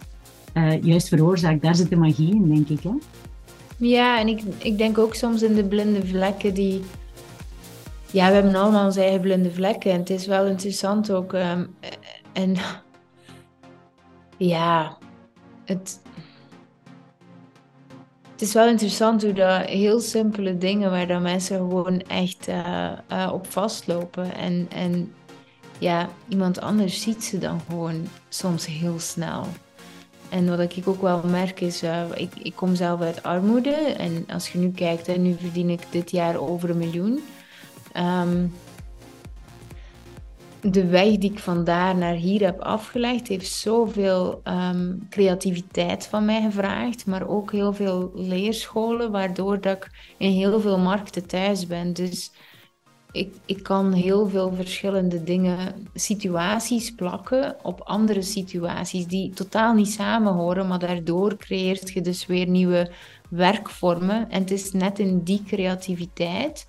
juist 0.82 1.09
veroorzaakt. 1.09 1.62
Daar 1.62 1.74
zit 1.74 1.91
de 1.91 1.97
magie 1.97 2.34
in, 2.34 2.49
denk 2.49 2.68
ik. 2.68 2.91
Ja, 3.81 4.18
en 4.18 4.28
ik, 4.28 4.43
ik 4.59 4.78
denk 4.78 4.99
ook 4.99 5.14
soms 5.14 5.43
in 5.43 5.55
de 5.55 5.64
blinde 5.64 6.07
vlekken 6.07 6.55
die 6.55 6.83
ja, 8.11 8.28
we 8.28 8.35
hebben 8.35 8.55
allemaal 8.55 8.85
onze 8.85 9.01
eigen 9.01 9.20
blinde 9.20 9.53
vlekken. 9.53 9.93
En 9.93 9.99
het 9.99 10.11
is 10.11 10.26
wel 10.26 10.47
interessant 10.47 11.12
ook. 11.12 11.33
Um, 11.33 11.76
en 12.33 12.57
ja, 14.37 14.99
het, 15.64 16.01
het 18.33 18.43
is 18.43 18.53
wel 18.53 18.68
interessant 18.68 19.22
hoe 19.22 19.33
dat 19.33 19.64
heel 19.64 20.01
simpele 20.01 20.59
dingen 20.59 20.91
waar 20.91 21.07
dat 21.07 21.20
mensen 21.20 21.57
gewoon 21.57 22.01
echt 22.01 22.49
uh, 22.49 22.93
uh, 23.12 23.31
op 23.33 23.47
vastlopen. 23.47 24.35
En, 24.35 24.66
en 24.70 25.14
ja, 25.78 26.09
iemand 26.28 26.61
anders 26.61 27.03
ziet 27.03 27.24
ze 27.24 27.39
dan 27.39 27.61
gewoon 27.68 28.09
soms 28.28 28.66
heel 28.66 28.99
snel. 28.99 29.47
En 30.31 30.49
wat 30.57 30.76
ik 30.76 30.89
ook 30.89 31.03
wel 31.03 31.22
merk 31.26 31.61
is, 31.61 31.83
uh, 31.83 32.03
ik, 32.14 32.33
ik 32.43 32.55
kom 32.55 32.74
zelf 32.74 33.01
uit 33.01 33.22
armoede. 33.22 33.74
En 33.74 34.24
als 34.33 34.53
je 34.53 34.59
nu 34.59 34.70
kijkt, 34.70 35.09
en 35.09 35.22
nu 35.22 35.37
verdien 35.41 35.70
ik 35.70 35.83
dit 35.91 36.11
jaar 36.11 36.41
over 36.41 36.70
een 36.70 36.78
miljoen. 36.78 37.20
Um, 37.97 38.53
de 40.61 40.87
weg 40.87 41.16
die 41.16 41.33
ik 41.33 41.39
vandaar 41.39 41.97
naar 41.97 42.14
hier 42.14 42.45
heb 42.45 42.61
afgelegd, 42.61 43.28
heeft 43.28 43.53
zoveel 43.53 44.41
um, 44.45 45.07
creativiteit 45.11 46.07
van 46.07 46.24
mij 46.24 46.43
gevraagd, 46.43 47.07
maar 47.07 47.28
ook 47.28 47.53
heel 47.53 47.72
veel 47.72 48.11
leerscholen, 48.14 49.11
waardoor 49.11 49.61
dat 49.61 49.76
ik 49.76 49.91
in 50.16 50.31
heel 50.31 50.61
veel 50.61 50.78
markten 50.78 51.26
thuis 51.26 51.66
ben. 51.66 51.93
Dus 51.93 52.33
ik, 53.12 53.62
kan 53.62 53.92
heel 53.92 54.28
veel 54.28 54.54
verschillende 54.54 55.24
dingen, 55.24 55.88
situaties 55.94 56.94
plakken 56.94 57.56
op 57.62 57.80
andere 57.80 58.22
situaties 58.22 59.06
die 59.06 59.30
totaal 59.30 59.74
niet 59.74 59.90
samenhoren, 59.90 60.68
maar 60.68 60.78
daardoor 60.78 61.36
creëert 61.36 61.90
je 61.90 62.00
dus 62.00 62.26
weer 62.26 62.48
nieuwe 62.48 62.90
werkvormen. 63.28 64.30
En 64.30 64.40
het 64.40 64.50
is 64.50 64.72
net 64.72 64.98
in 64.98 65.22
die 65.22 65.42
creativiteit 65.46 66.66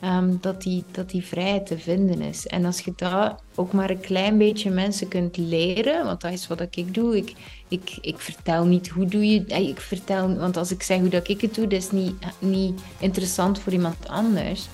Ehm, 0.00 0.36
dat, 0.40 0.62
die, 0.62 0.84
dat 0.90 1.10
die 1.10 1.24
vrijheid 1.24 1.66
te 1.66 1.78
vinden 1.78 2.20
is. 2.20 2.46
En 2.46 2.64
als 2.64 2.80
je 2.80 2.92
dat 2.96 3.42
ook 3.54 3.72
maar 3.72 3.90
een 3.90 4.00
klein 4.00 4.38
beetje 4.38 4.70
mensen 4.70 5.08
kunt 5.08 5.36
leren, 5.36 6.04
want 6.04 6.20
dat 6.20 6.32
is 6.32 6.46
wat 6.46 6.60
ik 6.60 6.94
doe. 6.94 7.16
Ik, 7.16 7.32
ik, 7.68 7.98
ik 8.00 8.18
vertel 8.18 8.64
niet 8.64 8.88
hoe 8.88 9.06
doe 9.06 9.28
je 9.28 9.44
ik 9.44 9.80
vertel, 9.80 10.36
want 10.36 10.56
als 10.56 10.70
ik 10.70 10.82
zeg 10.82 10.98
hoe 10.98 11.08
dat 11.08 11.28
ik 11.28 11.40
het 11.40 11.54
doe, 11.54 11.66
dat 11.66 11.78
is 11.78 11.90
niet, 11.90 12.14
niet 12.38 12.80
interessant 12.98 13.58
voor 13.58 13.72
iemand 13.72 14.08
anders. 14.08 14.68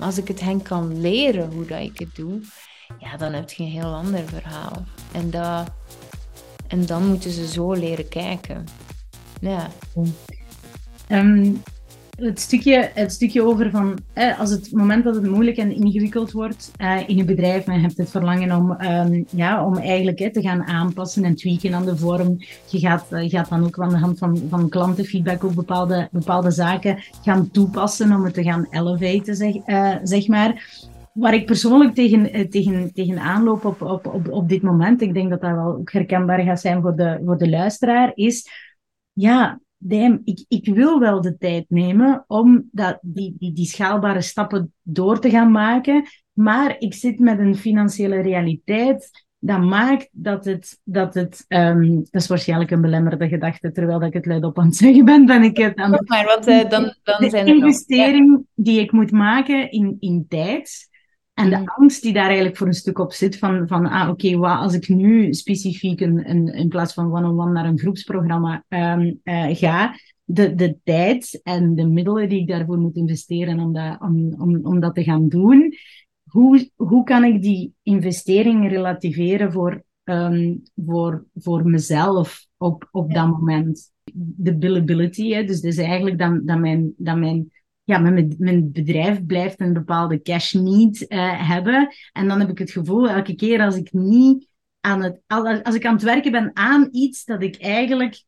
Maar 0.00 0.08
als 0.08 0.18
ik 0.18 0.28
het 0.28 0.40
hen 0.40 0.62
kan 0.62 1.00
leren 1.00 1.52
hoe 1.52 1.66
dat 1.66 1.80
ik 1.80 1.98
het 1.98 2.14
doe, 2.14 2.40
ja, 2.98 3.16
dan 3.16 3.32
heb 3.32 3.50
je 3.50 3.62
een 3.62 3.70
heel 3.70 3.94
ander 3.94 4.28
verhaal. 4.28 4.84
En, 5.12 5.30
dat, 5.30 5.70
en 6.68 6.86
dan 6.86 7.06
moeten 7.06 7.30
ze 7.30 7.46
zo 7.46 7.72
leren 7.72 8.08
kijken. 8.08 8.64
Ja. 9.40 9.70
Um, 11.08 11.62
het 12.20 12.40
stukje, 12.40 12.90
het 12.94 13.12
stukje 13.12 13.42
over 13.42 13.70
van 13.70 13.98
als 14.38 14.50
het 14.50 14.72
moment 14.72 15.04
dat 15.04 15.14
het 15.14 15.30
moeilijk 15.30 15.56
en 15.56 15.72
ingewikkeld 15.72 16.32
wordt 16.32 16.70
uh, 16.80 17.08
in 17.08 17.16
je 17.16 17.24
bedrijf, 17.24 17.66
en 17.66 17.74
je 17.74 17.80
hebt 17.80 17.96
het 17.96 18.10
verlangen 18.10 18.56
om, 18.56 18.70
um, 18.70 19.24
ja, 19.30 19.66
om 19.66 19.76
eigenlijk 19.76 20.32
te 20.32 20.40
gaan 20.40 20.62
aanpassen 20.62 21.24
en 21.24 21.34
tweaken 21.34 21.74
aan 21.74 21.84
de 21.84 21.96
vorm. 21.96 22.36
Je 22.66 22.78
gaat, 22.78 23.06
uh, 23.10 23.30
gaat 23.30 23.48
dan 23.48 23.64
ook 23.64 23.78
aan 23.78 23.88
de 23.88 23.98
hand 23.98 24.18
van, 24.18 24.42
van 24.48 24.68
klantenfeedback 24.68 25.44
ook 25.44 25.54
bepaalde, 25.54 26.08
bepaalde 26.12 26.50
zaken 26.50 27.02
gaan 27.22 27.50
toepassen 27.50 28.12
om 28.12 28.24
het 28.24 28.34
te 28.34 28.42
gaan 28.42 28.66
elevaten, 28.70 29.36
zeg, 29.36 29.54
uh, 29.66 29.94
zeg 30.02 30.28
maar. 30.28 30.78
Waar 31.12 31.34
ik 31.34 31.46
persoonlijk 31.46 31.94
tegen, 31.94 32.50
tegen, 32.50 32.92
tegen 32.92 33.18
aanloop 33.18 33.64
op, 33.64 33.82
op, 33.82 34.06
op, 34.06 34.32
op 34.32 34.48
dit 34.48 34.62
moment, 34.62 35.00
ik 35.00 35.14
denk 35.14 35.30
dat 35.30 35.40
dat 35.40 35.50
wel 35.50 35.76
ook 35.78 35.92
herkenbaar 35.92 36.40
gaat 36.40 36.60
zijn 36.60 36.82
voor 36.82 36.96
de, 36.96 37.20
voor 37.24 37.38
de 37.38 37.48
luisteraar, 37.48 38.12
is 38.14 38.48
ja, 39.12 39.60
damn, 39.82 40.20
ik, 40.24 40.44
ik 40.48 40.74
wil 40.74 40.98
wel 40.98 41.20
de 41.20 41.36
tijd 41.36 41.64
nemen 41.68 42.24
om 42.26 42.68
dat, 42.72 42.98
die, 43.02 43.34
die, 43.38 43.52
die 43.52 43.66
schaalbare 43.66 44.20
stappen 44.20 44.72
door 44.82 45.20
te 45.20 45.30
gaan 45.30 45.50
maken, 45.50 46.04
maar 46.32 46.76
ik 46.78 46.94
zit 46.94 47.18
met 47.18 47.38
een 47.38 47.56
financiële 47.56 48.20
realiteit 48.20 49.10
dat 49.38 49.60
maakt 49.60 50.08
dat 50.12 50.44
het, 50.44 50.80
dat 50.84 51.14
het 51.14 51.44
um, 51.48 51.96
dat 52.10 52.22
is 52.22 52.26
waarschijnlijk 52.26 52.70
een 52.70 52.80
belemmerde 52.80 53.28
gedachte, 53.28 53.72
terwijl 53.72 54.02
ik 54.02 54.12
het 54.12 54.26
luid 54.26 54.44
op 54.44 54.58
aan 54.58 54.66
het 54.66 54.76
zeggen 54.76 55.04
ben, 55.04 55.26
ben 55.26 55.42
ik 55.42 55.56
het 55.56 55.76
aan 55.76 55.90
Maar 55.90 56.24
wat, 56.24 56.48
uh, 56.48 56.68
dan, 56.68 56.94
dan 57.02 57.20
de 57.20 57.30
zijn 57.30 57.46
investering 57.46 58.46
die 58.54 58.80
ik 58.80 58.92
moet 58.92 59.10
maken 59.10 59.70
in, 59.70 59.96
in 60.00 60.26
tijd, 60.28 60.88
en 61.40 61.50
de 61.50 61.56
mm. 61.56 61.68
angst 61.76 62.02
die 62.02 62.12
daar 62.12 62.26
eigenlijk 62.26 62.56
voor 62.56 62.66
een 62.66 62.72
stuk 62.72 62.98
op 62.98 63.12
zit, 63.12 63.38
van, 63.38 63.68
van 63.68 63.86
ah, 63.86 64.08
oké, 64.08 64.26
okay, 64.34 64.56
als 64.56 64.74
ik 64.74 64.88
nu 64.88 65.34
specifiek 65.34 66.00
een, 66.00 66.30
een, 66.30 66.46
in 66.46 66.68
plaats 66.68 66.94
van 66.94 67.12
one-on-one 67.12 67.52
naar 67.52 67.64
een 67.64 67.78
groepsprogramma 67.78 68.64
um, 68.68 69.20
uh, 69.24 69.46
ga, 69.50 69.94
de, 70.24 70.54
de 70.54 70.76
tijd 70.84 71.40
en 71.42 71.74
de 71.74 71.86
middelen 71.86 72.28
die 72.28 72.40
ik 72.40 72.48
daarvoor 72.48 72.78
moet 72.78 72.96
investeren 72.96 73.58
om 73.58 73.72
dat, 73.72 74.00
om, 74.00 74.34
om, 74.38 74.60
om 74.62 74.80
dat 74.80 74.94
te 74.94 75.02
gaan 75.02 75.28
doen, 75.28 75.74
hoe, 76.30 76.70
hoe 76.76 77.04
kan 77.04 77.24
ik 77.24 77.42
die 77.42 77.74
investering 77.82 78.68
relativeren 78.68 79.52
voor, 79.52 79.82
um, 80.04 80.62
voor, 80.86 81.24
voor 81.34 81.68
mezelf 81.68 82.46
op, 82.56 82.88
op 82.90 83.14
dat 83.14 83.26
moment? 83.26 83.92
De 84.14 84.56
billability, 84.56 85.30
hè? 85.30 85.44
dus, 85.44 85.60
dus 85.60 85.76
eigenlijk 85.76 86.18
dat, 86.18 86.46
dat, 86.46 86.58
mijn, 86.58 86.94
dat 86.96 87.16
mijn 87.16 87.50
ja, 87.90 87.98
mijn, 87.98 88.34
mijn 88.38 88.72
bedrijf 88.72 89.24
blijft 89.24 89.60
een 89.60 89.72
bepaalde 89.72 90.22
cash 90.22 90.52
need 90.52 91.04
uh, 91.08 91.48
hebben. 91.48 91.94
En 92.12 92.28
dan 92.28 92.40
heb 92.40 92.48
ik 92.48 92.58
het 92.58 92.70
gevoel, 92.70 93.08
elke 93.08 93.34
keer 93.34 93.62
als 93.62 93.76
ik 93.76 93.92
niet 93.92 94.48
aan 94.80 95.02
het, 95.02 95.20
als 95.62 95.74
ik 95.74 95.86
aan 95.86 95.94
het 95.94 96.02
werken 96.02 96.32
ben 96.32 96.50
aan 96.54 96.88
iets 96.90 97.24
dat 97.24 97.42
ik 97.42 97.56
eigenlijk, 97.56 98.22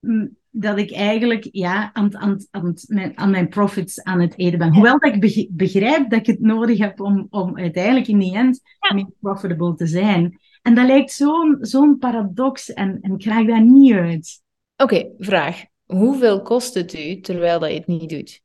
mm, 0.00 0.36
dat 0.50 0.78
ik 0.78 0.92
eigenlijk 0.92 1.48
ja, 1.50 1.92
aan, 1.92 2.16
aan, 2.16 2.46
aan, 2.50 2.74
mijn, 2.86 3.18
aan 3.18 3.30
mijn 3.30 3.48
profits 3.48 4.02
aan 4.02 4.20
het 4.20 4.38
eten 4.38 4.58
ben. 4.58 4.74
Hoewel 4.74 4.98
dat 4.98 5.14
ik 5.14 5.50
begrijp 5.50 6.10
dat 6.10 6.18
ik 6.18 6.26
het 6.26 6.40
nodig 6.40 6.78
heb 6.78 7.00
om, 7.00 7.26
om 7.30 7.58
uiteindelijk 7.58 8.06
in 8.06 8.18
die 8.18 8.34
end 8.34 8.60
meer 8.94 9.10
profitable 9.20 9.74
te 9.74 9.86
zijn. 9.86 10.38
En 10.62 10.74
dat 10.74 10.86
lijkt 10.86 11.12
zo'n 11.12 11.58
zo'n 11.60 11.98
paradox 11.98 12.72
en, 12.72 12.98
en 13.00 13.12
ik 13.12 13.18
krijg 13.18 13.46
daar 13.46 13.64
niet 13.64 13.92
uit. 13.92 14.42
Oké, 14.76 15.10
vraag. 15.18 15.64
Hoeveel 15.84 16.42
kost 16.42 16.74
het 16.74 16.94
u 16.94 17.20
terwijl 17.20 17.58
dat 17.58 17.70
je 17.70 17.76
het 17.76 17.86
niet 17.86 18.10
doet? 18.10 18.44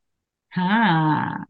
Ha. 0.51 1.47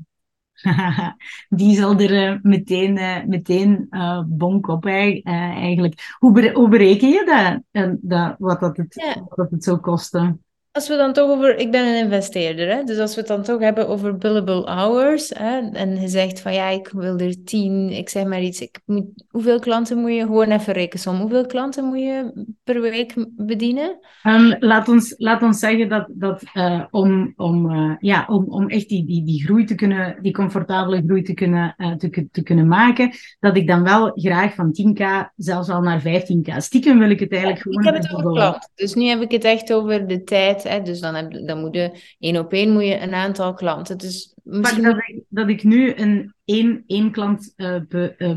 Die 1.49 1.75
zal 1.75 1.99
er 1.99 2.11
uh, 2.11 2.39
meteen, 2.41 2.97
uh, 2.97 3.23
meteen 3.25 3.87
uh, 3.89 4.21
bonk 4.27 4.67
op 4.67 4.85
eigenlijk. 4.85 6.15
Hoe, 6.19 6.51
hoe 6.51 6.69
bereken 6.69 7.09
je 7.09 7.25
dat, 7.71 7.97
dat, 8.01 8.35
wat, 8.37 8.59
dat 8.59 8.77
het, 8.77 8.93
ja. 8.93 9.13
wat 9.13 9.37
dat 9.37 9.51
het 9.51 9.63
zou 9.63 9.77
kosten? 9.77 10.43
Als 10.73 10.87
we 10.87 10.95
dan 10.95 11.13
toch 11.13 11.29
over, 11.29 11.57
ik 11.57 11.71
ben 11.71 11.87
een 11.87 12.03
investeerder, 12.03 12.75
hè? 12.75 12.83
dus 12.83 12.97
als 12.97 13.13
we 13.13 13.19
het 13.19 13.29
dan 13.29 13.43
toch 13.43 13.59
hebben 13.59 13.87
over 13.87 14.17
billable 14.17 14.61
hours, 14.65 15.29
hè? 15.29 15.69
en 15.69 16.01
je 16.01 16.07
zegt 16.07 16.41
van 16.41 16.53
ja, 16.53 16.67
ik 16.69 16.87
wil 16.87 17.17
er 17.17 17.43
tien, 17.43 17.89
ik 17.89 18.09
zeg 18.09 18.25
maar 18.25 18.41
iets, 18.41 18.61
ik 18.61 18.79
moet, 18.85 19.05
hoeveel 19.29 19.59
klanten 19.59 19.97
moet 19.97 20.13
je, 20.13 20.21
gewoon 20.21 20.51
even 20.51 20.73
rekensom, 20.73 21.19
hoeveel 21.19 21.45
klanten 21.45 21.85
moet 21.85 21.99
je 21.99 22.45
per 22.63 22.81
week 22.81 23.13
bedienen? 23.35 23.99
Um, 24.23 24.55
laat, 24.59 24.87
ons, 24.87 25.13
laat 25.17 25.41
ons 25.41 25.59
zeggen 25.59 25.89
dat, 25.89 26.07
dat 26.09 26.43
uh, 26.53 26.83
om, 26.89 27.33
om, 27.35 27.71
uh, 27.71 27.95
ja, 27.99 28.25
om, 28.29 28.45
om 28.49 28.69
echt 28.69 28.89
die, 28.89 29.05
die, 29.05 29.23
die 29.23 29.43
groei 29.43 29.65
te 29.65 29.75
kunnen, 29.75 30.17
die 30.21 30.33
comfortabele 30.33 31.03
groei 31.05 31.21
te 31.21 31.33
kunnen, 31.33 31.75
uh, 31.77 31.95
te, 31.95 32.27
te 32.31 32.43
kunnen 32.43 32.67
maken, 32.67 33.11
dat 33.39 33.57
ik 33.57 33.67
dan 33.67 33.83
wel 33.83 34.11
graag 34.13 34.53
van 34.53 34.75
10k 34.81 35.03
zelfs 35.35 35.69
al 35.69 35.81
naar 35.81 36.01
15k. 36.01 36.57
Stiekem 36.57 36.99
wil 36.99 37.09
ik 37.09 37.19
het 37.19 37.31
eigenlijk 37.31 37.63
ja, 37.63 37.71
gewoon... 37.71 37.79
Ik 37.79 37.93
heb 37.93 38.03
het 38.03 38.15
over 38.15 38.31
klant, 38.31 38.69
dus 38.75 38.93
nu 38.93 39.05
heb 39.05 39.21
ik 39.21 39.31
het 39.31 39.43
echt 39.43 39.73
over 39.73 40.07
de 40.07 40.23
tijd 40.23 40.59
dus 40.63 40.99
dan, 40.99 41.15
heb, 41.15 41.47
dan 41.47 41.59
moet 41.59 41.75
je 41.75 42.15
één 42.19 42.37
op 42.37 42.53
één 42.53 42.71
moet 42.71 42.85
je 42.85 42.99
een 42.99 43.13
aantal 43.13 43.53
klanten. 43.53 43.97
Dus 43.97 44.35
misschien... 44.43 44.83
dat, 44.83 44.95
ik, 44.95 45.23
dat 45.29 45.49
ik 45.49 45.63
nu 45.63 45.93
een 45.95 46.33
één, 46.45 46.83
één 46.87 47.11
klant 47.11 47.53
uh, 47.57 47.75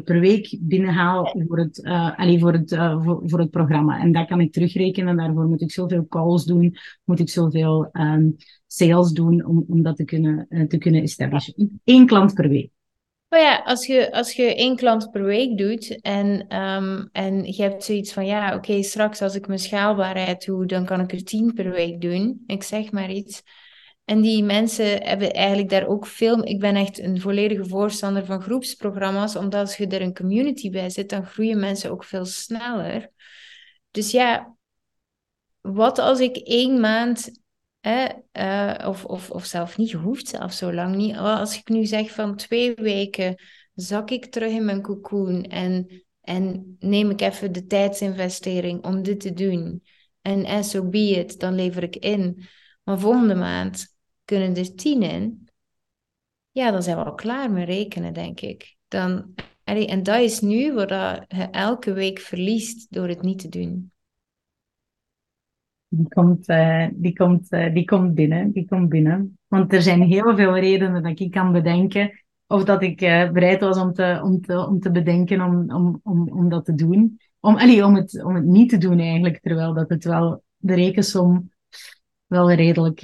per 0.05 0.21
week 0.21 0.57
binnenhaal 0.61 1.35
voor 1.47 1.59
het, 1.59 1.79
uh, 1.79 2.41
voor, 2.41 2.53
het, 2.53 2.75
voor, 2.75 3.23
voor, 3.25 3.39
het 3.39 3.51
programma. 3.51 4.01
En 4.01 4.13
dat 4.13 4.27
kan 4.27 4.41
ik 4.41 4.53
terugrekenen. 4.53 5.17
Daarvoor 5.17 5.47
moet 5.47 5.63
ik 5.63 5.73
zoveel 5.73 6.07
calls 6.09 6.45
doen, 6.45 6.77
moet 7.05 7.21
ik 7.21 7.29
zoveel 7.29 7.89
um, 7.93 8.37
sales 8.67 9.11
doen 9.11 9.45
om, 9.45 9.65
om 9.69 9.83
dat 9.83 9.97
te 9.97 10.05
kunnen, 10.05 10.47
te 10.69 10.79
kunnen 10.79 11.03
establishen. 11.03 11.81
Eén 11.85 12.07
klant 12.07 12.35
per 12.35 12.49
week. 12.49 12.71
Ja, 13.41 13.63
als 13.65 13.87
je, 13.87 14.13
als 14.13 14.33
je 14.33 14.55
één 14.55 14.77
klant 14.77 15.11
per 15.11 15.25
week 15.25 15.59
doet 15.59 16.01
en, 16.01 16.57
um, 16.57 17.09
en 17.13 17.45
je 17.45 17.63
hebt 17.63 17.85
zoiets 17.85 18.13
van, 18.13 18.27
ja, 18.27 18.55
oké, 18.55 18.83
straks 18.83 19.23
als 19.23 19.35
ik 19.35 19.47
mijn 19.47 19.59
schaalbaarheid 19.59 20.45
doe, 20.45 20.67
dan 20.67 20.85
kan 20.85 21.01
ik 21.01 21.13
er 21.13 21.25
tien 21.25 21.53
per 21.53 21.71
week 21.71 22.01
doen. 22.01 22.43
Ik 22.47 22.63
zeg 22.63 22.93
maar 22.93 23.11
iets. 23.11 23.43
En 24.05 24.21
die 24.21 24.43
mensen 24.43 25.03
hebben 25.03 25.33
eigenlijk 25.33 25.69
daar 25.69 25.87
ook 25.87 26.07
veel... 26.07 26.47
Ik 26.47 26.61
ben 26.61 26.77
echt 26.77 26.99
een 26.99 27.21
volledige 27.21 27.65
voorstander 27.65 28.25
van 28.25 28.43
groepsprogramma's, 28.43 29.37
omdat 29.37 29.61
als 29.61 29.77
je 29.77 29.87
er 29.87 30.03
een 30.03 30.15
community 30.15 30.71
bij 30.71 30.91
zit, 30.91 31.11
dan 31.11 31.27
groeien 31.27 31.61
mensen 31.61 31.91
ook 31.91 32.05
veel 32.05 32.25
sneller. 32.25 33.11
Dus 33.91 34.11
ja, 34.11 34.57
wat 35.61 35.99
als 35.99 36.21
ik 36.21 36.37
één 36.37 36.81
maand 36.81 37.44
uh, 37.85 38.75
of, 38.87 39.05
of, 39.05 39.31
of 39.31 39.45
zelf 39.45 39.77
niet, 39.77 39.93
hoeft 39.93 40.29
zelf 40.29 40.53
zo 40.53 40.73
lang 40.73 40.97
niet. 40.97 41.17
Als 41.17 41.59
ik 41.59 41.69
nu 41.69 41.85
zeg 41.85 42.11
van 42.11 42.37
twee 42.37 42.75
weken 42.75 43.35
zak 43.75 44.11
ik 44.11 44.27
terug 44.27 44.53
in 44.53 44.65
mijn 44.65 44.83
cocoon 44.83 45.43
en, 45.43 46.05
en 46.21 46.77
neem 46.79 47.11
ik 47.11 47.21
even 47.21 47.53
de 47.53 47.67
tijdsinvestering 47.67 48.85
om 48.85 49.03
dit 49.03 49.21
te 49.21 49.33
doen. 49.33 49.83
En 50.23 50.65
so 50.65 50.89
be 50.89 50.99
it, 50.99 51.41
dan 51.41 51.55
lever 51.55 51.83
ik 51.83 51.97
in. 51.97 52.45
Maar 52.83 52.99
volgende 52.99 53.35
maand 53.35 53.97
kunnen 54.25 54.57
er 54.57 54.75
tien 54.75 55.03
in. 55.03 55.49
Ja, 56.51 56.71
dan 56.71 56.83
zijn 56.83 56.97
we 56.97 57.05
al 57.05 57.15
klaar 57.15 57.51
met 57.51 57.69
rekenen, 57.69 58.13
denk 58.13 58.41
ik. 58.41 58.77
Dan, 58.89 59.35
en 59.65 60.03
dat 60.03 60.21
is 60.21 60.41
nu 60.41 60.73
wat 60.73 60.89
je 60.89 61.49
elke 61.51 61.93
week 61.93 62.19
verliest 62.19 62.87
door 62.93 63.09
het 63.09 63.23
niet 63.23 63.39
te 63.39 63.49
doen. 63.49 63.93
Die 65.97 66.09
komt, 66.09 66.49
uh, 66.49 66.87
die, 66.93 67.13
komt, 67.13 67.53
uh, 67.53 67.75
die 67.75 67.85
komt 67.85 68.15
binnen, 68.15 68.53
die 68.53 68.67
komt 68.69 68.89
binnen. 68.89 69.39
Want 69.49 69.73
er 69.73 69.83
zijn 69.83 70.03
heel 70.03 70.37
veel 70.37 70.59
redenen 70.59 71.03
dat 71.03 71.21
ik 71.21 71.31
kan 71.31 71.53
bedenken. 71.53 72.25
Of 72.47 72.65
dat 72.65 72.83
ik 72.83 73.01
uh, 73.01 73.31
bereid 73.31 73.61
was 73.61 73.79
om 73.79 73.93
te, 73.93 74.21
om 74.25 74.41
te, 74.41 74.67
om 74.67 74.81
te 74.81 74.91
bedenken 74.91 75.41
om, 75.41 75.71
om, 75.71 76.01
om, 76.03 76.29
om 76.29 76.49
dat 76.49 76.65
te 76.65 76.75
doen. 76.75 77.21
Om, 77.41 77.57
allee, 77.57 77.85
om, 77.85 77.95
het, 77.95 78.25
om 78.25 78.35
het 78.35 78.45
niet 78.45 78.69
te 78.69 78.79
doen 78.79 78.99
eigenlijk. 78.99 79.41
Terwijl 79.41 79.75
dat 79.75 79.89
het 79.89 80.05
wel, 80.05 80.43
de 80.57 80.75
rekensom 80.75 81.51
wel 82.27 82.53
redelijk, 82.53 83.01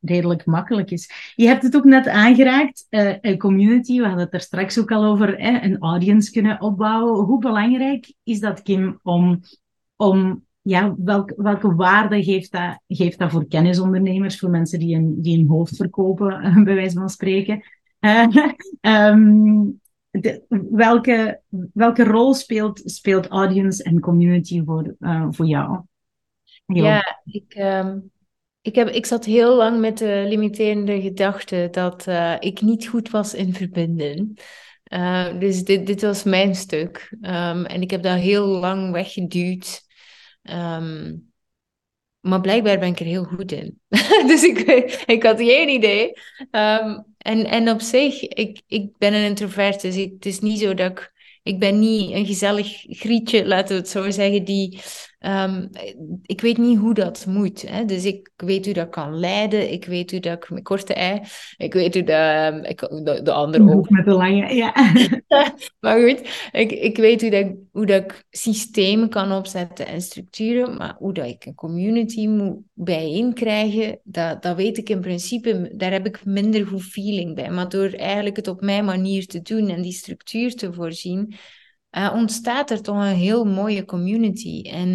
redelijk 0.00 0.46
makkelijk 0.46 0.90
is. 0.90 1.32
Je 1.34 1.46
hebt 1.46 1.62
het 1.62 1.76
ook 1.76 1.84
net 1.84 2.08
aangeraakt, 2.08 2.86
een 3.20 3.38
community. 3.38 3.98
We 3.98 4.06
hadden 4.06 4.24
het 4.24 4.34
er 4.34 4.40
straks 4.40 4.78
ook 4.78 4.92
al 4.92 5.04
over. 5.04 5.44
een 5.64 5.78
audience 5.78 6.30
kunnen 6.32 6.60
opbouwen. 6.60 7.24
Hoe 7.24 7.38
belangrijk 7.38 8.14
is 8.22 8.40
dat, 8.40 8.62
Kim, 8.62 8.98
om, 9.02 9.40
om 9.96 10.46
ja, 10.68 10.94
welk, 10.98 11.32
welke 11.36 11.74
waarde 11.74 12.22
geeft 12.22 12.52
dat, 12.52 12.80
geeft 12.86 13.18
dat 13.18 13.30
voor 13.30 13.46
kennisondernemers, 13.46 14.38
voor 14.38 14.50
mensen 14.50 14.78
die 14.78 14.96
een, 14.96 15.22
die 15.22 15.38
een 15.38 15.48
hoofd 15.48 15.76
verkopen, 15.76 16.40
bij 16.64 16.74
wijze 16.74 16.98
van 16.98 17.08
spreken? 17.08 17.62
Um, 18.80 19.80
welke, 20.70 21.40
welke 21.72 22.04
rol 22.04 22.34
speelt, 22.34 22.82
speelt 22.84 23.26
audience 23.26 23.82
en 23.82 24.00
community 24.00 24.64
voor, 24.64 24.94
uh, 24.98 25.26
voor 25.30 25.46
jou? 25.46 25.80
Ja, 26.66 27.20
ik, 27.24 27.54
um, 27.58 28.10
ik, 28.60 28.74
heb, 28.74 28.88
ik 28.88 29.06
zat 29.06 29.24
heel 29.24 29.56
lang 29.56 29.80
met 29.80 29.98
de 29.98 30.24
limiterende 30.28 31.00
gedachte 31.00 31.68
dat 31.70 32.06
uh, 32.06 32.36
ik 32.38 32.60
niet 32.60 32.86
goed 32.86 33.10
was 33.10 33.34
in 33.34 33.54
verbinden. 33.54 34.34
Dus 35.38 35.64
dit, 35.64 35.86
dit 35.86 36.02
was 36.02 36.22
mijn 36.22 36.54
stuk. 36.54 37.16
Um, 37.20 37.64
en 37.64 37.80
ik 37.80 37.90
heb 37.90 38.02
dat 38.02 38.18
heel 38.18 38.46
lang 38.46 38.92
weggeduwd. 38.92 39.86
Ehm, 40.48 41.16
maar 42.20 42.40
blijkbaar 42.40 42.78
ben 42.78 42.88
ik 42.88 43.00
er 43.00 43.06
heel 43.06 43.24
goed 43.24 43.52
in. 43.52 43.80
dus 44.30 44.42
ik, 44.42 44.58
ik 45.06 45.22
had 45.22 45.38
geen 45.38 45.68
idee. 45.68 46.12
Um, 46.50 47.04
en, 47.18 47.46
en 47.46 47.70
op 47.70 47.80
zich, 47.80 48.22
ik, 48.22 48.62
ik 48.66 48.98
ben 48.98 49.14
een 49.14 49.24
introvert, 49.24 49.80
dus 49.80 49.96
het 49.96 50.26
is 50.26 50.40
niet 50.40 50.58
zo 50.58 50.74
dat 50.74 50.90
ik... 50.90 51.16
Ik 51.42 51.58
ben 51.58 51.78
niet 51.78 52.10
een 52.10 52.26
gezellig 52.26 52.84
grietje, 52.88 53.46
laten 53.46 53.68
we 53.68 53.80
het 53.80 53.88
zo 53.88 54.10
zeggen, 54.10 54.44
die 54.44 54.80
Um, 55.20 55.68
ik 56.22 56.40
weet 56.40 56.58
niet 56.58 56.78
hoe 56.78 56.94
dat 56.94 57.26
moet. 57.26 57.68
Hè? 57.68 57.84
Dus 57.84 58.04
ik 58.04 58.30
weet 58.36 58.64
hoe 58.64 58.74
dat 58.74 58.88
kan 58.88 59.18
leiden. 59.18 59.72
Ik 59.72 59.84
weet 59.84 60.10
hoe 60.10 60.20
dat 60.20 60.32
ik 60.32 60.50
met 60.50 60.62
korte 60.62 60.94
ei. 60.94 61.20
Ik 61.56 61.72
weet 61.72 61.94
hoe 61.94 62.02
dat. 62.02 62.54
Um, 62.54 62.64
ik, 62.64 62.80
de, 62.80 63.20
de 63.22 63.32
andere 63.32 63.74
ook. 63.74 63.90
Met 63.90 64.04
de 64.04 64.10
lange, 64.10 64.54
ja. 64.54 64.72
maar 65.80 66.00
goed, 66.00 66.48
ik, 66.52 66.72
ik 66.72 66.96
weet 66.96 67.20
hoe 67.20 67.30
dat, 67.30 67.46
hoe 67.72 67.86
dat 67.86 68.02
ik 68.02 68.24
systemen 68.30 69.08
kan 69.08 69.32
opzetten 69.32 69.86
en 69.86 70.00
structuren. 70.00 70.76
Maar 70.76 70.94
hoe 70.98 71.12
dat 71.12 71.26
ik 71.26 71.44
een 71.44 71.54
community 71.54 72.26
moet 72.26 72.58
bijeenkrijgen, 72.72 74.00
dat, 74.02 74.42
dat 74.42 74.56
weet 74.56 74.78
ik 74.78 74.88
in 74.88 75.00
principe. 75.00 75.72
Daar 75.74 75.92
heb 75.92 76.06
ik 76.06 76.24
minder 76.24 76.66
goed 76.66 76.82
feeling 76.82 77.34
bij. 77.34 77.50
Maar 77.50 77.68
door 77.68 77.90
eigenlijk 77.90 78.36
het 78.36 78.48
op 78.48 78.60
mijn 78.60 78.84
manier 78.84 79.26
te 79.26 79.42
doen 79.42 79.68
en 79.68 79.82
die 79.82 79.92
structuur 79.92 80.54
te 80.54 80.72
voorzien 80.72 81.34
uh, 81.90 82.12
ontstaat 82.14 82.70
er 82.70 82.82
toch 82.82 82.96
een 82.96 83.16
heel 83.16 83.44
mooie 83.44 83.84
community. 83.84 84.62
En, 84.62 84.88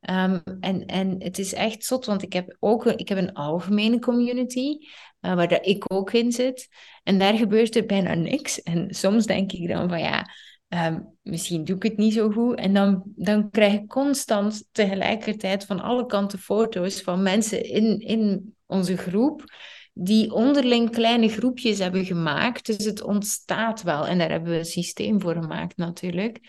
um, 0.00 0.42
en, 0.60 0.86
en 0.86 1.22
het 1.22 1.38
is 1.38 1.54
echt 1.54 1.84
zot, 1.84 2.06
want 2.06 2.22
ik 2.22 2.32
heb 2.32 2.56
ook 2.58 2.86
ik 2.86 3.08
heb 3.08 3.18
een 3.18 3.32
algemene 3.32 3.98
community, 3.98 4.76
uh, 5.20 5.34
waar 5.34 5.62
ik 5.62 5.92
ook 5.92 6.12
in 6.12 6.32
zit. 6.32 6.68
En 7.02 7.18
daar 7.18 7.34
gebeurt 7.34 7.76
er 7.76 7.86
bijna 7.86 8.14
niks. 8.14 8.62
En 8.62 8.94
soms 8.94 9.26
denk 9.26 9.52
ik 9.52 9.68
dan 9.68 9.88
van 9.88 10.00
ja, 10.00 10.26
um, 10.68 11.16
misschien 11.22 11.64
doe 11.64 11.76
ik 11.76 11.82
het 11.82 11.96
niet 11.96 12.12
zo 12.12 12.30
goed. 12.30 12.58
En 12.58 12.74
dan, 12.74 13.02
dan 13.16 13.50
krijg 13.50 13.72
ik 13.72 13.88
constant 13.88 14.68
tegelijkertijd 14.72 15.64
van 15.64 15.80
alle 15.80 16.06
kanten 16.06 16.38
foto's 16.38 17.00
van 17.00 17.22
mensen 17.22 17.64
in, 17.64 18.00
in 18.00 18.54
onze 18.66 18.96
groep 18.96 19.44
die 19.92 20.32
onderling 20.32 20.90
kleine 20.90 21.28
groepjes 21.28 21.78
hebben 21.78 22.04
gemaakt. 22.04 22.66
Dus 22.66 22.84
het 22.84 23.02
ontstaat 23.02 23.82
wel. 23.82 24.06
En 24.06 24.18
daar 24.18 24.30
hebben 24.30 24.50
we 24.50 24.58
een 24.58 24.64
systeem 24.64 25.20
voor 25.20 25.34
gemaakt 25.34 25.76
natuurlijk. 25.76 26.40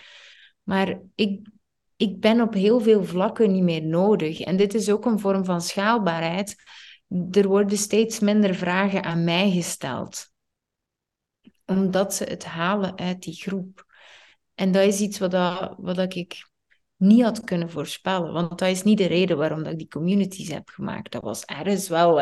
Maar 0.63 0.99
ik, 1.15 1.49
ik 1.95 2.19
ben 2.19 2.41
op 2.41 2.53
heel 2.53 2.79
veel 2.79 3.03
vlakken 3.03 3.51
niet 3.51 3.63
meer 3.63 3.83
nodig. 3.83 4.39
En 4.39 4.57
dit 4.57 4.73
is 4.73 4.89
ook 4.89 5.05
een 5.05 5.19
vorm 5.19 5.45
van 5.45 5.61
schaalbaarheid. 5.61 6.55
Er 7.31 7.47
worden 7.47 7.77
steeds 7.77 8.19
minder 8.19 8.55
vragen 8.55 9.03
aan 9.03 9.23
mij 9.23 9.51
gesteld. 9.51 10.29
Omdat 11.65 12.13
ze 12.13 12.23
het 12.23 12.45
halen 12.45 12.97
uit 12.97 13.23
die 13.23 13.35
groep. 13.35 13.85
En 14.55 14.71
dat 14.71 14.83
is 14.83 14.99
iets 14.99 15.19
wat, 15.19 15.31
dat, 15.31 15.75
wat 15.77 16.15
ik 16.15 16.49
niet 17.01 17.23
had 17.23 17.43
kunnen 17.43 17.69
voorspellen. 17.69 18.33
Want 18.33 18.59
dat 18.59 18.69
is 18.69 18.83
niet 18.83 18.97
de 18.97 19.05
reden 19.05 19.37
waarom 19.37 19.63
dat 19.63 19.71
ik 19.71 19.77
die 19.77 19.87
communities 19.87 20.51
heb 20.51 20.69
gemaakt. 20.69 21.11
Dat 21.11 21.21
was 21.21 21.45
ergens 21.45 21.87
wel 21.87 22.21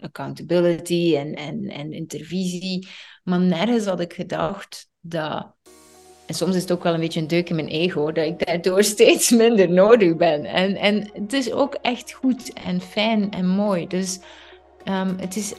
accountability 0.00 1.16
en, 1.16 1.34
en, 1.34 1.68
en 1.68 1.92
intervisie. 1.92 2.88
Maar 3.24 3.40
nergens 3.40 3.84
had 3.84 4.00
ik 4.00 4.12
gedacht 4.12 4.88
dat... 5.00 5.54
En 6.26 6.34
soms 6.34 6.54
is 6.54 6.62
het 6.62 6.72
ook 6.72 6.82
wel 6.82 6.94
een 6.94 7.00
beetje 7.00 7.20
een 7.20 7.26
deuk 7.26 7.48
in 7.48 7.54
mijn 7.54 7.68
ego, 7.68 8.12
dat 8.12 8.26
ik 8.26 8.46
daardoor 8.46 8.84
steeds 8.94 9.30
minder 9.30 9.70
nodig 9.70 10.16
ben. 10.16 10.44
En, 10.44 10.76
en 10.76 11.10
het 11.12 11.32
is 11.32 11.52
ook 11.52 11.74
echt 11.74 12.12
goed 12.12 12.52
en 12.52 12.80
fijn 12.80 13.30
en 13.30 13.48
mooi. 13.48 13.86
Dus 13.86 14.18
um, 14.84 15.16
het 15.18 15.36
is 15.36 15.54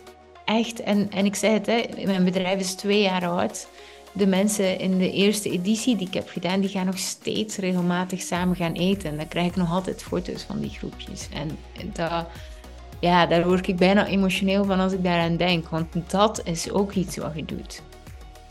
echt... 0.46 0.80
En, 0.80 1.10
en 1.10 1.26
ik 1.26 1.36
zei 1.36 1.54
het, 1.54 1.66
hè, 1.66 2.06
mijn 2.06 2.24
bedrijf 2.24 2.60
is 2.60 2.76
twee 2.76 3.02
jaar 3.02 3.28
oud 3.28 3.68
de 4.14 4.28
mensen 4.28 4.80
in 4.80 4.98
de 4.98 5.12
eerste 5.12 5.50
editie 5.50 5.96
die 5.96 6.08
ik 6.08 6.14
heb 6.14 6.30
gedaan, 6.30 6.60
die 6.60 6.70
gaan 6.70 6.86
nog 6.86 6.98
steeds 6.98 7.58
regelmatig 7.58 8.22
samen 8.22 8.56
gaan 8.56 8.74
eten. 8.74 9.10
En 9.10 9.18
dan 9.18 9.28
krijg 9.28 9.48
ik 9.48 9.56
nog 9.56 9.72
altijd 9.72 10.04
foto's 10.04 10.44
van 10.44 10.60
die 10.60 10.70
groepjes. 10.70 11.30
En 11.34 11.50
dat, 11.94 12.26
ja, 13.00 13.26
daar 13.26 13.48
word 13.48 13.68
ik 13.68 13.78
bijna 13.78 14.08
emotioneel 14.08 14.66
van 14.66 14.80
als 14.80 14.94
ik 14.94 15.04
daaraan 15.04 15.38
denk. 15.38 15.70
Want 15.70 15.88
dat 16.12 16.42
is 16.44 16.72
ook 16.72 16.94
iets 16.94 17.18
wat 17.18 17.32
je 17.36 17.46
doet. 17.46 17.82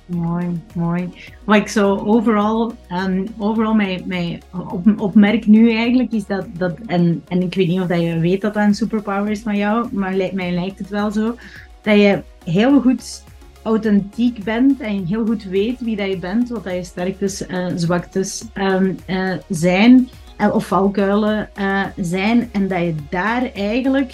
Mooi, 0.06 0.60
mooi. 0.74 1.08
Ik 1.46 1.68
zo 1.68 1.96
overal, 1.96 2.72
um, 3.06 3.26
overal 3.38 3.74
mij, 3.74 4.02
mij 4.06 4.40
op, 4.70 5.00
opmerk 5.00 5.46
nu 5.46 5.74
eigenlijk, 5.74 6.12
is 6.12 6.26
dat, 6.26 6.46
dat 6.52 6.78
en, 6.86 7.22
en 7.28 7.42
ik 7.42 7.54
weet 7.54 7.68
niet 7.68 7.80
of 7.80 7.86
dat 7.86 8.00
je 8.00 8.18
weet 8.18 8.40
dat 8.40 8.54
dat 8.54 8.62
een 8.62 8.74
superpower 8.74 9.30
is 9.30 9.40
van 9.40 9.56
jou, 9.56 9.88
maar 9.92 10.16
mij 10.32 10.52
lijkt 10.52 10.78
het 10.78 10.88
wel 10.88 11.10
zo, 11.10 11.36
dat 11.82 11.96
je 11.96 12.22
heel 12.44 12.80
goed 12.80 13.22
authentiek 13.62 14.44
bent 14.44 14.80
en 14.80 15.06
heel 15.06 15.26
goed 15.26 15.44
weet 15.44 15.80
wie 15.80 15.96
dat 15.96 16.08
je 16.08 16.18
bent, 16.18 16.48
wat 16.48 16.64
dat 16.64 16.74
je 16.74 16.84
sterktes 16.84 17.46
en 17.46 17.78
zwaktes 17.78 18.44
um, 18.54 18.98
uh, 19.06 19.34
zijn, 19.48 20.08
uh, 20.40 20.54
of 20.54 20.66
valkuilen 20.66 21.48
zijn, 21.96 22.48
en 22.52 22.68
dat 22.68 22.78
je 22.78 22.94
daar 23.10 23.52
eigenlijk 23.54 24.12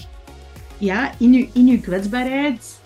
ja, 0.78 1.10
in, 1.18 1.32
je, 1.32 1.48
in 1.52 1.66
je 1.66 1.80
kwetsbaarheid 1.80 2.80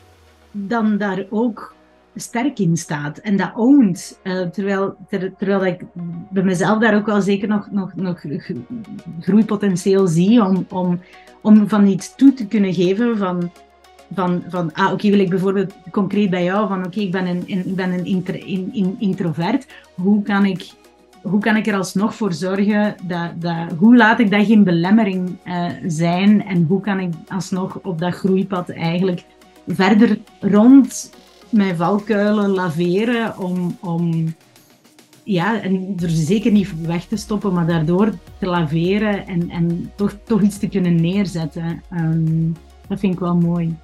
dan 0.50 0.96
daar 0.98 1.24
ook 1.30 1.74
sterk 2.14 2.58
in 2.58 2.76
staat 2.76 3.18
en 3.18 3.36
dat 3.36 3.52
ownt. 3.54 4.18
terwijl, 4.52 4.96
ter, 5.08 5.32
terwijl 5.36 5.66
ik 5.66 5.84
bij 6.30 6.42
mezelf 6.42 6.78
daar 6.78 6.96
ook 6.96 7.06
wel 7.06 7.20
zeker 7.20 7.48
nog, 7.48 7.70
nog, 7.70 7.94
nog 7.94 8.24
groeipotentieel 9.20 10.06
zie 10.06 10.44
om, 10.44 10.66
om, 10.70 11.00
om 11.40 11.68
van 11.68 11.86
iets 11.86 12.14
toe 12.14 12.34
te 12.34 12.46
kunnen 12.46 12.74
geven 12.74 13.18
van 13.18 13.50
van, 14.14 14.42
van 14.48 14.72
ah, 14.72 14.92
oké, 14.92 15.10
wil 15.10 15.18
ik 15.18 15.30
bijvoorbeeld 15.30 15.74
concreet 15.90 16.30
bij 16.30 16.44
jou 16.44 16.68
van, 16.68 16.86
oké, 16.86 17.00
ik 17.00 17.10
ben 17.10 17.26
een, 17.26 17.42
ik 17.46 17.74
ben 17.74 17.92
een 17.92 18.96
introvert. 18.98 19.66
Hoe 19.94 20.22
kan 20.22 20.44
ik 20.44 20.70
hoe 21.22 21.40
kan 21.40 21.56
ik 21.56 21.66
er 21.66 21.76
alsnog 21.76 22.14
voor 22.14 22.32
zorgen 22.32 22.94
dat, 23.02 23.30
dat 23.36 23.72
hoe 23.78 23.96
laat 23.96 24.18
ik 24.18 24.30
dat 24.30 24.46
geen 24.46 24.64
belemmering 24.64 25.38
uh, 25.46 25.66
zijn 25.86 26.44
en 26.44 26.64
hoe 26.68 26.80
kan 26.80 27.00
ik 27.00 27.12
alsnog 27.28 27.78
op 27.82 27.98
dat 27.98 28.14
groeipad 28.14 28.70
eigenlijk 28.70 29.24
verder 29.66 30.18
rond 30.40 31.12
mijn 31.50 31.76
valkuilen 31.76 32.50
laveren 32.50 33.38
om, 33.38 33.76
om 33.80 34.34
ja, 35.24 35.60
en 35.60 35.94
er 36.00 36.08
zeker 36.08 36.52
niet 36.52 36.86
weg 36.86 37.04
te 37.04 37.16
stoppen, 37.16 37.52
maar 37.52 37.66
daardoor 37.66 38.12
te 38.38 38.46
laveren 38.46 39.26
en, 39.26 39.50
en 39.50 39.92
toch, 39.96 40.16
toch 40.24 40.42
iets 40.42 40.58
te 40.58 40.68
kunnen 40.68 41.00
neerzetten. 41.00 41.82
Um, 41.92 42.52
dat 42.88 43.00
vind 43.00 43.12
ik 43.12 43.20
wel 43.20 43.36
mooi. 43.36 43.76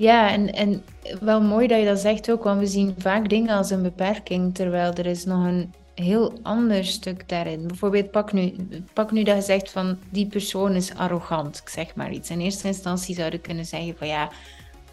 Ja, 0.00 0.30
en, 0.30 0.52
en 0.52 0.82
wel 1.20 1.40
mooi 1.42 1.66
dat 1.66 1.78
je 1.78 1.84
dat 1.84 1.98
zegt 1.98 2.30
ook, 2.30 2.44
want 2.44 2.60
we 2.60 2.66
zien 2.66 2.94
vaak 2.98 3.28
dingen 3.28 3.56
als 3.56 3.70
een 3.70 3.82
beperking, 3.82 4.54
terwijl 4.54 4.92
er 4.92 5.06
is 5.06 5.24
nog 5.24 5.44
een 5.44 5.72
heel 5.94 6.32
ander 6.42 6.84
stuk 6.84 7.28
daarin. 7.28 7.66
Bijvoorbeeld, 7.66 8.10
pak 8.10 8.32
nu, 8.32 8.54
pak 8.92 9.10
nu 9.10 9.22
dat 9.22 9.36
je 9.36 9.42
zegt 9.42 9.70
van 9.70 9.98
die 10.10 10.26
persoon 10.26 10.74
is 10.74 10.94
arrogant, 10.94 11.60
ik 11.64 11.68
zeg 11.68 11.94
maar 11.94 12.12
iets. 12.12 12.30
In 12.30 12.40
eerste 12.40 12.66
instantie 12.66 13.14
zou 13.14 13.30
je 13.30 13.38
kunnen 13.38 13.64
zeggen 13.64 13.94
van 13.98 14.06
ja, 14.06 14.28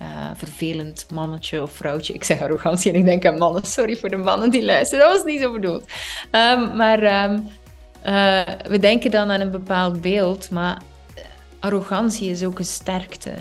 uh, 0.01 0.07
vervelend 0.35 1.05
mannetje 1.11 1.61
of 1.61 1.71
vrouwtje. 1.71 2.13
Ik 2.13 2.23
zeg 2.23 2.41
arrogantie 2.41 2.91
en 2.91 2.99
ik 2.99 3.05
denk 3.05 3.25
aan 3.25 3.37
mannen. 3.37 3.65
Sorry 3.65 3.97
voor 3.97 4.09
de 4.09 4.17
mannen 4.17 4.49
die 4.49 4.65
luisteren, 4.65 5.05
dat 5.05 5.13
was 5.15 5.25
niet 5.25 5.41
zo 5.41 5.51
bedoeld. 5.51 5.83
Um, 6.31 6.75
maar 6.75 7.23
um, 7.23 7.47
uh, 8.05 8.41
we 8.67 8.79
denken 8.79 9.11
dan 9.11 9.31
aan 9.31 9.41
een 9.41 9.51
bepaald 9.51 10.01
beeld, 10.01 10.49
maar 10.49 10.81
arrogantie 11.59 12.29
is 12.29 12.43
ook 12.43 12.59
een 12.59 12.65
sterkte. 12.65 13.31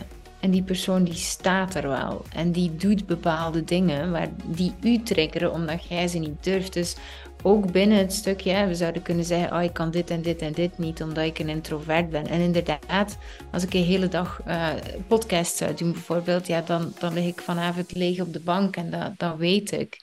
En 0.47 0.53
die 0.53 0.63
persoon 0.63 1.05
die 1.05 1.15
staat 1.15 1.75
er 1.75 1.89
wel. 1.89 2.25
En 2.33 2.53
die 2.53 2.77
doet 2.77 3.07
bepaalde 3.07 3.65
dingen 3.65 4.11
waar 4.11 4.29
die 4.45 4.75
u 4.83 5.03
triggeren 5.03 5.53
omdat 5.53 5.85
jij 5.89 6.09
ze 6.09 6.19
niet 6.19 6.45
durft. 6.45 6.73
Dus 6.73 6.97
ook 7.43 7.73
binnen 7.73 7.99
het 7.99 8.13
stukje, 8.13 8.67
we 8.67 8.75
zouden 8.75 9.03
kunnen 9.03 9.25
zeggen, 9.25 9.57
oh, 9.57 9.63
ik 9.63 9.73
kan 9.73 9.91
dit 9.91 10.11
en 10.11 10.23
dit 10.23 10.43
en 10.43 10.53
dit 10.53 10.79
niet 10.79 11.03
omdat 11.03 11.25
ik 11.25 11.39
een 11.39 11.49
introvert 11.49 12.11
ben. 12.11 12.27
En 12.27 12.41
inderdaad, 12.41 13.19
als 13.53 13.63
ik 13.63 13.75
een 13.75 13.85
hele 13.85 14.09
dag 14.09 14.41
uh, 14.47 14.73
podcast 15.07 15.57
zou 15.57 15.75
doen 15.75 15.93
bijvoorbeeld, 15.93 16.47
ja, 16.47 16.61
dan, 16.61 16.95
dan 16.99 17.13
lig 17.13 17.27
ik 17.27 17.41
vanavond 17.41 17.95
leeg 17.95 18.21
op 18.21 18.33
de 18.33 18.41
bank 18.41 18.77
en 18.77 18.91
dat, 18.91 19.19
dat 19.19 19.37
weet 19.37 19.73
ik. 19.73 20.01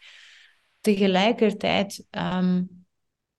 Tegelijkertijd 0.82 2.06
ehm, 2.10 2.64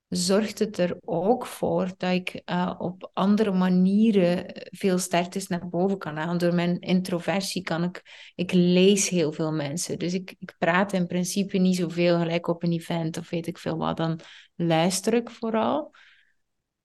zorgt 0.09 0.59
het 0.59 0.77
er 0.77 0.97
ook 1.05 1.45
voor 1.45 1.91
dat 1.97 2.11
ik 2.11 2.41
uh, 2.45 2.73
op 2.77 3.09
andere 3.13 3.51
manieren 3.51 4.45
veel 4.71 4.97
sterktes 4.97 5.47
naar 5.47 5.69
boven 5.69 5.97
kan 5.97 6.17
halen. 6.17 6.37
Door 6.37 6.53
mijn 6.53 6.79
introversie 6.79 7.61
kan 7.61 7.83
ik, 7.83 8.31
ik 8.35 8.51
lees 8.53 9.09
heel 9.09 9.31
veel 9.31 9.51
mensen. 9.51 9.99
Dus 9.99 10.13
ik, 10.13 10.35
ik 10.39 10.55
praat 10.57 10.93
in 10.93 11.07
principe 11.07 11.57
niet 11.57 11.75
zoveel 11.75 12.17
gelijk 12.17 12.47
op 12.47 12.63
een 12.63 12.71
event 12.71 13.17
of 13.17 13.29
weet 13.29 13.47
ik 13.47 13.57
veel 13.57 13.77
wat. 13.77 13.97
Dan 13.97 14.19
luister 14.55 15.13
ik 15.13 15.29
vooral. 15.29 15.95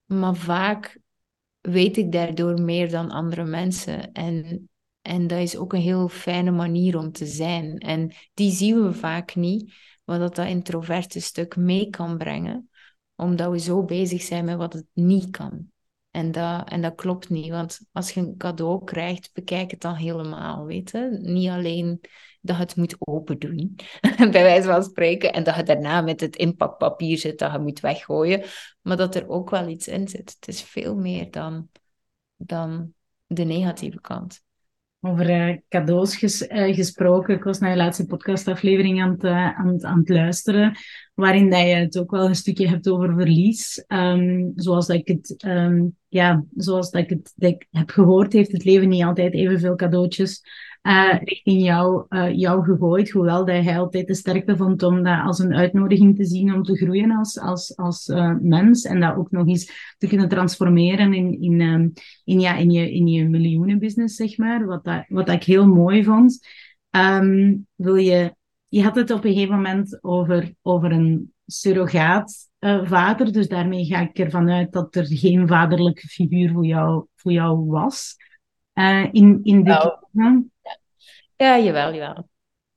Maar 0.05 0.37
vaak 0.37 1.01
weet 1.61 1.97
ik 1.97 2.13
daardoor 2.13 2.61
meer 2.61 2.91
dan 2.91 3.11
andere 3.11 3.45
mensen. 3.45 4.13
En, 4.13 4.69
en 5.03 5.27
dat 5.27 5.39
is 5.39 5.57
ook 5.57 5.73
een 5.73 5.81
heel 5.81 6.09
fijne 6.09 6.51
manier 6.51 6.99
om 6.99 7.13
te 7.13 7.27
zijn. 7.27 7.79
En 7.79 8.13
die 8.35 8.51
zien 8.51 8.83
we 8.83 8.93
vaak 8.93 9.35
niet, 9.35 9.75
wat 10.05 10.19
dat, 10.19 10.35
dat 10.35 10.47
introverte 10.47 11.21
stuk 11.21 11.57
mee 11.57 11.91
kan 11.91 12.19
brengen 12.19 12.70
omdat 13.21 13.51
we 13.51 13.59
zo 13.59 13.85
bezig 13.85 14.23
zijn 14.23 14.45
met 14.45 14.57
wat 14.57 14.73
het 14.73 14.87
niet 14.93 15.31
kan. 15.31 15.71
En 16.11 16.33
dat, 16.33 16.69
en 16.69 16.83
dat 16.83 16.95
klopt 16.95 17.29
niet, 17.29 17.51
want 17.51 17.81
als 17.93 18.11
je 18.11 18.21
een 18.21 18.37
cadeau 18.37 18.85
krijgt, 18.85 19.31
bekijk 19.33 19.71
het 19.71 19.81
dan 19.81 19.95
helemaal, 19.95 20.65
weet 20.65 20.91
je? 20.91 21.19
Niet 21.21 21.49
alleen 21.49 22.01
dat 22.41 22.57
je 22.57 22.63
het 22.63 22.77
moet 22.77 22.97
open 22.99 23.39
doen, 23.39 23.77
bij 24.17 24.31
wijze 24.31 24.69
van 24.69 24.83
spreken, 24.83 25.33
en 25.33 25.45
dat 25.45 25.57
je 25.57 25.63
daarna 25.63 26.01
met 26.01 26.21
het 26.21 26.37
inpakpapier 26.37 27.19
zit 27.19 27.39
dat 27.39 27.53
je 27.53 27.59
moet 27.59 27.81
weggooien, 27.81 28.45
maar 28.81 28.97
dat 28.97 29.15
er 29.15 29.29
ook 29.29 29.51
wel 29.51 29.69
iets 29.69 29.89
in 29.89 30.09
zit. 30.09 30.37
Het 30.39 30.49
is 30.49 30.63
veel 30.63 30.97
meer 30.97 31.31
dan, 31.31 31.69
dan 32.37 32.93
de 33.27 33.45
negatieve 33.45 34.01
kant. 34.01 34.43
Over 35.03 35.31
uh, 35.31 35.57
cadeaus 35.69 36.23
uh, 36.23 36.75
gesproken. 36.75 37.35
Ik 37.35 37.43
was 37.43 37.59
naar 37.59 37.71
je 37.71 37.77
laatste 37.77 38.07
podcastaflevering 38.07 39.03
aan 39.03 39.11
het, 39.11 39.25
uh, 39.25 39.59
aan, 39.59 39.85
aan 39.85 39.99
het 39.99 40.09
luisteren, 40.09 40.77
waarin 41.15 41.51
dat 41.51 41.61
je 41.61 41.67
het 41.67 41.99
ook 41.99 42.11
wel 42.11 42.27
een 42.27 42.35
stukje 42.35 42.69
hebt 42.69 42.89
over 42.89 43.15
verlies. 43.15 43.85
Um, 43.89 44.53
zoals 44.55 44.87
dat 44.87 44.97
ik 44.97 45.09
het, 45.09 45.45
um, 45.47 45.97
ja, 46.09 46.45
zoals 46.57 46.91
dat 46.91 47.03
ik 47.03 47.11
het 47.11 47.33
ik 47.37 47.67
heb 47.71 47.91
gehoord, 47.91 48.33
heeft 48.33 48.53
het 48.53 48.65
leven 48.65 48.89
niet 48.89 49.03
altijd 49.03 49.35
evenveel 49.35 49.77
cadeautjes 49.77 50.43
uh, 50.83 51.19
richting 51.25 51.63
jou, 51.63 52.05
uh, 52.09 52.37
jou 52.37 52.65
gegooid. 52.65 53.11
Hoewel 53.11 53.45
dat 53.45 53.65
hij 53.65 53.79
altijd 53.79 54.07
de 54.07 54.15
sterkte 54.15 54.57
vond 54.57 54.83
om 54.83 55.03
dat 55.03 55.21
als 55.25 55.39
een 55.39 55.55
uitnodiging 55.55 56.17
te 56.17 56.25
zien 56.25 56.55
om 56.55 56.63
te 56.63 56.77
groeien 56.77 57.11
als, 57.11 57.41
als, 57.41 57.77
als 57.77 58.09
uh, 58.09 58.35
mens. 58.41 58.85
En 58.85 59.01
dat 59.01 59.17
ook 59.17 59.31
nog 59.31 59.47
eens 59.47 59.95
te 59.99 60.07
kunnen 60.07 60.29
transformeren 60.29 61.15
in, 61.15 61.41
in, 61.41 61.61
um, 61.61 61.93
in, 62.25 62.41
ja, 62.41 62.57
in, 62.57 62.71
je, 62.71 62.93
in 62.93 63.07
je 63.07 63.29
miljoenenbusiness, 63.29 64.17
zeg 64.17 64.39
maar. 64.39 64.67
Wat, 64.67 64.85
dat, 64.85 65.05
wat 65.09 65.27
dat 65.27 65.35
ik 65.35 65.45
heel 65.45 65.67
mooi 65.67 66.05
vond. 66.05 66.47
Um, 66.91 67.67
wil 67.75 67.97
je, 67.97 68.35
je 68.69 68.83
had 68.83 68.95
het 68.95 69.11
op 69.11 69.25
een 69.25 69.33
gegeven 69.33 69.55
moment 69.55 69.99
over, 70.03 70.55
over 70.63 70.93
een 70.93 71.33
surrogaat 71.47 72.49
uh, 72.61 72.85
vader. 72.85 73.33
Dus 73.33 73.49
daarmee 73.49 73.85
ga 73.85 74.01
ik 74.01 74.19
ervan 74.19 74.51
uit 74.51 74.73
dat 74.73 74.95
er 74.95 75.07
geen 75.07 75.49
vaderlijke 75.49 76.07
figuur 76.09 76.53
voor 76.53 76.67
jou, 76.67 77.07
voor 77.15 77.33
jou 77.33 77.67
was. 77.67 78.17
Uh, 78.75 79.07
in, 79.13 79.41
in 79.43 79.65
de 79.65 79.99
nou, 80.13 80.50
ja, 81.45 81.59
jawel, 81.59 81.95
jawel. 81.95 82.29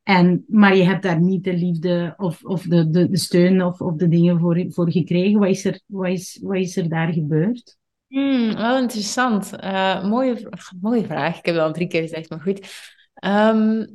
En, 0.04 0.46
maar 0.48 0.76
je 0.76 0.84
hebt 0.84 1.04
daar 1.04 1.22
niet 1.22 1.44
de 1.44 1.54
liefde 1.54 2.14
of, 2.18 2.44
of 2.44 2.62
de, 2.62 2.90
de, 2.90 3.10
de 3.10 3.18
steun 3.18 3.64
of, 3.64 3.82
of 3.82 3.96
de 3.96 4.08
dingen 4.08 4.40
voor, 4.40 4.66
voor 4.70 4.92
gekregen. 4.92 5.40
Wat 5.40 5.50
is 5.50 5.66
er, 5.66 5.82
wat 5.86 6.08
is, 6.08 6.40
wat 6.42 6.58
is 6.58 6.78
er 6.78 6.90
daar 6.90 7.14
gebeurd? 7.14 7.78
Hmm, 8.08 8.56
wel 8.56 8.78
interessant. 8.82 9.52
Uh, 9.64 10.04
mooie, 10.04 10.50
mooie 10.82 11.06
vraag. 11.06 11.38
Ik 11.38 11.46
heb 11.46 11.56
het 11.56 11.64
al 11.64 11.74
drie 11.74 11.88
keer 11.88 12.02
gezegd, 12.02 12.30
maar 12.30 12.42
goed. 12.42 12.92
Um, 13.26 13.88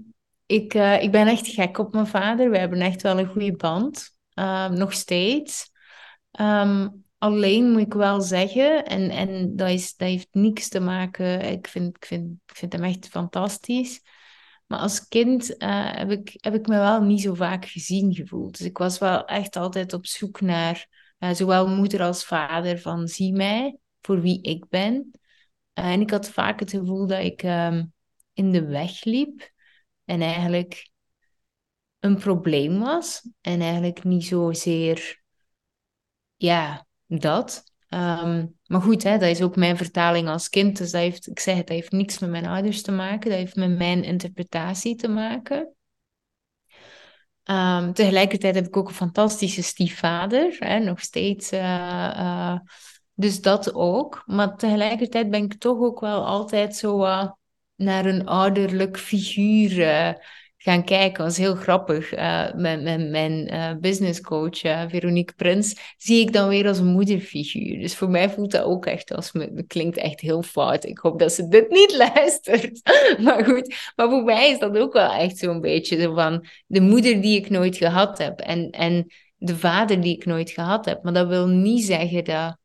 ik, 0.47 0.75
uh, 0.75 1.03
ik 1.03 1.11
ben 1.11 1.27
echt 1.27 1.47
gek 1.47 1.79
op 1.79 1.93
mijn 1.93 2.07
vader. 2.07 2.51
We 2.51 2.59
hebben 2.59 2.81
echt 2.81 3.03
wel 3.03 3.19
een 3.19 3.27
goede 3.27 3.57
band. 3.57 4.16
Um, 4.35 4.79
nog 4.79 4.93
steeds. 4.93 5.71
Um, 6.41 7.05
alleen 7.19 7.71
moet 7.71 7.81
ik 7.81 7.95
wel 7.95 8.21
zeggen, 8.21 8.85
en, 8.85 9.11
en 9.11 9.57
dat, 9.57 9.69
is, 9.69 9.97
dat 9.97 10.09
heeft 10.09 10.29
niks 10.31 10.69
te 10.69 10.81
maken. 10.81 11.41
Ik 11.41 11.66
vind, 11.66 11.97
ik, 11.97 12.05
vind, 12.05 12.31
ik 12.47 12.57
vind 12.57 12.73
hem 12.73 12.85
echt 12.85 13.09
fantastisch. 13.09 14.03
Maar 14.69 14.79
als 14.79 15.09
kind 15.09 15.62
uh, 15.62 15.93
heb, 15.93 16.11
ik, 16.11 16.33
heb 16.37 16.55
ik 16.55 16.66
me 16.66 16.77
wel 16.77 17.03
niet 17.03 17.21
zo 17.21 17.35
vaak 17.35 17.64
gezien 17.64 18.14
gevoeld. 18.14 18.59
Dus 18.59 18.66
ik 18.66 18.79
was 18.79 18.99
wel 18.99 19.25
echt 19.25 19.57
altijd 19.57 19.93
op 19.93 20.07
zoek 20.07 20.41
naar 20.41 20.89
uh, 21.19 21.31
zowel 21.31 21.69
moeder 21.69 22.03
als 22.03 22.25
vader, 22.25 22.79
van 22.79 23.09
zie 23.09 23.33
mij 23.33 23.79
voor 24.01 24.21
wie 24.21 24.43
ik 24.43 24.69
ben. 24.69 25.11
en 25.73 26.01
ik 26.01 26.11
had 26.11 26.31
vaak 26.31 26.61
het 26.61 26.71
gevoel 26.71 27.07
dat 27.07 27.25
ik 27.25 27.43
ehm, 27.43 27.85
in 28.33 28.53
de 28.53 28.66
weg 28.66 29.05
liep 29.05 29.51
en 30.05 30.21
eigenlijk 30.21 30.91
een 31.99 32.16
probleem 32.16 32.79
was. 32.79 33.29
En 33.41 33.61
eigenlijk 33.61 34.05
niet 34.05 34.25
zozeer, 34.25 35.23
ja, 36.37 36.87
dat. 37.07 37.68
Ehm, 37.89 38.47
maar 38.66 38.80
goed, 38.80 39.03
hè, 39.03 39.18
dat 39.18 39.28
is 39.28 39.43
ook 39.43 39.57
mijn 39.57 39.76
vertaling 39.76 40.28
als 40.28 40.49
kind. 40.49 40.78
Dus 40.78 40.91
dat 40.91 41.01
heeft, 41.01 41.26
ik 41.26 41.41
zeg 41.41 41.57
het, 41.57 41.66
dat 41.66 41.76
heeft 41.76 41.93
niks 41.93 42.18
met 42.18 42.30
mijn 42.30 42.47
ouders 42.47 42.82
te 42.82 42.93
maken. 42.93 43.30
Dat 43.30 43.39
heeft 43.39 43.57
met 43.57 43.76
mijn 43.76 44.05
interpretatie 44.05 44.95
te 44.95 45.09
maken. 45.09 45.72
Um, 47.45 47.93
tegelijkertijd 47.93 48.55
heb 48.55 48.66
ik 48.66 48.76
ook 48.76 48.89
een 48.89 48.95
fantastische 48.95 49.62
stiefvader, 49.62 50.57
hè, 50.59 50.78
nog 50.78 51.01
steeds. 51.01 51.53
Uh, 51.53 51.61
uh, 51.61 52.59
dus 53.14 53.41
dat 53.41 53.74
ook. 53.74 54.22
Maar 54.26 54.57
tegelijkertijd 54.57 55.30
ben 55.30 55.45
ik 55.45 55.55
toch 55.55 55.78
ook 55.78 56.01
wel 56.01 56.26
altijd 56.26 56.76
zo 56.76 57.05
uh, 57.05 57.30
naar 57.74 58.07
een 58.07 58.26
ouderlijk 58.26 58.99
figuur 58.99 59.80
gaan 60.59 60.85
kijken. 60.85 61.25
was 61.25 61.37
heel 61.37 61.55
grappig. 61.55 62.15
Uh, 62.15 62.55
met, 62.55 62.83
mijn 63.11 63.55
uh, 63.55 63.73
businesscoach 63.81 64.65
uh, 64.65 64.83
Veronique 64.89 65.35
Prins 65.35 65.95
zie 65.97 66.21
ik 66.21 66.33
dan 66.33 66.49
weer 66.49 66.67
als 66.67 66.79
een 66.79 66.87
moederfiguur. 66.87 67.81
Dus 67.81 67.97
voor 67.97 68.09
mij 68.09 68.31
voelt 68.31 68.51
dat 68.51 68.65
ook 68.65 68.87
echt 68.87 69.15
als... 69.15 69.33
Het 69.33 69.67
klinkt 69.67 69.97
echt 69.97 70.21
heel 70.21 70.43
fout. 70.43 70.85
Ik 70.85 70.99
hoop 70.99 71.19
dat 71.19 71.33
ze 71.33 71.49
dit 71.49 71.71
niet 71.71 71.97
luistert. 72.15 72.81
maar 73.21 73.45
goed, 73.45 73.93
maar 73.97 74.09
voor 74.09 74.25
mij 74.25 74.51
is 74.51 74.59
dat 74.59 74.79
ook 74.79 74.93
wel 74.93 75.13
echt 75.13 75.39
zo'n 75.39 75.61
beetje 75.61 76.13
van... 76.15 76.47
De 76.67 76.81
moeder 76.81 77.21
die 77.21 77.37
ik 77.37 77.51
nooit 77.51 77.77
gehad 77.77 78.19
heb. 78.19 78.41
En, 78.41 78.71
en 78.71 79.07
de 79.37 79.57
vader 79.57 80.01
die 80.01 80.17
ik 80.17 80.25
nooit 80.25 80.51
gehad 80.51 80.85
heb. 80.85 81.03
Maar 81.03 81.13
dat 81.13 81.29
wil 81.29 81.47
niet 81.47 81.85
zeggen 81.85 82.25
dat... 82.25 82.59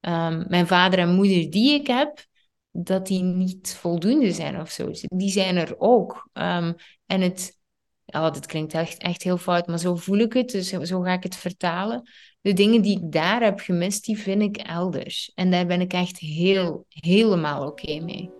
Um, 0.00 0.44
mijn 0.48 0.66
vader 0.66 0.98
en 0.98 1.14
moeder 1.14 1.50
die 1.50 1.74
ik 1.74 1.86
heb, 1.86 2.26
dat 2.70 3.06
die 3.06 3.22
niet 3.22 3.76
voldoende 3.80 4.32
zijn 4.32 4.60
of 4.60 4.70
zo. 4.70 4.90
Die 5.00 5.30
zijn 5.30 5.56
er 5.56 5.74
ook. 5.78 6.28
Um, 6.32 6.74
en 7.08 7.20
het, 7.20 7.58
ja, 8.04 8.30
dit 8.30 8.46
klinkt 8.46 8.74
echt, 8.74 9.02
echt 9.02 9.22
heel 9.22 9.38
fout, 9.38 9.66
maar 9.66 9.78
zo 9.78 9.94
voel 9.94 10.18
ik 10.18 10.32
het, 10.32 10.50
dus 10.50 10.68
zo 10.68 11.00
ga 11.00 11.12
ik 11.12 11.22
het 11.22 11.36
vertalen. 11.36 12.02
De 12.40 12.52
dingen 12.52 12.82
die 12.82 12.96
ik 12.96 13.12
daar 13.12 13.42
heb 13.42 13.60
gemist, 13.60 14.04
die 14.04 14.18
vind 14.18 14.42
ik 14.42 14.56
elders. 14.56 15.32
En 15.34 15.50
daar 15.50 15.66
ben 15.66 15.80
ik 15.80 15.92
echt 15.92 16.18
heel, 16.18 16.84
helemaal 16.88 17.66
oké 17.66 18.00
mee. 18.00 18.30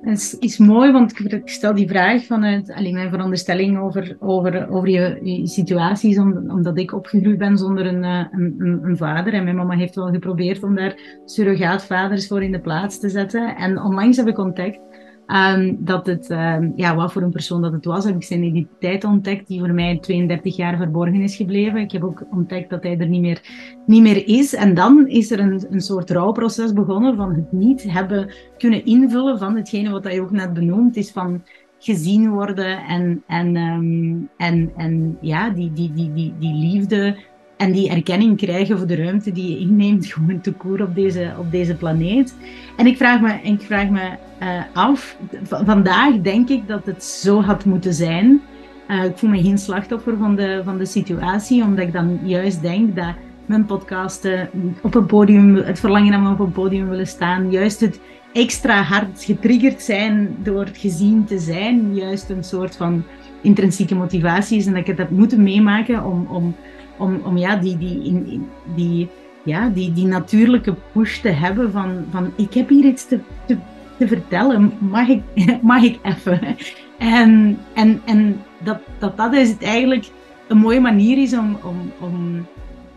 Het 0.00 0.18
is, 0.18 0.38
is, 0.38 0.58
mooi, 0.58 0.92
want 0.92 1.32
ik 1.32 1.48
stel 1.48 1.74
die 1.74 1.88
vraag 1.88 2.24
vanuit 2.24 2.72
alleen 2.72 2.94
mijn 2.94 3.10
veronderstelling 3.10 3.78
over, 3.78 4.16
over, 4.20 4.70
over 4.70 4.88
je, 4.88 5.18
je 5.22 5.46
situaties, 5.46 6.18
omdat 6.18 6.78
ik 6.78 6.92
opgegroeid 6.92 7.38
ben 7.38 7.58
zonder 7.58 7.86
een, 7.86 8.04
eh, 8.04 8.26
een, 8.30 8.80
een, 8.82 8.96
vader. 8.96 9.34
En 9.34 9.44
mijn 9.44 9.56
mama 9.56 9.76
heeft 9.76 9.94
wel 9.94 10.12
geprobeerd 10.12 10.62
om 10.62 10.74
daar 10.74 11.20
surrogaatvaders 11.24 12.26
voor 12.26 12.42
in 12.42 12.52
de 12.52 12.60
plaats 12.60 13.00
te 13.00 13.08
zetten. 13.08 13.56
En 13.56 13.80
onlangs 13.80 14.16
heb 14.16 14.28
ik 14.28 14.38
ontdekt 14.38 14.80
Um, 15.26 15.76
dat 15.84 16.06
het, 16.06 16.30
um, 16.30 16.72
ja, 16.76 16.94
wat 16.94 17.12
voor 17.12 17.22
een 17.22 17.30
persoon 17.30 17.62
dat 17.62 17.72
het 17.72 17.84
was, 17.84 18.04
heb 18.04 18.14
ik 18.14 18.22
zijn 18.22 18.42
identiteit 18.42 19.04
ontdekt, 19.04 19.48
die 19.48 19.58
voor 19.58 19.72
mij 19.72 19.98
32 19.98 20.56
jaar 20.56 20.76
verborgen 20.76 21.20
is 21.20 21.36
gebleven. 21.36 21.80
Ik 21.80 21.92
heb 21.92 22.04
ook 22.04 22.24
ontdekt 22.30 22.70
dat 22.70 22.82
hij 22.82 22.98
er 22.98 23.08
niet 23.08 23.20
meer, 23.20 23.40
niet 23.86 24.02
meer 24.02 24.28
is. 24.28 24.54
En 24.54 24.74
dan 24.74 25.08
is 25.08 25.30
er 25.30 25.38
een, 25.38 25.66
een 25.70 25.80
soort 25.80 26.10
rouwproces 26.10 26.72
begonnen 26.72 27.16
van 27.16 27.34
het 27.34 27.52
niet 27.52 27.82
hebben 27.82 28.32
kunnen 28.58 28.84
invullen 28.84 29.38
van 29.38 29.56
hetgene 29.56 29.90
wat 29.90 30.12
je 30.12 30.20
ook 30.20 30.30
net 30.30 30.52
benoemd 30.52 30.96
is 30.96 31.12
van 31.12 31.42
gezien 31.78 32.30
worden 32.30 32.78
en, 32.78 33.22
en, 33.26 33.56
um, 33.56 34.28
en, 34.36 34.72
en 34.76 35.18
ja, 35.20 35.50
die, 35.50 35.72
die, 35.72 35.92
die, 35.92 36.12
die, 36.12 36.34
die 36.38 36.54
liefde 36.54 37.16
en 37.56 37.72
die 37.72 37.90
erkenning 37.90 38.36
krijgen 38.36 38.78
voor 38.78 38.86
de 38.86 38.94
ruimte 38.94 39.32
die 39.32 39.50
je 39.50 39.58
inneemt, 39.58 40.06
gewoon 40.06 40.40
te 40.40 40.52
koer 40.52 40.82
op 40.82 40.94
deze, 40.94 41.34
op 41.38 41.50
deze 41.50 41.74
planeet. 41.74 42.36
En 42.76 42.86
ik 42.86 42.96
vraag 42.96 43.20
me, 43.20 43.40
ik 43.42 43.60
vraag 43.60 43.88
me 43.88 44.10
uh, 44.42 44.62
af, 44.72 45.16
vandaag 45.42 46.20
denk 46.20 46.48
ik 46.48 46.68
dat 46.68 46.86
het 46.86 47.04
zo 47.04 47.42
had 47.42 47.64
moeten 47.64 47.94
zijn. 47.94 48.40
Uh, 48.88 49.04
ik 49.04 49.18
voel 49.18 49.30
me 49.30 49.42
geen 49.42 49.58
slachtoffer 49.58 50.16
van 50.16 50.36
de, 50.36 50.60
van 50.64 50.78
de 50.78 50.86
situatie, 50.86 51.62
omdat 51.62 51.86
ik 51.86 51.92
dan 51.92 52.18
juist 52.22 52.62
denk 52.62 52.96
dat 52.96 53.14
mijn 53.46 53.66
podcasten 53.66 54.50
op 54.82 54.94
een 54.94 55.06
podium, 55.06 55.54
het 55.54 55.80
verlangen 55.80 56.14
om 56.14 56.32
op 56.32 56.38
een 56.38 56.52
podium 56.52 56.88
willen 56.88 57.06
staan, 57.06 57.50
juist 57.50 57.80
het 57.80 58.00
extra 58.32 58.82
hard 58.82 59.24
getriggerd 59.24 59.82
zijn 59.82 60.36
door 60.42 60.64
het 60.64 60.78
gezien 60.78 61.24
te 61.24 61.38
zijn, 61.38 61.94
juist 61.94 62.30
een 62.30 62.44
soort 62.44 62.76
van 62.76 63.04
intrinsieke 63.40 63.94
motivatie 63.94 64.58
is 64.58 64.66
en 64.66 64.72
dat 64.72 64.80
ik 64.80 64.86
het 64.86 64.98
heb 64.98 65.10
moeten 65.10 65.42
meemaken 65.42 66.04
om, 66.04 66.26
om 66.30 66.54
om, 66.98 67.20
om 67.24 67.36
ja, 67.36 67.56
die, 67.56 67.78
die, 67.78 68.40
die, 68.74 69.08
ja, 69.42 69.68
die, 69.68 69.92
die 69.92 70.06
natuurlijke 70.06 70.74
push 70.92 71.18
te 71.18 71.28
hebben 71.28 71.72
van, 71.72 72.04
van 72.10 72.32
ik 72.36 72.54
heb 72.54 72.68
hier 72.68 72.84
iets 72.84 73.06
te, 73.08 73.20
te, 73.46 73.56
te 73.98 74.08
vertellen, 74.08 74.72
mag 74.78 75.08
ik, 75.08 75.22
mag 75.62 75.82
ik 75.82 75.98
even? 76.02 76.56
En, 76.98 77.58
en, 77.74 78.00
en 78.04 78.40
dat, 78.58 78.78
dat 78.98 79.16
dat 79.16 79.34
is 79.34 79.48
het 79.48 79.62
eigenlijk 79.62 80.04
een 80.46 80.58
mooie 80.58 80.80
manier 80.80 81.18
is 81.18 81.32
om, 81.32 81.58
om, 81.62 81.92
om 82.00 82.46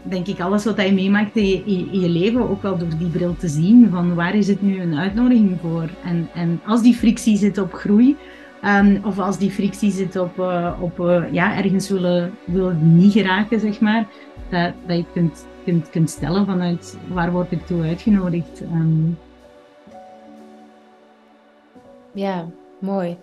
denk 0.02 0.28
ik, 0.28 0.40
alles 0.40 0.66
wat 0.66 0.82
je 0.82 0.94
meemaakt 0.94 1.36
in 1.36 1.46
je, 1.46 2.00
je, 2.00 2.10
leven 2.10 2.50
ook 2.50 2.62
wel 2.62 2.78
door 2.78 2.98
die 2.98 3.08
bril 3.08 3.36
te 3.40 3.48
zien. 3.48 3.90
Van 3.92 4.16
waar 4.16 4.36
is 4.36 4.48
het 4.48 4.62
nu 4.62 4.82
een 4.82 4.98
uitnodiging 4.98 5.58
voor? 5.62 5.90
En, 6.04 6.30
en 6.34 6.62
als 6.66 6.82
die 6.82 6.94
frictie 6.94 7.38
zit 7.38 7.58
op 7.58 7.74
groei, 7.74 8.16
Um, 8.66 9.02
of 9.06 9.20
als 9.20 9.38
die 9.38 9.52
frictie 9.52 9.92
zit 9.92 10.16
op, 10.16 10.38
uh, 10.38 10.74
op 10.82 11.00
uh, 11.00 11.32
ja, 11.32 11.56
ergens 11.58 11.90
willen, 11.90 12.38
willen 12.46 12.98
niet 12.98 13.14
geraken, 13.14 13.60
zeg 13.60 13.80
maar. 13.80 14.08
Dat, 14.50 14.74
dat 14.88 14.98
je 14.98 15.06
kunt, 15.14 15.46
kunt, 15.64 15.90
kunt 15.90 16.10
stellen 16.10 16.46
vanuit 16.46 16.98
waar 17.08 17.32
word 17.32 17.52
ik 17.52 17.66
toe 17.66 17.84
uitgenodigd. 17.84 18.62
Um. 18.62 19.18
Ja, 22.14 22.48
mooi. 22.80 23.18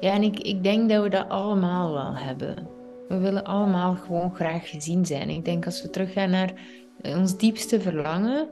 Ja, 0.00 0.12
en 0.12 0.22
ik, 0.22 0.38
ik 0.38 0.62
denk 0.62 0.90
dat 0.90 1.02
we 1.02 1.08
dat 1.08 1.28
allemaal 1.28 1.92
wel 1.92 2.16
hebben. 2.16 2.68
We 3.08 3.18
willen 3.18 3.44
allemaal 3.44 3.94
gewoon 3.94 4.34
graag 4.34 4.70
gezien 4.70 5.06
zijn. 5.06 5.28
Ik 5.28 5.44
denk 5.44 5.64
als 5.64 5.82
we 5.82 5.90
teruggaan 5.90 6.30
naar 6.30 6.52
ons 7.02 7.36
diepste 7.36 7.80
verlangen, 7.80 8.48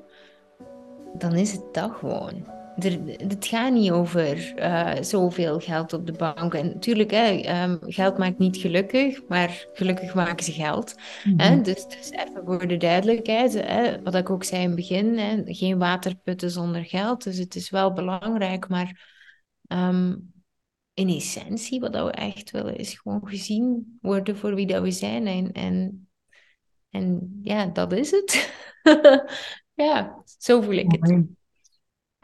dan 1.18 1.32
is 1.32 1.53
het 1.53 1.64
dat 1.72 1.91
gewoon 1.99 2.47
er, 2.79 3.01
het 3.29 3.47
gaat 3.47 3.72
niet 3.72 3.91
over 3.91 4.55
uh, 4.59 5.03
zoveel 5.03 5.61
geld 5.61 5.93
op 5.93 6.07
de 6.07 6.12
bank. 6.12 6.55
En 6.55 6.66
natuurlijk, 6.66 7.11
hè, 7.11 7.41
ehm, 7.41 7.77
geld 7.81 8.18
maakt 8.18 8.39
niet 8.39 8.57
gelukkig, 8.57 9.27
maar 9.29 9.66
gelukkig 9.72 10.14
maken 10.14 10.45
ze 10.45 10.53
geld. 10.53 10.95
hè? 11.37 11.55
Mhm. 11.55 11.62
Dus, 11.62 11.87
dus, 11.87 12.11
even 12.11 12.43
voor 12.45 12.66
de 12.66 12.77
duidelijkheid, 12.77 13.53
hè, 13.53 14.03
wat 14.03 14.14
ik 14.14 14.31
ook 14.31 14.45
zei 14.45 14.62
in 14.62 14.66
het 14.66 14.77
begin, 14.77 15.18
hè, 15.18 15.43
geen 15.45 15.79
waterputten 15.79 16.51
zonder 16.51 16.85
geld. 16.85 17.24
Dus 17.24 17.39
het 17.39 17.55
is 17.55 17.70
wel 17.70 17.93
belangrijk, 17.93 18.68
maar 18.68 19.14
um, 19.68 20.33
in 20.95 21.09
essentie, 21.09 21.81
wat 21.81 21.95
we 21.95 22.11
echt 22.11 22.51
willen, 22.51 22.77
is 22.77 22.95
gewoon 22.95 23.29
gezien 23.29 23.99
worden 24.01 24.37
voor 24.37 24.55
wie 24.55 24.66
dat 24.66 24.83
we 24.83 24.91
zijn. 24.91 25.27
En, 25.27 25.53
en, 25.53 26.09
en 26.91 27.39
ja, 27.43 27.66
dat 27.66 27.93
is 27.93 28.11
het. 28.11 28.53
ja, 29.74 30.22
zo 30.39 30.61
voel 30.61 30.74
ik 30.74 30.93
het. 30.93 31.24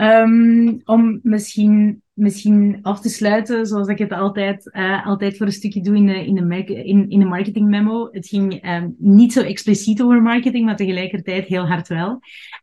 Um, 0.03 0.81
om 0.85 1.21
misschien, 1.23 2.03
misschien 2.13 2.79
af 2.83 3.01
te 3.01 3.09
sluiten, 3.09 3.67
zoals 3.67 3.89
ik 3.89 3.99
het 3.99 4.13
altijd, 4.13 4.71
uh, 4.73 5.07
altijd 5.07 5.37
voor 5.37 5.47
een 5.47 5.53
stukje 5.53 5.83
doe 5.83 5.97
in 5.97 6.07
de, 6.07 6.27
in 6.27 6.35
de, 6.35 6.85
in, 7.09 7.27
marketing 7.27 7.69
memo. 7.69 8.09
Het 8.11 8.29
ging 8.29 8.69
um, 8.69 8.95
niet 8.99 9.33
zo 9.33 9.43
expliciet 9.43 10.03
over 10.03 10.23
marketing, 10.23 10.65
maar 10.65 10.77
tegelijkertijd 10.77 11.47
heel 11.47 11.67
hard 11.67 11.89
wel. 11.89 12.21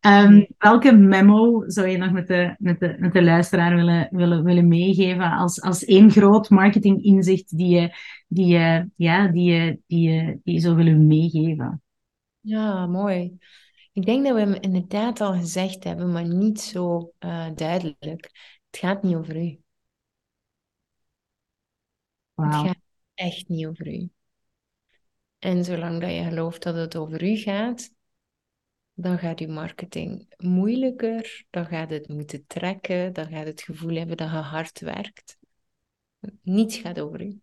Um, 0.07 0.47
welke 0.57 0.91
memo 0.91 1.63
zou 1.67 1.87
je 1.87 1.97
nog 1.97 2.11
met 2.11 2.27
de, 2.27 2.55
met 2.57 2.79
de, 2.79 2.95
met 2.99 3.13
de 3.13 3.23
luisteraar 3.23 3.75
willen, 3.75 4.07
willen, 4.11 4.43
willen 4.43 4.67
meegeven 4.67 5.31
als, 5.31 5.61
als 5.61 5.85
één 5.85 6.11
groot 6.11 6.49
marketing 6.49 7.03
inzicht 7.03 7.57
die 7.57 7.75
je, 7.75 7.91
die 8.27 8.47
je, 8.47 8.89
ja, 8.95 9.27
die 9.27 9.51
je, 9.51 9.79
die 9.87 10.09
je, 10.09 10.39
die 10.43 10.53
je 10.53 10.59
zou 10.59 10.75
willen 10.75 11.07
meegeven? 11.07 11.81
Ja, 12.41 12.85
mooi. 12.85 13.37
Ik 13.99 14.05
denk 14.05 14.25
dat 14.25 14.33
we 14.33 14.39
hem 14.39 14.53
inderdaad 14.53 15.21
al 15.21 15.33
gezegd 15.33 15.83
hebben, 15.83 16.11
maar 16.11 16.27
niet 16.27 16.61
zo 16.61 17.13
uh, 17.19 17.49
duidelijk. 17.55 18.29
Het 18.69 18.79
gaat 18.79 19.03
niet 19.03 19.15
over 19.15 19.35
u. 19.35 19.59
Wow. 22.33 22.53
Het 22.53 22.55
gaat 22.55 22.81
echt 23.13 23.47
niet 23.47 23.65
over 23.65 23.87
u. 23.87 24.09
En 25.39 25.65
zolang 25.65 26.01
dat 26.01 26.11
je 26.11 26.23
gelooft 26.23 26.63
dat 26.63 26.75
het 26.75 26.95
over 26.95 27.23
u 27.23 27.35
gaat, 27.35 27.93
dan 28.93 29.17
gaat 29.17 29.39
je 29.39 29.47
marketing 29.47 30.33
moeilijker, 30.37 31.45
dan 31.49 31.65
gaat 31.65 31.89
het 31.89 32.07
moeten 32.07 32.47
trekken, 32.47 33.13
dan 33.13 33.27
gaat 33.27 33.45
het 33.45 33.61
gevoel 33.61 33.95
hebben 33.95 34.17
dat 34.17 34.29
je 34.29 34.35
hard 34.35 34.79
werkt. 34.79 35.37
Niets 36.41 36.77
gaat 36.77 36.99
over 36.99 37.21
u. 37.21 37.39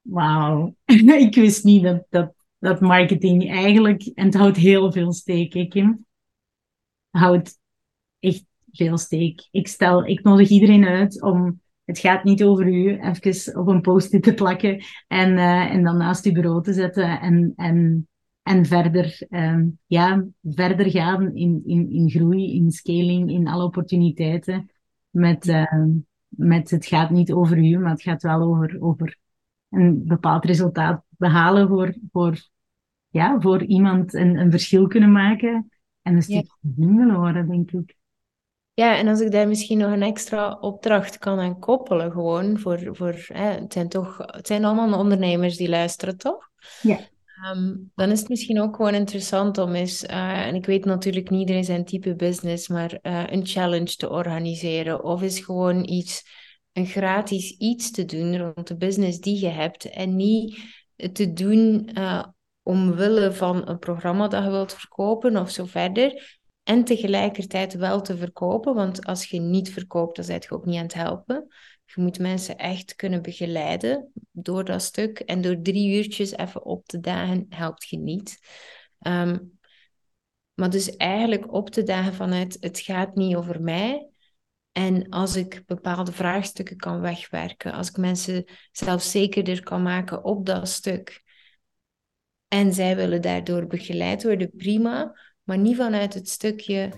Wauw, 0.00 0.76
ik 1.26 1.34
wist 1.34 1.64
niet 1.64 1.82
dat, 1.82 2.06
dat 2.08 2.39
dat 2.60 2.80
marketing 2.80 3.50
eigenlijk, 3.50 4.02
en 4.14 4.24
het 4.24 4.34
houdt 4.34 4.56
heel 4.56 4.92
veel 4.92 5.12
steek, 5.12 5.70
Kim. 5.70 6.06
Het 7.10 7.22
houdt 7.22 7.58
echt 8.18 8.44
veel 8.72 8.98
steek. 8.98 9.48
Ik 9.50 9.68
stel, 9.68 10.06
ik 10.06 10.22
nodig 10.22 10.48
iedereen 10.48 10.84
uit 10.84 11.22
om, 11.22 11.60
het 11.84 11.98
gaat 11.98 12.24
niet 12.24 12.42
over 12.42 12.66
u, 12.66 12.98
even 13.00 13.58
op 13.58 13.68
een 13.68 13.80
post-it 13.80 14.22
te 14.22 14.34
plakken 14.34 14.84
en, 15.08 15.30
uh, 15.32 15.72
en 15.72 15.84
dan 15.84 15.96
naast 15.96 16.24
uw 16.26 16.32
bureau 16.32 16.62
te 16.62 16.72
zetten 16.72 17.20
en, 17.20 17.52
en 17.56 18.08
en 18.42 18.66
verder, 18.66 19.26
ehm, 19.28 19.68
ja, 19.86 20.24
verder 20.42 20.90
gaan 20.90 21.36
in, 21.36 21.62
in, 21.66 21.90
in 21.90 22.10
groei, 22.10 22.54
in 22.54 22.70
scaling, 22.70 23.30
in 23.30 23.48
alle 23.48 23.64
opportuniteiten. 23.64 24.70
Met, 25.10 25.48
ehm, 25.48 25.90
met 26.28 26.70
het 26.70 26.86
gaat 26.86 27.10
niet 27.10 27.32
over 27.32 27.58
u, 27.58 27.78
maar 27.78 27.90
het 27.90 28.02
gaat 28.02 28.22
wel 28.22 28.42
over, 28.42 28.76
over 28.80 29.16
een 29.68 30.06
bepaald 30.06 30.44
resultaat 30.44 31.04
behalen 31.20 31.68
voor, 31.68 31.94
voor, 32.12 32.48
ja, 33.08 33.40
voor 33.40 33.62
iemand 33.62 34.14
een, 34.14 34.36
een 34.36 34.50
verschil 34.50 34.86
kunnen 34.86 35.12
maken 35.12 35.70
en 36.02 36.14
een 36.14 36.22
stuk 36.22 36.56
gezien 36.60 36.96
willen 36.96 37.18
worden, 37.18 37.48
denk 37.48 37.70
ik. 37.70 37.98
Ja, 38.74 38.96
en 38.96 39.08
als 39.08 39.20
ik 39.20 39.30
daar 39.30 39.48
misschien 39.48 39.78
nog 39.78 39.92
een 39.92 40.02
extra 40.02 40.58
opdracht 40.60 41.18
kan 41.18 41.38
aan 41.38 41.58
koppelen, 41.58 42.12
gewoon 42.12 42.58
voor, 42.58 42.96
voor 42.96 43.14
hè, 43.26 43.50
het 43.50 43.72
zijn 43.72 43.88
toch, 43.88 44.18
het 44.18 44.46
zijn 44.46 44.64
allemaal 44.64 44.98
ondernemers 44.98 45.56
die 45.56 45.68
luisteren, 45.68 46.16
toch? 46.16 46.50
Ja. 46.82 46.98
Ehm, 47.42 47.76
dan 47.94 48.10
is 48.10 48.18
het 48.18 48.28
misschien 48.28 48.60
ook 48.60 48.76
gewoon 48.76 48.94
interessant 48.94 49.58
om 49.58 49.74
eens, 49.74 50.04
uh, 50.04 50.46
en 50.46 50.54
ik 50.54 50.66
weet 50.66 50.84
natuurlijk 50.84 51.30
niet 51.30 51.40
iedereen 51.40 51.64
zijn 51.64 51.84
type 51.84 52.14
business, 52.14 52.68
maar 52.68 52.98
uh, 53.02 53.22
een 53.26 53.46
challenge 53.46 53.96
te 53.96 54.10
organiseren. 54.10 55.04
Of 55.04 55.22
is 55.22 55.38
gewoon 55.38 55.88
iets, 55.88 56.24
een 56.72 56.86
gratis 56.86 57.56
iets 57.58 57.90
te 57.90 58.04
doen 58.04 58.38
rond 58.38 58.66
de 58.66 58.76
business 58.76 59.20
die 59.20 59.40
je 59.40 59.48
hebt. 59.48 59.90
En 59.90 60.16
niet 60.16 60.58
te 61.12 61.32
doen 61.32 61.90
uh, 61.94 62.24
omwille 62.62 63.32
van 63.32 63.68
een 63.68 63.78
programma 63.78 64.28
dat 64.28 64.44
je 64.44 64.50
wilt 64.50 64.74
verkopen 64.74 65.36
of 65.36 65.50
zo 65.50 65.64
verder. 65.64 66.38
En 66.62 66.84
tegelijkertijd 66.84 67.74
wel 67.74 68.00
te 68.00 68.16
verkopen, 68.16 68.74
want 68.74 69.04
als 69.04 69.24
je 69.24 69.40
niet 69.40 69.72
verkoopt, 69.72 70.16
dan 70.16 70.26
ben 70.26 70.36
je 70.40 70.50
ook 70.50 70.64
niet 70.64 70.76
aan 70.76 70.82
het 70.82 70.94
helpen. 70.94 71.46
Je 71.84 72.00
moet 72.00 72.18
mensen 72.18 72.56
echt 72.56 72.94
kunnen 72.94 73.22
begeleiden 73.22 74.12
door 74.30 74.64
dat 74.64 74.82
stuk. 74.82 75.18
En 75.18 75.40
door 75.40 75.62
drie 75.62 75.96
uurtjes 75.96 76.36
even 76.36 76.64
op 76.64 76.86
te 76.86 77.00
dagen, 77.00 77.46
helpt 77.48 77.88
je 77.88 77.98
niet. 77.98 78.38
Um, 79.06 79.58
maar 80.54 80.70
dus 80.70 80.96
eigenlijk 80.96 81.52
op 81.52 81.70
te 81.70 81.82
dagen 81.82 82.14
vanuit 82.14 82.56
het 82.60 82.80
gaat 82.80 83.14
niet 83.14 83.36
over 83.36 83.62
mij. 83.62 84.09
En 84.80 85.08
als 85.08 85.36
ik 85.36 85.62
bepaalde 85.66 86.12
vraagstukken 86.12 86.76
kan 86.76 87.00
wegwerken, 87.00 87.72
als 87.72 87.88
ik 87.88 87.96
mensen 87.96 88.44
zelfzekerder 88.72 89.62
kan 89.62 89.82
maken 89.82 90.24
op 90.24 90.46
dat 90.46 90.68
stuk. 90.68 91.22
En 92.48 92.72
zij 92.72 92.96
willen 92.96 93.22
daardoor 93.22 93.66
begeleid 93.66 94.22
worden, 94.22 94.50
prima. 94.56 95.18
Maar 95.42 95.58
niet 95.58 95.76
vanuit 95.76 96.14
het 96.14 96.28
stukje, 96.28 96.92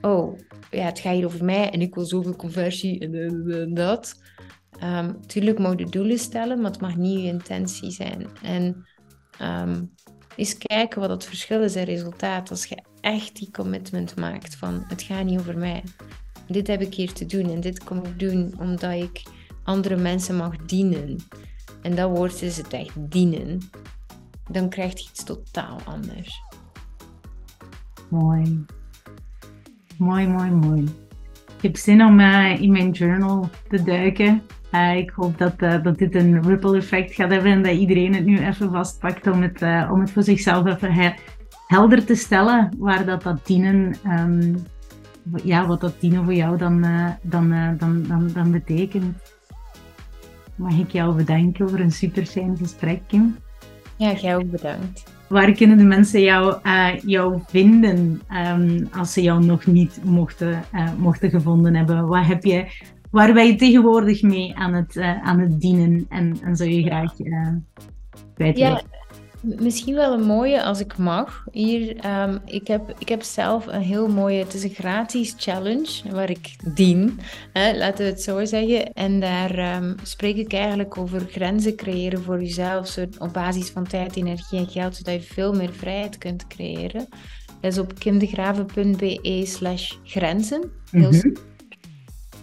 oh, 0.00 0.38
ja, 0.70 0.84
het 0.84 0.98
gaat 0.98 1.14
hier 1.14 1.24
over 1.24 1.44
mij 1.44 1.70
en 1.70 1.80
ik 1.80 1.94
wil 1.94 2.04
zoveel 2.04 2.36
conversie 2.36 2.98
en, 2.98 3.74
dat. 3.74 4.14
Um, 4.82 5.26
tuurlijk 5.26 5.58
mag 5.58 5.78
je 5.78 5.86
doelen 5.86 6.18
stellen, 6.18 6.60
maar 6.60 6.70
het 6.70 6.80
mag 6.80 6.96
niet 6.96 7.20
je 7.20 7.26
intentie 7.26 7.90
zijn. 7.90 8.26
En 8.42 8.86
um, 9.42 9.94
eens 10.36 10.58
kijken 10.58 11.00
wat 11.00 11.10
het 11.10 11.24
verschil 11.24 11.62
is 11.62 11.76
in 11.76 11.84
resultaat 11.84 12.50
als 12.50 12.64
je 12.64 12.84
echt 13.00 13.36
die 13.36 13.50
commitment 13.50 14.16
maakt 14.16 14.56
van 14.56 14.84
het 14.88 15.02
gaat 15.02 15.24
niet 15.24 15.38
over 15.38 15.58
mij. 15.58 15.82
Dit 16.50 16.66
heb 16.66 16.80
ik 16.80 16.94
hier 16.94 17.12
te 17.12 17.26
doen 17.26 17.50
en 17.50 17.60
dit 17.60 17.84
kom 17.84 17.98
ik 17.98 18.18
doen 18.18 18.54
omdat 18.58 18.92
ik 18.92 19.22
andere 19.62 19.96
mensen 19.96 20.36
mag 20.36 20.56
dienen. 20.56 21.16
En 21.82 21.94
dat 21.94 22.10
woord 22.10 22.42
is 22.42 22.56
het 22.56 22.72
echt 22.72 22.94
dienen. 22.96 23.58
Dan 24.50 24.68
krijg 24.68 24.92
je 24.92 25.08
iets 25.10 25.24
totaal 25.24 25.78
anders. 25.84 26.42
Mooi. 28.08 28.64
Mooi, 29.98 30.26
mooi, 30.26 30.50
mooi. 30.50 30.82
Ik 31.56 31.62
heb 31.62 31.76
zin 31.76 32.04
om 32.04 32.20
uh, 32.20 32.62
in 32.62 32.72
mijn 32.72 32.90
journal 32.90 33.48
te 33.68 33.82
duiken. 33.82 34.42
Uh, 34.72 34.96
ik 34.96 35.10
hoop 35.10 35.38
dat, 35.38 35.54
uh, 35.58 35.82
dat 35.82 35.98
dit 35.98 36.14
een 36.14 36.42
ripple 36.42 36.76
effect 36.76 37.14
gaat 37.14 37.30
hebben 37.30 37.52
en 37.52 37.62
dat 37.62 37.72
iedereen 37.72 38.14
het 38.14 38.24
nu 38.24 38.38
even 38.38 38.70
vastpakt 38.70 39.26
om 39.26 39.42
het, 39.42 39.62
om 39.90 40.00
het 40.00 40.10
voor 40.10 40.22
zichzelf 40.22 40.66
even 40.66 41.14
helder 41.66 42.04
te 42.04 42.14
stellen 42.14 42.74
waar 42.78 43.04
dat, 43.04 43.22
dat 43.22 43.46
dienen, 43.46 43.94
um, 44.06 44.54
ja, 45.44 45.66
wat 45.66 45.80
dat 45.80 46.00
dienen 46.00 46.24
voor 46.24 46.34
jou 46.34 46.58
dan, 46.58 46.80
dan, 47.22 47.54
dan, 47.78 48.02
dan, 48.08 48.30
dan 48.32 48.50
betekent. 48.50 49.16
Mag 50.54 50.78
ik 50.78 50.90
jou 50.90 51.14
bedanken 51.14 51.68
voor 51.68 51.78
een 51.78 51.92
super 51.92 52.26
fijn 52.26 52.56
gesprek, 52.56 53.00
Kim? 53.06 53.36
Ja, 53.96 54.12
jij 54.12 54.36
ook 54.36 54.50
bedankt. 54.50 55.04
Waar 55.28 55.52
kunnen 55.52 55.78
de 55.78 55.84
mensen 55.84 56.20
jou, 56.20 56.56
uh, 56.64 56.98
jou 56.98 57.40
vinden 57.46 58.22
um, 58.30 58.88
als 58.92 59.12
ze 59.12 59.22
jou 59.22 59.44
nog 59.44 59.66
niet 59.66 60.00
mochten, 60.04 60.62
mochten 60.98 61.30
gevonden 61.30 61.74
hebben? 61.74 62.06
Wat 62.06 62.26
heb 62.26 62.44
je, 62.44 62.66
waar 63.10 63.32
ben 63.32 63.46
je 63.46 63.54
tegenwoordig 63.54 64.22
mee 64.22 64.56
aan 64.56 64.74
het, 64.74 64.96
aan 64.98 65.38
het 65.38 65.60
dienen 65.60 66.06
en, 66.08 66.38
en 66.42 66.56
zou 66.56 66.70
je 66.70 66.82
graag 66.82 67.14
kwijt 68.34 68.58
ja, 68.58 68.80
Misschien 69.40 69.94
wel 69.94 70.12
een 70.12 70.26
mooie 70.26 70.62
als 70.62 70.80
ik 70.80 70.96
mag. 70.96 71.44
Hier, 71.52 71.96
um, 72.22 72.38
ik, 72.44 72.66
heb, 72.66 72.94
ik 72.98 73.08
heb 73.08 73.22
zelf 73.22 73.66
een 73.66 73.82
heel 73.82 74.08
mooie, 74.08 74.38
het 74.38 74.54
is 74.54 74.62
een 74.62 74.74
gratis 74.74 75.34
challenge 75.36 76.00
waar 76.10 76.30
ik 76.30 76.56
dien, 76.74 77.20
hè, 77.52 77.76
laten 77.76 78.04
we 78.04 78.10
het 78.10 78.22
zo 78.22 78.44
zeggen. 78.44 78.92
En 78.92 79.20
daar 79.20 79.76
um, 79.76 79.94
spreek 80.02 80.36
ik 80.36 80.52
eigenlijk 80.52 80.98
over 80.98 81.20
grenzen 81.20 81.76
creëren 81.76 82.22
voor 82.22 82.40
jezelf, 82.40 82.86
zo, 82.86 83.06
op 83.18 83.32
basis 83.32 83.70
van 83.70 83.86
tijd, 83.86 84.16
energie 84.16 84.58
en 84.58 84.68
geld, 84.68 84.96
zodat 84.96 85.14
je 85.14 85.20
veel 85.20 85.52
meer 85.52 85.72
vrijheid 85.72 86.18
kunt 86.18 86.46
creëren. 86.46 87.08
Dat 87.60 87.72
is 87.72 87.78
op 87.78 87.98
kimdegraven.be 87.98 89.42
slash 89.46 89.92
grenzen. 90.04 90.70
Heel 90.90 91.12
mm 91.12 91.48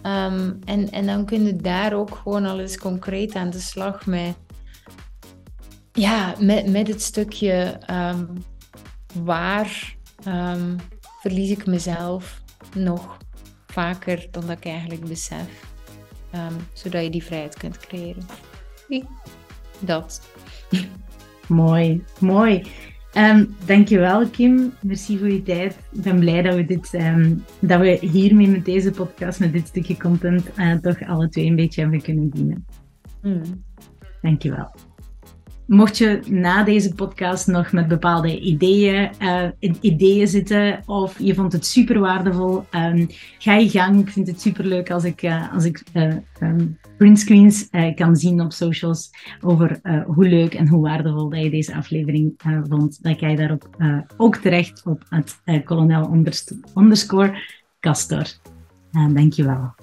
um, 0.02 0.58
en, 0.64 0.90
en 0.90 1.06
dan 1.06 1.24
kun 1.24 1.44
je 1.44 1.56
daar 1.56 1.92
ook 1.92 2.14
gewoon 2.22 2.46
al 2.46 2.60
eens 2.60 2.78
concreet 2.78 3.34
aan 3.34 3.50
de 3.50 3.58
slag 3.58 4.06
met 4.06 4.34
ja, 5.98 6.34
met, 6.40 6.70
met 6.70 6.88
het 6.88 7.02
stukje 7.02 7.80
um, 7.90 8.28
waar 9.24 9.96
um, 10.26 10.76
verlies 11.20 11.50
ik 11.50 11.66
mezelf 11.66 12.42
nog 12.74 13.18
vaker 13.66 14.26
dan 14.30 14.46
dat 14.46 14.56
ik 14.56 14.64
eigenlijk 14.64 15.04
besef. 15.04 15.66
Um, 16.34 16.56
zodat 16.72 17.02
je 17.02 17.10
die 17.10 17.24
vrijheid 17.24 17.58
kunt 17.58 17.78
creëren. 17.78 18.26
Dat. 19.78 20.28
Mooi, 21.46 22.04
mooi. 22.20 22.62
Um, 23.14 23.56
dankjewel 23.66 24.28
Kim, 24.28 24.72
merci 24.80 25.18
voor 25.18 25.30
je 25.30 25.42
tijd. 25.42 25.76
Ik 25.92 26.02
ben 26.02 26.18
blij 26.18 26.42
dat 26.42 26.54
we, 26.54 26.64
dit, 26.64 26.94
um, 26.94 27.44
dat 27.60 27.80
we 27.80 27.98
hiermee 28.00 28.48
met 28.48 28.64
deze 28.64 28.90
podcast, 28.90 29.40
met 29.40 29.52
dit 29.52 29.66
stukje 29.66 29.96
content, 29.96 30.58
uh, 30.58 30.74
toch 30.74 31.02
alle 31.02 31.28
twee 31.28 31.46
een 31.46 31.56
beetje 31.56 31.80
hebben 31.80 32.02
kunnen 32.02 32.28
dienen. 32.30 32.66
Mm. 33.22 33.64
Dankjewel. 34.22 34.70
Mocht 35.68 35.98
je 35.98 36.20
na 36.26 36.64
deze 36.64 36.94
podcast 36.94 37.46
nog 37.46 37.72
met 37.72 37.88
bepaalde 37.88 38.40
ideeën, 38.40 39.10
uh, 39.22 39.72
ideeën 39.80 40.28
zitten 40.28 40.82
of 40.86 41.18
je 41.18 41.34
vond 41.34 41.52
het 41.52 41.66
super 41.66 41.98
waardevol, 41.98 42.64
um, 42.70 43.06
ga 43.38 43.54
je 43.54 43.68
gang. 43.68 44.00
Ik 44.00 44.08
vind 44.08 44.26
het 44.26 44.40
super 44.40 44.64
leuk 44.64 44.90
als 44.90 45.04
ik, 45.04 45.22
uh, 45.22 45.52
als 45.52 45.64
ik 45.64 45.82
uh, 45.94 46.14
um, 46.40 46.78
printscreens 46.96 47.68
kan 47.94 48.16
zien 48.16 48.40
op 48.40 48.52
socials 48.52 49.10
over 49.40 49.80
hoe 50.06 50.28
leuk 50.28 50.54
en 50.54 50.68
hoe 50.68 50.82
waardevol 50.82 51.28
dat 51.28 51.42
je 51.42 51.50
deze 51.50 51.74
aflevering 51.74 52.34
vond. 52.68 53.02
Dan 53.02 53.18
ga 53.18 53.28
je 53.28 53.36
daarop 53.36 53.68
ook 54.16 54.36
terecht 54.36 54.82
op 54.84 55.02
het 55.08 55.64
kolonel 55.64 56.24
underscore 56.74 57.42
Castor. 57.80 58.26
dankjewel. 59.12 59.74